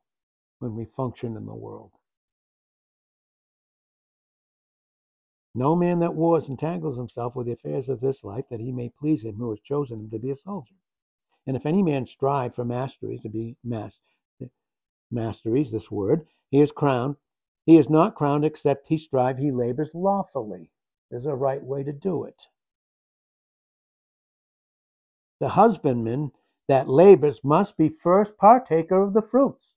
when 0.60 0.76
we 0.76 0.86
function 0.86 1.38
in 1.38 1.46
the 1.46 1.54
world. 1.54 1.92
No 5.56 5.76
man 5.76 6.00
that 6.00 6.16
wars 6.16 6.50
entangles 6.50 6.98
himself 6.98 7.36
with 7.36 7.46
the 7.46 7.54
affairs 7.54 7.88
of 7.88 8.02
this 8.02 8.24
life, 8.24 8.46
that 8.50 8.60
he 8.60 8.72
may 8.72 8.90
please 8.90 9.24
him 9.24 9.36
who 9.36 9.52
has 9.52 9.60
chosen 9.60 10.00
him 10.00 10.10
to 10.10 10.20
be 10.20 10.32
a 10.32 10.38
soldier. 10.38 10.76
And 11.46 11.56
if 11.56 11.66
any 11.66 11.84
man 11.84 12.06
strive 12.06 12.56
for 12.56 12.66
masteries, 12.66 13.22
to 13.22 13.30
be 13.30 13.56
mas- 13.64 14.00
masteries, 15.12 15.70
this 15.70 15.92
word, 15.92 16.26
he 16.54 16.62
is 16.62 16.72
crowned. 16.72 17.16
He 17.66 17.78
is 17.78 17.90
not 17.90 18.14
crowned 18.14 18.46
except 18.46 18.88
he 18.88 19.00
strive, 19.00 19.40
he 19.40 19.50
labors 19.50 19.90
lawfully. 19.96 20.70
There's 21.10 21.26
a 21.26 21.34
right 21.34 21.64
way 21.64 21.82
to 21.82 21.92
do 21.92 22.26
it. 22.26 22.44
The 25.40 25.50
husbandman 25.50 26.32
that 26.68 26.88
labors 26.88 27.44
must 27.44 27.76
be 27.76 27.90
first 27.90 28.38
partaker 28.38 29.02
of 29.02 29.14
the 29.14 29.22
fruits. 29.24 29.74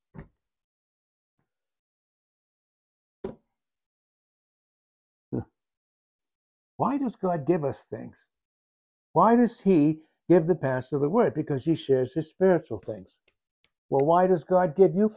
Why 6.76 6.98
does 6.98 7.16
God 7.16 7.46
give 7.46 7.64
us 7.64 7.86
things? 7.88 8.18
Why 9.14 9.34
does 9.34 9.60
He 9.60 10.00
give 10.28 10.46
the 10.46 10.54
pastor 10.54 10.98
the 10.98 11.08
word? 11.08 11.32
Because 11.32 11.64
He 11.64 11.74
shares 11.74 12.12
His 12.12 12.28
spiritual 12.28 12.80
things. 12.84 13.16
Well, 13.88 14.04
why 14.04 14.26
does 14.26 14.44
God 14.44 14.76
give 14.76 14.94
you 14.94 15.14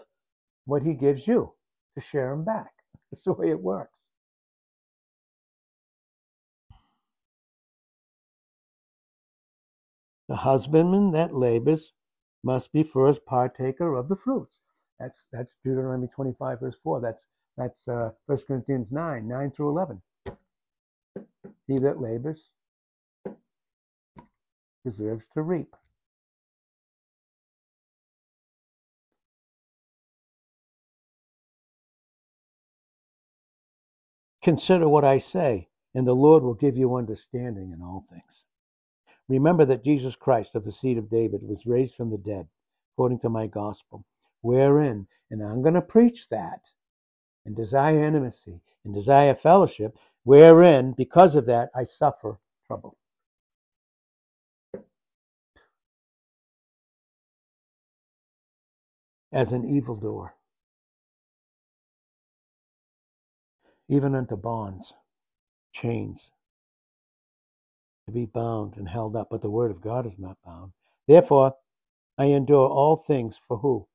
what 0.70 0.84
He 0.84 0.94
gives 0.94 1.28
you? 1.28 1.54
To 1.96 2.02
share 2.02 2.32
him 2.32 2.44
back. 2.46 2.72
That's 3.12 3.24
the 3.24 3.34
way 3.34 3.50
it 3.50 3.62
works. 3.62 4.00
The 10.28 10.36
husbandman 10.36 11.12
that 11.12 11.34
labors 11.36 11.92
must 12.44 12.72
be 12.72 12.84
first 12.84 13.26
partaker 13.26 13.96
of 13.96 14.08
the 14.10 14.16
fruits. 14.16 14.60
That's 15.00 15.26
that's 15.32 15.56
Deuteronomy 15.64 16.08
25 16.08 16.60
verse 16.60 16.76
4. 16.84 17.02
That's 17.02 17.26
that's 17.58 17.88
uh, 17.88 18.12
1 18.28 18.38
Corinthians 18.48 18.92
9 18.92 19.28
9 19.28 19.52
through 19.52 19.70
11. 19.70 20.02
He 21.68 21.80
that 21.80 22.00
labors 22.00 22.52
deserves 24.86 25.26
to 25.34 25.42
reap. 25.42 25.76
Consider 34.42 34.88
what 34.88 35.04
I 35.04 35.18
say, 35.18 35.68
and 35.94 36.08
the 36.08 36.16
Lord 36.16 36.44
will 36.44 36.54
give 36.54 36.78
you 36.78 36.96
understanding 36.96 37.72
in 37.72 37.82
all 37.82 38.06
things. 38.10 38.46
Remember 39.28 39.66
that 39.66 39.84
Jesus 39.84 40.16
Christ 40.16 40.56
of 40.56 40.64
the 40.64 40.72
seed 40.72 40.98
of 40.98 41.10
David 41.10 41.42
was 41.44 41.66
raised 41.66 41.96
from 41.96 42.10
the 42.10 42.18
dead, 42.18 42.48
according 42.94 43.20
to 43.20 43.30
my 43.30 43.48
gospel, 43.48 44.06
wherein, 44.42 45.08
and 45.30 45.44
I'm 45.44 45.62
going 45.62 45.76
to 45.76 45.82
preach 45.82 46.30
that, 46.30 46.70
and 47.46 47.56
desire 47.56 48.04
intimacy, 48.04 48.62
and 48.86 48.94
desire 48.94 49.36
fellowship, 49.36 49.98
wherein, 50.24 50.94
because 50.94 51.36
of 51.36 51.46
that, 51.46 51.70
I 51.76 51.84
suffer 51.84 52.40
trouble. 52.66 52.98
As 59.32 59.52
an 59.52 59.70
evildoer, 59.70 60.34
even 63.90 64.16
unto 64.16 64.38
bonds, 64.38 64.94
chains, 65.74 66.32
to 68.06 68.12
be 68.12 68.26
bound 68.26 68.76
and 68.78 68.88
held 68.88 69.16
up, 69.16 69.28
but 69.30 69.42
the 69.42 69.50
word 69.50 69.72
of 69.72 69.82
God 69.82 70.06
is 70.06 70.18
not 70.18 70.38
bound. 70.46 70.72
Therefore, 71.08 71.56
I 72.18 72.26
endure 72.26 72.68
all 72.68 72.98
things 72.98 73.40
for 73.48 73.58
who? 73.58 73.88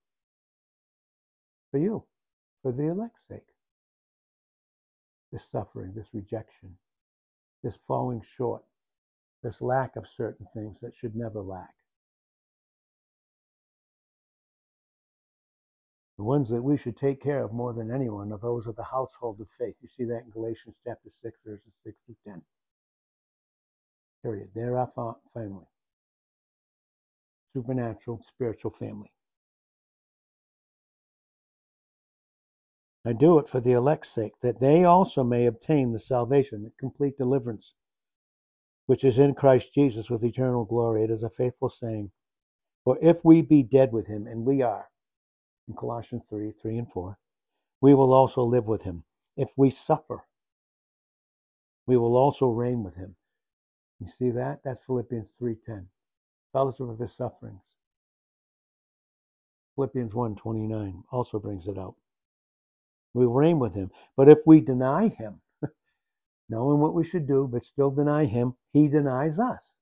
For 1.70 1.78
you, 1.78 2.04
for 2.62 2.72
the 2.72 2.88
elect's 2.88 3.20
sake. 3.28 3.46
This 5.32 5.44
suffering, 5.50 5.92
this 5.94 6.08
rejection, 6.12 6.76
this 7.62 7.78
falling 7.86 8.22
short, 8.36 8.62
this 9.42 9.60
lack 9.60 9.96
of 9.96 10.06
certain 10.16 10.46
things 10.54 10.76
that 10.80 10.94
should 10.94 11.14
never 11.14 11.40
lack. 11.40 11.74
The 16.18 16.24
ones 16.24 16.48
that 16.50 16.62
we 16.62 16.76
should 16.76 16.96
take 16.96 17.20
care 17.20 17.42
of 17.42 17.52
more 17.52 17.72
than 17.72 17.90
anyone 17.90 18.32
are 18.32 18.38
those 18.38 18.66
of 18.66 18.76
the 18.76 18.84
household 18.84 19.40
of 19.40 19.48
faith. 19.58 19.74
You 19.82 19.88
see 19.88 20.04
that 20.04 20.22
in 20.24 20.30
Galatians 20.30 20.76
chapter 20.84 21.10
6, 21.22 21.38
verses 21.44 21.72
6 21.84 21.96
to 22.06 22.14
10. 22.30 22.42
Period. 24.22 24.48
They're 24.54 24.78
our 24.78 25.16
family. 25.34 25.66
supernatural, 27.52 28.22
spiritual 28.22 28.70
family. 28.70 29.12
I 33.06 33.12
do 33.12 33.38
it 33.38 33.48
for 33.48 33.60
the 33.60 33.72
elect's 33.72 34.10
sake, 34.10 34.32
that 34.40 34.60
they 34.60 34.84
also 34.84 35.24
may 35.24 35.46
obtain 35.46 35.92
the 35.92 35.98
salvation, 35.98 36.62
the 36.62 36.72
complete 36.78 37.18
deliverance, 37.18 37.74
which 38.86 39.04
is 39.04 39.18
in 39.18 39.34
Christ 39.34 39.74
Jesus 39.74 40.08
with 40.08 40.24
eternal 40.24 40.64
glory. 40.64 41.04
It 41.04 41.10
is 41.10 41.22
a 41.22 41.30
faithful 41.30 41.68
saying. 41.68 42.10
For 42.84 42.98
if 43.02 43.24
we 43.24 43.42
be 43.42 43.62
dead 43.62 43.92
with 43.92 44.06
him, 44.06 44.26
and 44.26 44.44
we 44.44 44.62
are, 44.62 44.88
in 45.68 45.74
Colossians 45.74 46.22
3 46.28 46.52
3 46.52 46.78
and 46.78 46.90
4, 46.90 47.18
we 47.80 47.94
will 47.94 48.12
also 48.12 48.42
live 48.42 48.66
with 48.66 48.82
him. 48.82 49.04
If 49.36 49.50
we 49.56 49.70
suffer, 49.70 50.24
we 51.86 51.96
will 51.96 52.16
also 52.16 52.48
reign 52.48 52.82
with 52.82 52.94
him. 52.94 53.16
You 54.00 54.06
see 54.06 54.30
that? 54.30 54.62
That's 54.64 54.80
Philippians 54.80 55.32
3:10. 55.40 55.88
Fellowship 56.52 56.88
of 56.88 56.98
his 56.98 57.12
sufferings. 57.12 57.62
Philippians 59.74 60.14
1:29 60.14 61.04
also 61.10 61.38
brings 61.38 61.66
it 61.66 61.78
out. 61.78 61.96
We 63.12 63.26
reign 63.26 63.58
with 63.58 63.74
him. 63.74 63.90
But 64.16 64.28
if 64.28 64.46
we 64.46 64.60
deny 64.60 65.08
him, 65.08 65.40
knowing 66.48 66.80
what 66.80 66.94
we 66.94 67.04
should 67.04 67.26
do, 67.26 67.46
but 67.46 67.64
still 67.64 67.90
deny 67.90 68.24
him, 68.24 68.56
he 68.72 68.88
denies 68.88 69.38
us. 69.38 69.72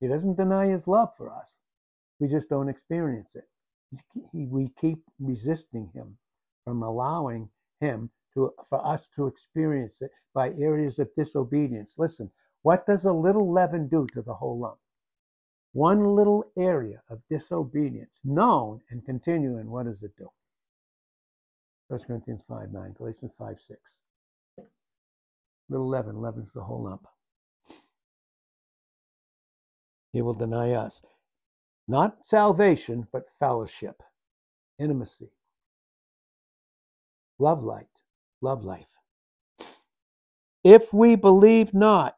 He 0.00 0.08
doesn't 0.08 0.36
deny 0.36 0.66
his 0.66 0.86
love 0.86 1.14
for 1.16 1.30
us. 1.30 1.56
We 2.18 2.28
just 2.28 2.48
don't 2.48 2.68
experience 2.68 3.34
it. 3.34 3.48
He, 4.32 4.46
we 4.46 4.68
keep 4.80 5.02
resisting 5.18 5.90
him 5.94 6.16
from 6.64 6.82
allowing 6.82 7.50
him 7.80 8.10
to, 8.34 8.54
for 8.68 8.86
us 8.86 9.08
to 9.16 9.26
experience 9.26 10.00
it 10.00 10.10
by 10.34 10.50
areas 10.52 10.98
of 10.98 11.14
disobedience. 11.16 11.94
Listen, 11.98 12.30
what 12.62 12.86
does 12.86 13.04
a 13.04 13.12
little 13.12 13.50
leaven 13.50 13.88
do 13.88 14.06
to 14.12 14.22
the 14.22 14.34
whole 14.34 14.58
lump? 14.58 14.78
One 15.72 16.04
little 16.16 16.44
area 16.56 17.02
of 17.08 17.20
disobedience, 17.28 18.10
known 18.24 18.80
and 18.90 19.04
continuing, 19.04 19.70
what 19.70 19.86
does 19.86 20.02
it 20.02 20.16
do? 20.16 20.28
1 21.88 22.00
Corinthians 22.06 22.42
5 22.48 22.72
9, 22.72 22.92
Galatians 22.92 23.32
5 23.38 23.56
6. 23.66 23.80
Little 25.68 25.88
leaven 25.88 26.20
leavens 26.20 26.52
the 26.52 26.62
whole 26.62 26.84
lump. 26.84 27.06
He 30.12 30.22
will 30.22 30.34
deny 30.34 30.72
us. 30.72 31.00
Not 31.90 32.18
salvation, 32.24 33.08
but 33.12 33.24
fellowship, 33.40 34.00
intimacy, 34.78 35.32
love 37.40 37.64
light, 37.64 37.88
love 38.40 38.64
life. 38.64 38.86
If 40.62 40.94
we 40.94 41.16
believe 41.16 41.74
not, 41.74 42.16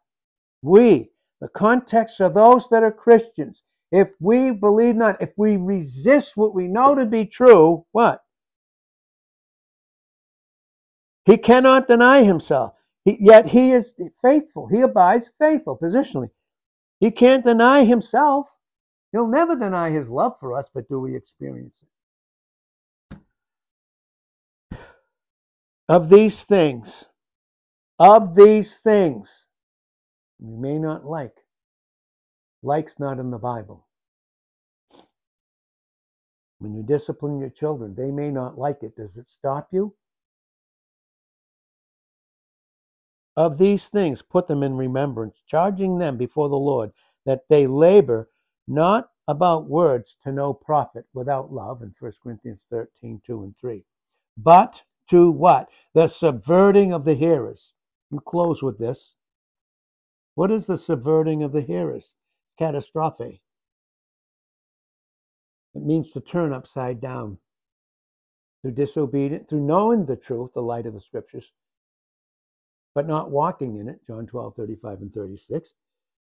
we, 0.61 1.13
the 1.41 1.49
context 1.49 2.21
of 2.21 2.35
those 2.35 2.69
that 2.69 2.83
are 2.83 2.93
Christians, 2.93 3.63
if 3.91 4.11
we 4.21 4.51
believe 4.51 4.95
not, 4.95 5.23
if 5.23 5.31
we 5.39 5.57
resist 5.57 6.37
what 6.37 6.55
we 6.55 6.69
know 6.69 6.95
to 6.95 7.07
be 7.07 7.25
true, 7.25 7.87
what? 7.93 8.23
He 11.25 11.39
cannot 11.39 11.89
deny 11.89 12.25
himself. 12.25 12.75
He, 13.07 13.17
yet 13.19 13.47
he 13.47 13.73
is 13.73 13.95
faithful. 14.21 14.67
He 14.67 14.83
abides 14.83 15.31
faithful 15.41 15.79
positionally. 15.83 16.29
He 17.01 17.11
can't 17.11 17.43
deny 17.43 17.85
himself. 17.85 18.52
He'll 19.13 19.29
never 19.29 19.55
deny 19.55 19.91
his 19.91 20.09
love 20.09 20.37
for 20.41 20.59
us, 20.59 20.67
but 20.73 20.89
do 20.89 20.99
we 20.99 21.15
experience 21.15 21.77
it? 23.11 23.19
Of 25.89 26.09
these 26.09 26.45
things, 26.45 27.05
of 27.99 28.35
these 28.35 28.79
things, 28.79 29.29
you 30.39 30.57
may 30.57 30.79
not 30.79 31.05
like. 31.05 31.37
Like's 32.63 32.99
not 32.99 33.19
in 33.19 33.31
the 33.31 33.39
Bible. 33.39 33.87
When 36.61 36.75
you 36.75 36.83
discipline 36.83 37.41
your 37.41 37.51
children, 37.51 37.95
they 37.95 38.11
may 38.11 38.31
not 38.31 38.57
like 38.57 38.83
it. 38.83 38.97
Does 38.97 39.17
it 39.17 39.29
stop 39.29 39.69
you? 39.73 39.95
Of 43.37 43.59
these 43.59 43.89
things, 43.89 44.23
put 44.23 44.47
them 44.47 44.63
in 44.63 44.77
remembrance, 44.77 45.43
charging 45.47 45.99
them 45.99 46.17
before 46.17 46.49
the 46.49 46.57
Lord 46.57 46.93
that 47.27 47.43
they 47.49 47.67
labor 47.67 48.29
not 48.67 49.11
about 49.29 49.69
words 49.69 50.17
to 50.25 50.33
no 50.33 50.53
profit 50.53 51.07
without 51.15 51.53
love 51.53 51.83
in 51.83 51.95
1 51.99 52.13
Corinthians 52.23 52.61
13, 52.71 53.21
2 53.27 53.43
and 53.43 53.55
3, 53.61 53.85
but 54.37 54.83
to 55.09 55.31
what? 55.31 55.69
The 55.95 56.07
subverting 56.07 56.93
of 56.93 57.05
the 57.05 57.15
hearers. 57.15 57.75
We 58.11 58.19
close 58.25 58.63
with 58.63 58.79
this. 58.79 59.15
What 60.35 60.51
is 60.51 60.67
the 60.67 60.79
subverting 60.79 61.43
of 61.43 61.53
the 61.53 61.61
hearers? 61.61 62.13
Catastrophe. 62.59 63.43
It 65.75 65.83
means 65.83 66.13
to 66.13 66.21
turn 66.21 66.53
upside 66.53 67.01
down. 67.01 67.39
Through 68.63 68.73
disobedience, 68.73 69.49
through 69.49 69.67
knowing 69.67 70.07
the 70.07 70.17
truth, 70.17 70.53
the 70.55 70.63
light 70.63 70.87
of 70.87 70.95
the 70.95 71.01
scriptures, 71.01 71.53
but 72.95 73.09
not 73.09 73.31
walking 73.31 73.77
in 73.77 73.89
it, 73.89 74.01
John 74.07 74.27
12, 74.27 74.55
35 74.55 75.01
and 75.01 75.13
36, 75.13 75.71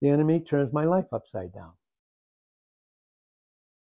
the 0.01 0.09
enemy 0.09 0.41
turns 0.41 0.73
my 0.73 0.85
life 0.85 1.07
upside 1.13 1.53
down. 1.53 1.73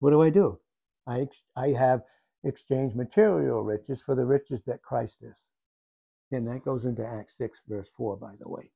What 0.01 0.11
do 0.11 0.23
I 0.23 0.31
do? 0.31 0.59
I, 1.07 1.23
ex- 1.23 1.43
I 1.57 1.69
have 1.69 2.03
exchanged 2.45 2.97
material 2.97 3.63
riches 3.63 4.03
for 4.03 4.15
the 4.15 4.25
riches 4.25 4.63
that 4.67 4.83
Christ 4.83 5.19
is. 5.23 5.35
And 6.31 6.47
that 6.47 6.65
goes 6.65 6.85
into 6.85 7.07
Acts 7.07 7.37
6, 7.39 7.59
verse 7.69 7.89
4, 7.97 8.17
by 8.17 8.33
the 8.39 8.49
way. 8.49 8.71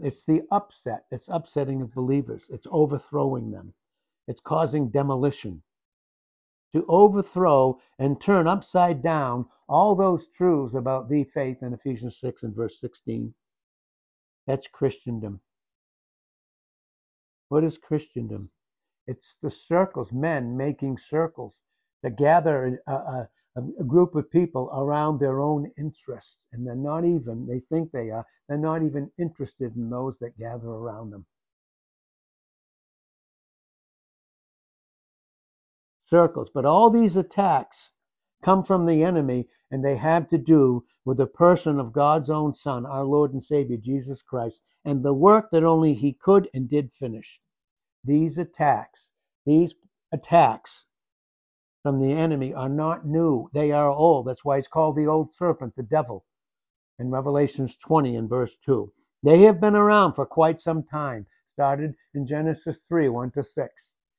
It's 0.00 0.24
the 0.24 0.42
upset. 0.50 1.06
It's 1.10 1.28
upsetting 1.28 1.80
of 1.80 1.94
believers. 1.94 2.42
It's 2.50 2.66
overthrowing 2.70 3.50
them. 3.50 3.74
It's 4.26 4.40
causing 4.40 4.88
demolition. 4.88 5.62
To 6.74 6.84
overthrow 6.88 7.78
and 7.98 8.20
turn 8.20 8.48
upside 8.48 9.02
down 9.02 9.46
all 9.68 9.94
those 9.94 10.26
truths 10.36 10.74
about 10.74 11.08
the 11.08 11.24
faith 11.24 11.62
in 11.62 11.72
Ephesians 11.72 12.18
6 12.18 12.42
and 12.42 12.54
verse 12.54 12.80
16. 12.80 13.32
That's 14.46 14.66
Christendom. 14.66 15.40
What 17.54 17.62
is 17.62 17.78
Christendom? 17.78 18.50
It's 19.06 19.36
the 19.40 19.48
circles, 19.48 20.10
men 20.12 20.56
making 20.56 20.98
circles 20.98 21.60
that 22.02 22.16
gather 22.16 22.80
a, 22.88 22.92
a, 22.92 23.28
a 23.56 23.84
group 23.84 24.16
of 24.16 24.28
people 24.28 24.68
around 24.74 25.20
their 25.20 25.40
own 25.40 25.70
interests. 25.78 26.38
And 26.52 26.66
they're 26.66 26.74
not 26.74 27.04
even, 27.04 27.46
they 27.46 27.60
think 27.70 27.92
they 27.92 28.10
are, 28.10 28.26
they're 28.48 28.58
not 28.58 28.82
even 28.82 29.08
interested 29.20 29.76
in 29.76 29.88
those 29.88 30.18
that 30.18 30.36
gather 30.36 30.66
around 30.66 31.10
them. 31.10 31.26
Circles. 36.10 36.50
But 36.52 36.64
all 36.64 36.90
these 36.90 37.14
attacks 37.14 37.92
come 38.42 38.64
from 38.64 38.84
the 38.84 39.04
enemy, 39.04 39.46
and 39.70 39.84
they 39.84 39.94
have 39.94 40.28
to 40.30 40.38
do 40.38 40.86
with 41.04 41.18
the 41.18 41.26
person 41.26 41.78
of 41.78 41.92
God's 41.92 42.30
own 42.30 42.56
Son, 42.56 42.84
our 42.84 43.04
Lord 43.04 43.32
and 43.32 43.44
Savior, 43.44 43.76
Jesus 43.76 44.22
Christ, 44.22 44.60
and 44.84 45.04
the 45.04 45.14
work 45.14 45.52
that 45.52 45.62
only 45.62 45.94
He 45.94 46.14
could 46.20 46.50
and 46.52 46.68
did 46.68 46.90
finish. 46.98 47.38
These 48.04 48.36
attacks, 48.36 49.08
these 49.46 49.74
attacks 50.12 50.84
from 51.82 52.00
the 52.00 52.12
enemy 52.12 52.52
are 52.52 52.68
not 52.68 53.06
new. 53.06 53.48
They 53.54 53.72
are 53.72 53.90
old. 53.90 54.26
That's 54.26 54.44
why 54.44 54.58
it's 54.58 54.68
called 54.68 54.96
the 54.96 55.06
old 55.06 55.34
serpent, 55.34 55.74
the 55.74 55.82
devil, 55.82 56.26
in 56.98 57.10
Revelations 57.10 57.76
20 57.76 58.16
and 58.16 58.28
verse 58.28 58.56
2. 58.64 58.92
They 59.22 59.42
have 59.42 59.58
been 59.60 59.74
around 59.74 60.14
for 60.14 60.26
quite 60.26 60.60
some 60.60 60.82
time, 60.82 61.26
started 61.54 61.94
in 62.14 62.26
Genesis 62.26 62.80
3 62.88 63.08
1 63.08 63.30
to 63.32 63.42
6, 63.42 63.72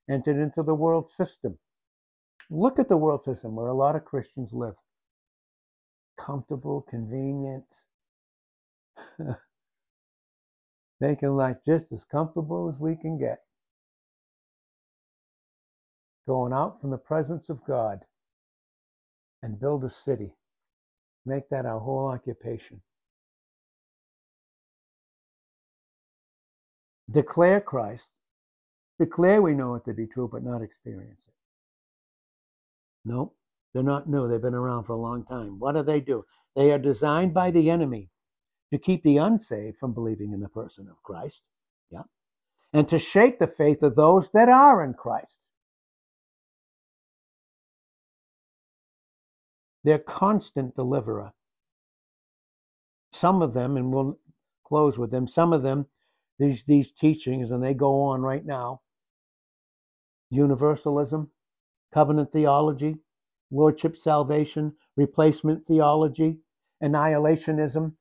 entered 0.10 0.38
into 0.38 0.64
the 0.64 0.76
world 0.76 1.10
system. 1.10 1.60
Look 2.50 2.80
at 2.80 2.90
the 2.90 2.98
world 2.98 3.24
system 3.24 3.56
where 3.56 3.68
a 3.68 3.74
lot 3.74 3.96
of 3.96 4.06
Christians 4.06 4.52
live. 4.52 4.76
Comfortable, 6.18 6.82
convenient, 6.82 7.66
making 11.00 11.36
life 11.36 11.58
just 11.66 11.92
as 11.92 12.04
comfortable 12.04 12.70
as 12.70 12.80
we 12.80 12.96
can 12.96 13.20
get 13.20 13.42
going 16.28 16.54
out 16.54 16.82
from 16.82 16.92
the 16.92 16.98
presence 16.98 17.50
of 17.50 17.64
God 17.66 18.00
and 19.44 19.60
build 19.60 19.84
a 19.84 19.90
city. 19.90 20.34
Make 21.26 21.50
that 21.50 21.66
our 21.66 21.80
whole 21.80 22.08
occupation. 22.08 22.82
Declare 27.10 27.62
Christ. 27.62 28.06
Declare 29.00 29.42
we 29.42 29.54
know 29.54 29.76
it 29.76 29.86
to 29.86 29.94
be 29.94 30.08
true, 30.08 30.30
but 30.32 30.44
not 30.44 30.62
experience 30.62 31.22
it. 31.28 31.34
No, 33.04 33.34
they're 33.74 33.84
not 33.84 34.10
new. 34.10 34.28
They've 34.28 34.42
been 34.42 34.56
around 34.56 34.86
for 34.86 34.94
a 34.94 35.02
long 35.02 35.26
time. 35.26 35.60
What 35.60 35.76
do 35.76 35.84
they 35.84 36.00
do? 36.00 36.26
They 36.56 36.72
are 36.72 36.80
designed 36.80 37.34
by 37.34 37.52
the 37.52 37.70
enemy 37.70 38.10
to 38.72 38.80
keep 38.80 39.04
the 39.04 39.18
unsaved 39.18 39.78
from 39.78 39.94
believing 39.94 40.34
in 40.34 40.40
the 40.40 40.50
person 40.50 40.88
of 40.90 41.04
Christ. 41.04 41.42
Yeah. 41.92 42.04
And 42.74 42.88
to 42.90 42.98
shake 42.98 43.38
the 43.38 43.48
faith 43.48 43.84
of 43.84 43.96
those 43.96 44.30
that 44.34 44.50
are 44.50 44.84
in 44.84 44.94
Christ. 44.94 45.40
Their 49.86 50.00
constant 50.00 50.76
deliverer. 50.76 51.32
Some 53.14 53.44
of 53.44 53.54
them, 53.54 53.78
and 53.78 53.94
we'll 53.94 54.18
close 54.66 54.98
with 54.98 55.12
them, 55.12 55.28
some 55.28 55.54
of 55.54 55.62
them 55.62 55.86
these, 56.40 56.64
these 56.64 56.92
teachings, 56.92 57.52
and 57.52 57.64
they 57.64 57.74
go 57.74 58.02
on 58.02 58.22
right 58.22 58.46
now 58.46 58.82
universalism, 60.32 61.30
covenant 61.94 62.32
theology, 62.34 62.98
lordship 63.52 63.96
salvation, 63.96 64.74
replacement 64.98 65.66
theology, 65.68 66.40
annihilationism, 66.84 67.94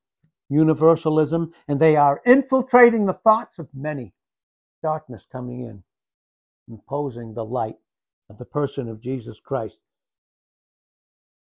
universalism, 0.49 1.53
and 1.69 1.79
they 1.79 1.97
are 1.97 2.23
infiltrating 2.25 3.05
the 3.05 3.13
thoughts 3.13 3.59
of 3.59 3.69
many. 3.75 4.15
Darkness 4.83 5.27
coming 5.31 5.61
in, 5.61 5.83
imposing 6.67 7.35
the 7.35 7.45
light 7.45 7.77
of 8.31 8.39
the 8.39 8.45
person 8.45 8.89
of 8.89 9.01
Jesus 9.03 9.39
Christ 9.39 9.81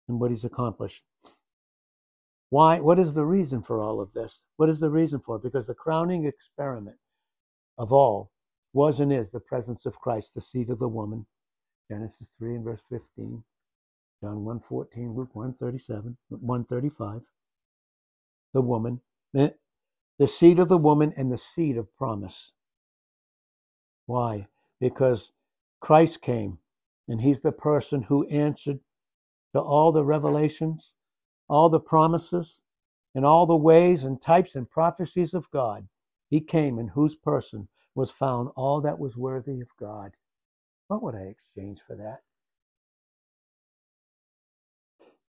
and 0.09 0.21
what 0.21 0.31
he's 0.31 0.45
accomplished. 0.45 1.03
Why? 2.51 2.81
What 2.81 2.99
is 2.99 3.13
the 3.13 3.25
reason 3.25 3.63
for 3.63 3.81
all 3.81 4.01
of 4.01 4.13
this? 4.13 4.41
What 4.57 4.69
is 4.69 4.81
the 4.81 4.91
reason 4.91 5.21
for 5.21 5.37
it? 5.37 5.43
Because 5.43 5.67
the 5.67 5.75
crowning 5.75 6.25
experiment 6.25 6.97
of 7.79 7.93
all 7.93 8.31
was 8.73 9.01
and 9.01 9.13
is 9.13 9.31
the 9.31 9.41
presence 9.41 9.87
of 9.87 9.99
Christ, 9.99 10.33
the 10.35 10.41
seed 10.41 10.71
of 10.71 10.79
the 10.79 10.89
woman. 10.89 11.27
Genesis 11.91 12.29
3 12.39 12.57
and 12.57 12.65
verse 12.65 12.81
15. 12.91 13.43
John 14.23 14.37
1.14, 14.45 15.15
Luke 15.15 15.35
1.37, 15.35 16.17
135. 16.29 17.21
The 18.53 18.61
woman, 18.61 19.01
eh, 19.37 19.51
the 20.19 20.29
seed 20.29 20.59
of 20.59 20.69
the 20.69 20.79
woman 20.79 21.13
and 21.17 21.31
the 21.31 21.39
seed 21.39 21.77
of 21.77 21.95
promise. 21.97 22.53
Why? 24.07 24.47
Because 24.81 25.33
Christ 25.81 26.23
came 26.23 26.59
and 27.09 27.21
he's 27.21 27.41
the 27.41 27.53
person 27.53 28.03
who 28.03 28.27
answered 28.29 28.81
to 29.55 29.61
all 29.61 29.93
the 29.93 30.05
revelations, 30.05 30.91
all 31.49 31.69
the 31.69 31.79
promises, 31.79 32.61
and 33.15 33.25
all 33.25 33.47
the 33.47 33.55
ways 33.55 34.03
and 34.03 34.21
types 34.21 34.57
and 34.57 34.69
prophecies 34.69 35.33
of 35.33 35.49
God. 35.53 35.87
He 36.29 36.41
came 36.41 36.81
in 36.81 36.89
whose 36.89 37.15
person 37.15 37.69
was 37.95 38.11
found 38.11 38.51
all 38.57 38.81
that 38.81 38.99
was 38.99 39.17
worthy 39.17 39.61
of 39.61 39.69
God. 39.79 40.11
What 40.89 41.05
would 41.05 41.15
I 41.15 41.27
exchange 41.29 41.79
for 41.87 41.95
that? 41.95 42.23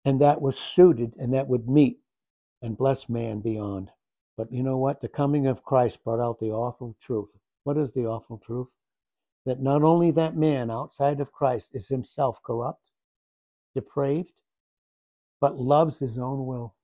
And 0.05 0.21
that 0.21 0.43
was 0.43 0.59
suited 0.59 1.14
and 1.16 1.33
that 1.35 1.47
would 1.47 1.69
meet 1.69 2.01
and 2.61 2.77
bless 2.77 3.09
man 3.09 3.39
beyond. 3.39 3.93
But 4.37 4.53
you 4.53 4.64
know 4.64 4.79
what? 4.79 5.01
The 5.01 5.09
coming 5.09 5.47
of 5.47 5.62
Christ 5.62 6.03
brought 6.03 6.21
out 6.21 6.41
the 6.41 6.51
awful 6.51 6.97
truth. 7.01 7.31
What 7.62 7.79
is 7.79 7.93
the 7.93 8.07
awful 8.07 8.39
truth? 8.39 8.69
That 9.47 9.61
not 9.61 9.85
only 9.85 10.11
that 10.11 10.37
man 10.37 10.73
outside 10.73 11.21
of 11.21 11.31
Christ 11.31 11.69
is 11.73 11.87
himself 11.87 12.43
corrupt, 12.43 12.88
depraved, 13.75 14.33
but 15.41 15.59
loves 15.59 15.99
his 15.99 16.19
own 16.19 16.47
will. 16.47 16.75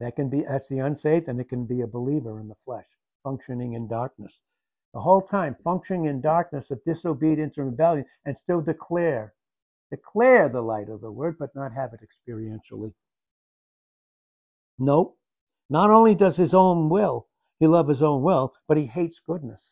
That 0.00 0.16
can 0.16 0.28
be 0.28 0.42
that's 0.42 0.68
the 0.68 0.80
unsaved, 0.80 1.28
and 1.28 1.40
it 1.40 1.48
can 1.48 1.64
be 1.66 1.80
a 1.80 1.86
believer 1.86 2.40
in 2.40 2.48
the 2.48 2.56
flesh, 2.64 2.86
functioning 3.22 3.74
in 3.74 3.88
darkness. 3.88 4.32
The 4.92 5.00
whole 5.00 5.22
time 5.22 5.56
functioning 5.64 6.06
in 6.06 6.20
darkness 6.20 6.70
of 6.70 6.84
disobedience 6.84 7.56
and 7.56 7.66
rebellion, 7.66 8.06
and 8.24 8.36
still 8.36 8.60
declare, 8.60 9.34
declare 9.90 10.48
the 10.48 10.62
light 10.62 10.88
of 10.88 11.00
the 11.00 11.10
word, 11.10 11.36
but 11.38 11.54
not 11.54 11.72
have 11.72 11.92
it 11.94 12.00
experientially. 12.00 12.92
Nope. 14.78 15.16
Not 15.70 15.90
only 15.90 16.14
does 16.14 16.36
his 16.36 16.54
own 16.54 16.88
will, 16.88 17.26
he 17.58 17.66
love 17.66 17.88
his 17.88 18.02
own 18.02 18.22
will, 18.22 18.54
but 18.68 18.76
he 18.76 18.86
hates 18.86 19.20
goodness. 19.24 19.62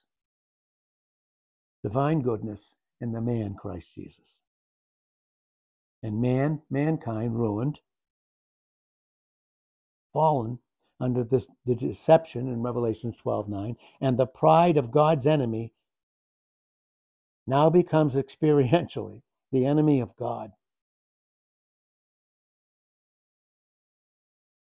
Divine 1.82 2.22
goodness 2.22 2.60
in 3.00 3.12
the 3.12 3.20
man 3.20 3.54
Christ 3.54 3.88
Jesus. 3.94 4.20
And 6.02 6.20
man, 6.20 6.62
mankind 6.70 7.38
ruined, 7.38 7.80
fallen 10.12 10.58
under 11.00 11.24
this, 11.24 11.46
the 11.64 11.74
deception 11.74 12.48
in 12.48 12.62
Revelation 12.62 13.12
12 13.12 13.48
9, 13.48 13.76
and 14.00 14.18
the 14.18 14.26
pride 14.26 14.76
of 14.76 14.90
God's 14.90 15.26
enemy 15.26 15.72
now 17.46 17.70
becomes 17.70 18.14
experientially 18.16 19.22
the 19.52 19.66
enemy 19.66 20.00
of 20.00 20.16
God. 20.16 20.52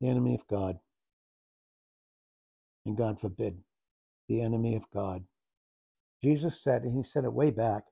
the 0.01 0.07
enemy 0.07 0.35
of 0.35 0.47
God. 0.47 0.79
And 2.85 2.97
God 2.97 3.19
forbid, 3.19 3.57
the 4.27 4.41
enemy 4.41 4.75
of 4.75 4.83
God. 4.93 5.23
Jesus 6.23 6.59
said, 6.61 6.83
and 6.83 6.95
he 6.95 7.03
said 7.03 7.25
it 7.25 7.33
way 7.33 7.51
back, 7.51 7.83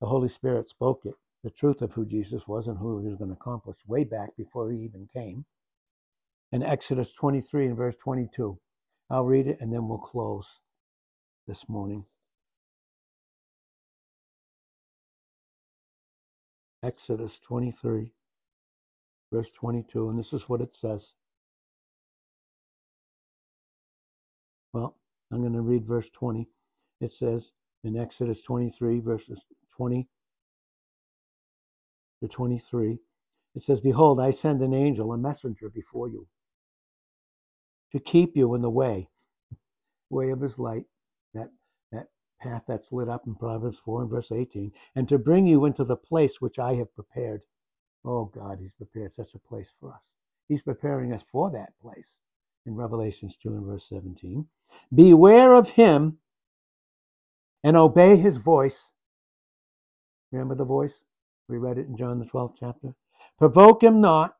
the 0.00 0.06
Holy 0.06 0.28
Spirit 0.28 0.68
spoke 0.68 1.02
it, 1.04 1.14
the 1.44 1.50
truth 1.50 1.82
of 1.82 1.92
who 1.92 2.06
Jesus 2.06 2.48
was 2.48 2.66
and 2.66 2.78
who 2.78 3.00
he 3.00 3.08
was 3.08 3.18
going 3.18 3.28
to 3.28 3.36
accomplish 3.36 3.76
way 3.86 4.02
back 4.02 4.30
before 4.34 4.72
he 4.72 4.78
even 4.78 5.06
came. 5.12 5.44
In 6.50 6.62
Exodus 6.62 7.12
23 7.12 7.66
and 7.66 7.76
verse 7.76 7.94
22. 8.02 8.58
I'll 9.10 9.26
read 9.26 9.46
it 9.46 9.58
and 9.60 9.70
then 9.70 9.86
we'll 9.86 9.98
close 9.98 10.60
this 11.46 11.68
morning. 11.68 12.06
Exodus 16.82 17.38
23, 17.46 18.10
verse 19.30 19.50
22, 19.50 20.08
and 20.08 20.18
this 20.18 20.32
is 20.32 20.48
what 20.48 20.62
it 20.62 20.74
says. 20.74 21.12
Well, 24.72 24.96
I'm 25.30 25.40
going 25.40 25.52
to 25.52 25.60
read 25.60 25.86
verse 25.86 26.08
20. 26.14 26.48
It 27.02 27.12
says 27.12 27.52
in 27.84 27.98
Exodus 27.98 28.42
23, 28.42 29.00
verses 29.00 29.40
20 29.76 30.08
to 32.24 32.34
23, 32.34 32.98
it 33.54 33.62
says, 33.62 33.80
Behold, 33.80 34.18
I 34.18 34.30
send 34.30 34.62
an 34.62 34.72
angel, 34.72 35.12
a 35.12 35.18
messenger 35.18 35.68
before 35.68 36.08
you, 36.08 36.26
to 37.92 38.00
keep 38.00 38.34
you 38.34 38.54
in 38.54 38.62
the 38.62 38.70
way, 38.70 39.08
way 40.08 40.30
of 40.30 40.40
his 40.40 40.58
light, 40.58 40.84
that, 41.34 41.50
that 41.92 42.06
path 42.40 42.62
that's 42.66 42.92
lit 42.92 43.10
up 43.10 43.26
in 43.26 43.34
Proverbs 43.34 43.78
4 43.84 44.02
and 44.02 44.10
verse 44.10 44.32
18, 44.32 44.72
and 44.96 45.08
to 45.08 45.18
bring 45.18 45.46
you 45.46 45.66
into 45.66 45.84
the 45.84 45.96
place 45.96 46.40
which 46.40 46.58
I 46.58 46.74
have 46.74 46.94
prepared. 46.94 47.42
Oh 48.04 48.24
God, 48.24 48.58
he's 48.58 48.72
prepared 48.72 49.12
such 49.12 49.34
a 49.34 49.38
place 49.38 49.70
for 49.78 49.92
us. 49.92 50.08
He's 50.48 50.62
preparing 50.62 51.12
us 51.12 51.22
for 51.30 51.50
that 51.50 51.78
place 51.80 52.16
in 52.66 52.74
Revelations 52.74 53.36
2 53.42 53.50
and 53.50 53.66
verse 53.66 53.86
17. 53.88 54.46
Beware 54.94 55.54
of 55.54 55.70
him 55.70 56.18
and 57.62 57.76
obey 57.76 58.16
his 58.16 58.38
voice. 58.38 58.78
Remember 60.32 60.54
the 60.54 60.64
voice? 60.64 61.00
We 61.48 61.58
read 61.58 61.78
it 61.78 61.86
in 61.86 61.96
John 61.96 62.18
the 62.18 62.24
12th 62.24 62.54
chapter. 62.58 62.94
Provoke 63.38 63.82
him 63.82 64.00
not 64.00 64.36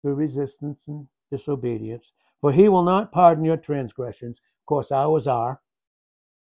through 0.00 0.14
resistance 0.14 0.82
and 0.86 1.06
disobedience, 1.30 2.12
for 2.40 2.52
he 2.52 2.68
will 2.68 2.82
not 2.82 3.12
pardon 3.12 3.44
your 3.44 3.56
transgressions. 3.56 4.38
Of 4.62 4.66
course, 4.66 4.92
ours 4.92 5.26
are. 5.26 5.60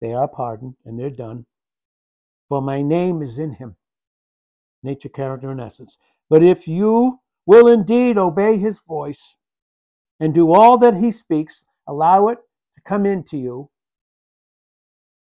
They 0.01 0.13
are 0.13 0.29
pardoned 0.29 0.77
and 0.85 0.99
they're 0.99 1.11
done. 1.11 1.47
For 2.49 2.63
my 2.63 2.83
name 2.83 3.23
is 3.23 3.39
in 3.39 3.53
him. 3.53 3.77
Nature, 4.83 5.09
character, 5.09 5.51
and 5.51 5.61
essence. 5.61 5.99
But 6.29 6.43
if 6.43 6.69
you 6.69 7.21
will 7.45 7.69
indeed 7.69 8.19
obey 8.19 8.59
his 8.59 8.79
voice 8.87 9.37
and 10.21 10.35
do 10.35 10.53
all 10.53 10.79
that 10.79 10.95
he 10.95 11.11
speaks, 11.11 11.63
allow 11.87 12.29
it 12.29 12.39
to 12.77 12.83
come 12.83 13.07
into 13.07 13.37
you. 13.37 13.71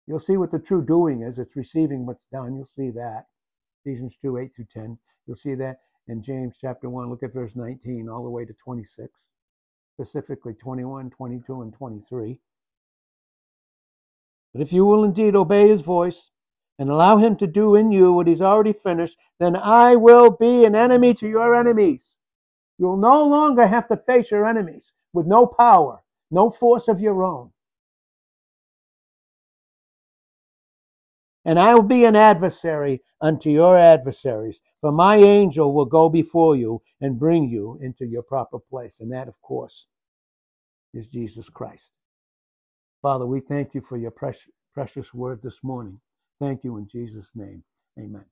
You'll 0.08 0.20
see 0.20 0.38
what 0.38 0.52
the 0.52 0.60
true 0.60 0.84
doing 0.84 1.22
is. 1.22 1.38
It's 1.38 1.56
receiving 1.56 2.06
what's 2.06 2.26
done. 2.32 2.56
You'll 2.56 2.70
see 2.76 2.92
that. 2.92 3.26
Ephesians 3.88 4.16
2 4.22 4.38
8 4.38 4.52
through 4.54 4.68
10. 4.74 4.98
You'll 5.26 5.38
see 5.38 5.56
that 5.56 5.80
in 6.08 6.22
James 6.22 6.56
chapter 6.60 6.90
1. 6.90 7.10
Look 7.10 7.24
at 7.24 7.34
verse 7.34 7.56
19 7.56 8.10
all 8.10 8.24
the 8.24 8.30
way 8.30 8.44
to 8.44 8.54
26, 8.54 9.10
specifically 9.94 10.54
21, 10.54 11.10
22, 11.10 11.62
and 11.62 11.74
23. 11.74 12.40
But 14.54 14.62
if 14.62 14.74
you 14.74 14.86
will 14.86 15.04
indeed 15.04 15.36
obey 15.36 15.70
his 15.70 15.82
voice 15.82 16.32
and 16.78 16.90
allow 16.90 17.18
him 17.18 17.38
to 17.38 17.48
do 17.48 17.76
in 17.76 17.92
you 17.92 18.12
what 18.12 18.28
he's 18.28 18.42
already 18.42 18.74
finished, 18.74 19.18
then 19.40 19.56
I 19.56 19.96
will 19.96 20.32
be 20.32 20.66
an 20.66 20.76
enemy 20.76 21.14
to 21.16 21.28
your 21.28 21.56
enemies. 21.56 22.14
You'll 22.78 22.98
no 22.98 23.26
longer 23.26 23.68
have 23.68 23.88
to 23.88 23.98
face 23.98 24.32
your 24.32 24.46
enemies 24.46 24.92
with 25.14 25.26
no 25.26 25.46
power 25.46 26.04
no 26.30 26.50
force 26.50 26.88
of 26.88 27.00
your 27.00 27.24
own. 27.24 27.52
And 31.48 31.58
I 31.58 31.74
will 31.74 31.82
be 31.82 32.04
an 32.04 32.18
adversary 32.18 33.02
unto 33.22 33.50
your 33.50 33.80
adversaries, 33.80 34.62
for 34.82 34.92
my 34.92 35.16
angel 35.16 35.74
will 35.74 35.86
go 35.86 36.10
before 36.10 36.58
you 36.58 36.82
and 37.00 37.18
bring 37.18 37.48
you 37.48 37.80
into 37.82 38.06
your 38.06 38.22
proper 38.22 38.60
place. 38.60 38.98
And 39.00 39.12
that, 39.14 39.30
of 39.30 39.42
course, 39.42 39.88
is 40.94 41.08
Jesus 41.08 41.48
Christ. 41.48 41.86
Father, 43.02 43.26
we 43.26 43.40
thank 43.40 43.74
you 43.74 43.82
for 43.82 43.96
your 43.98 44.12
precious, 44.12 44.52
precious 44.74 45.14
word 45.14 45.40
this 45.42 45.60
morning. 45.64 46.02
Thank 46.42 46.66
you 46.66 46.78
in 46.78 46.88
Jesus' 46.90 47.32
name. 47.34 47.64
Amen. 47.98 48.26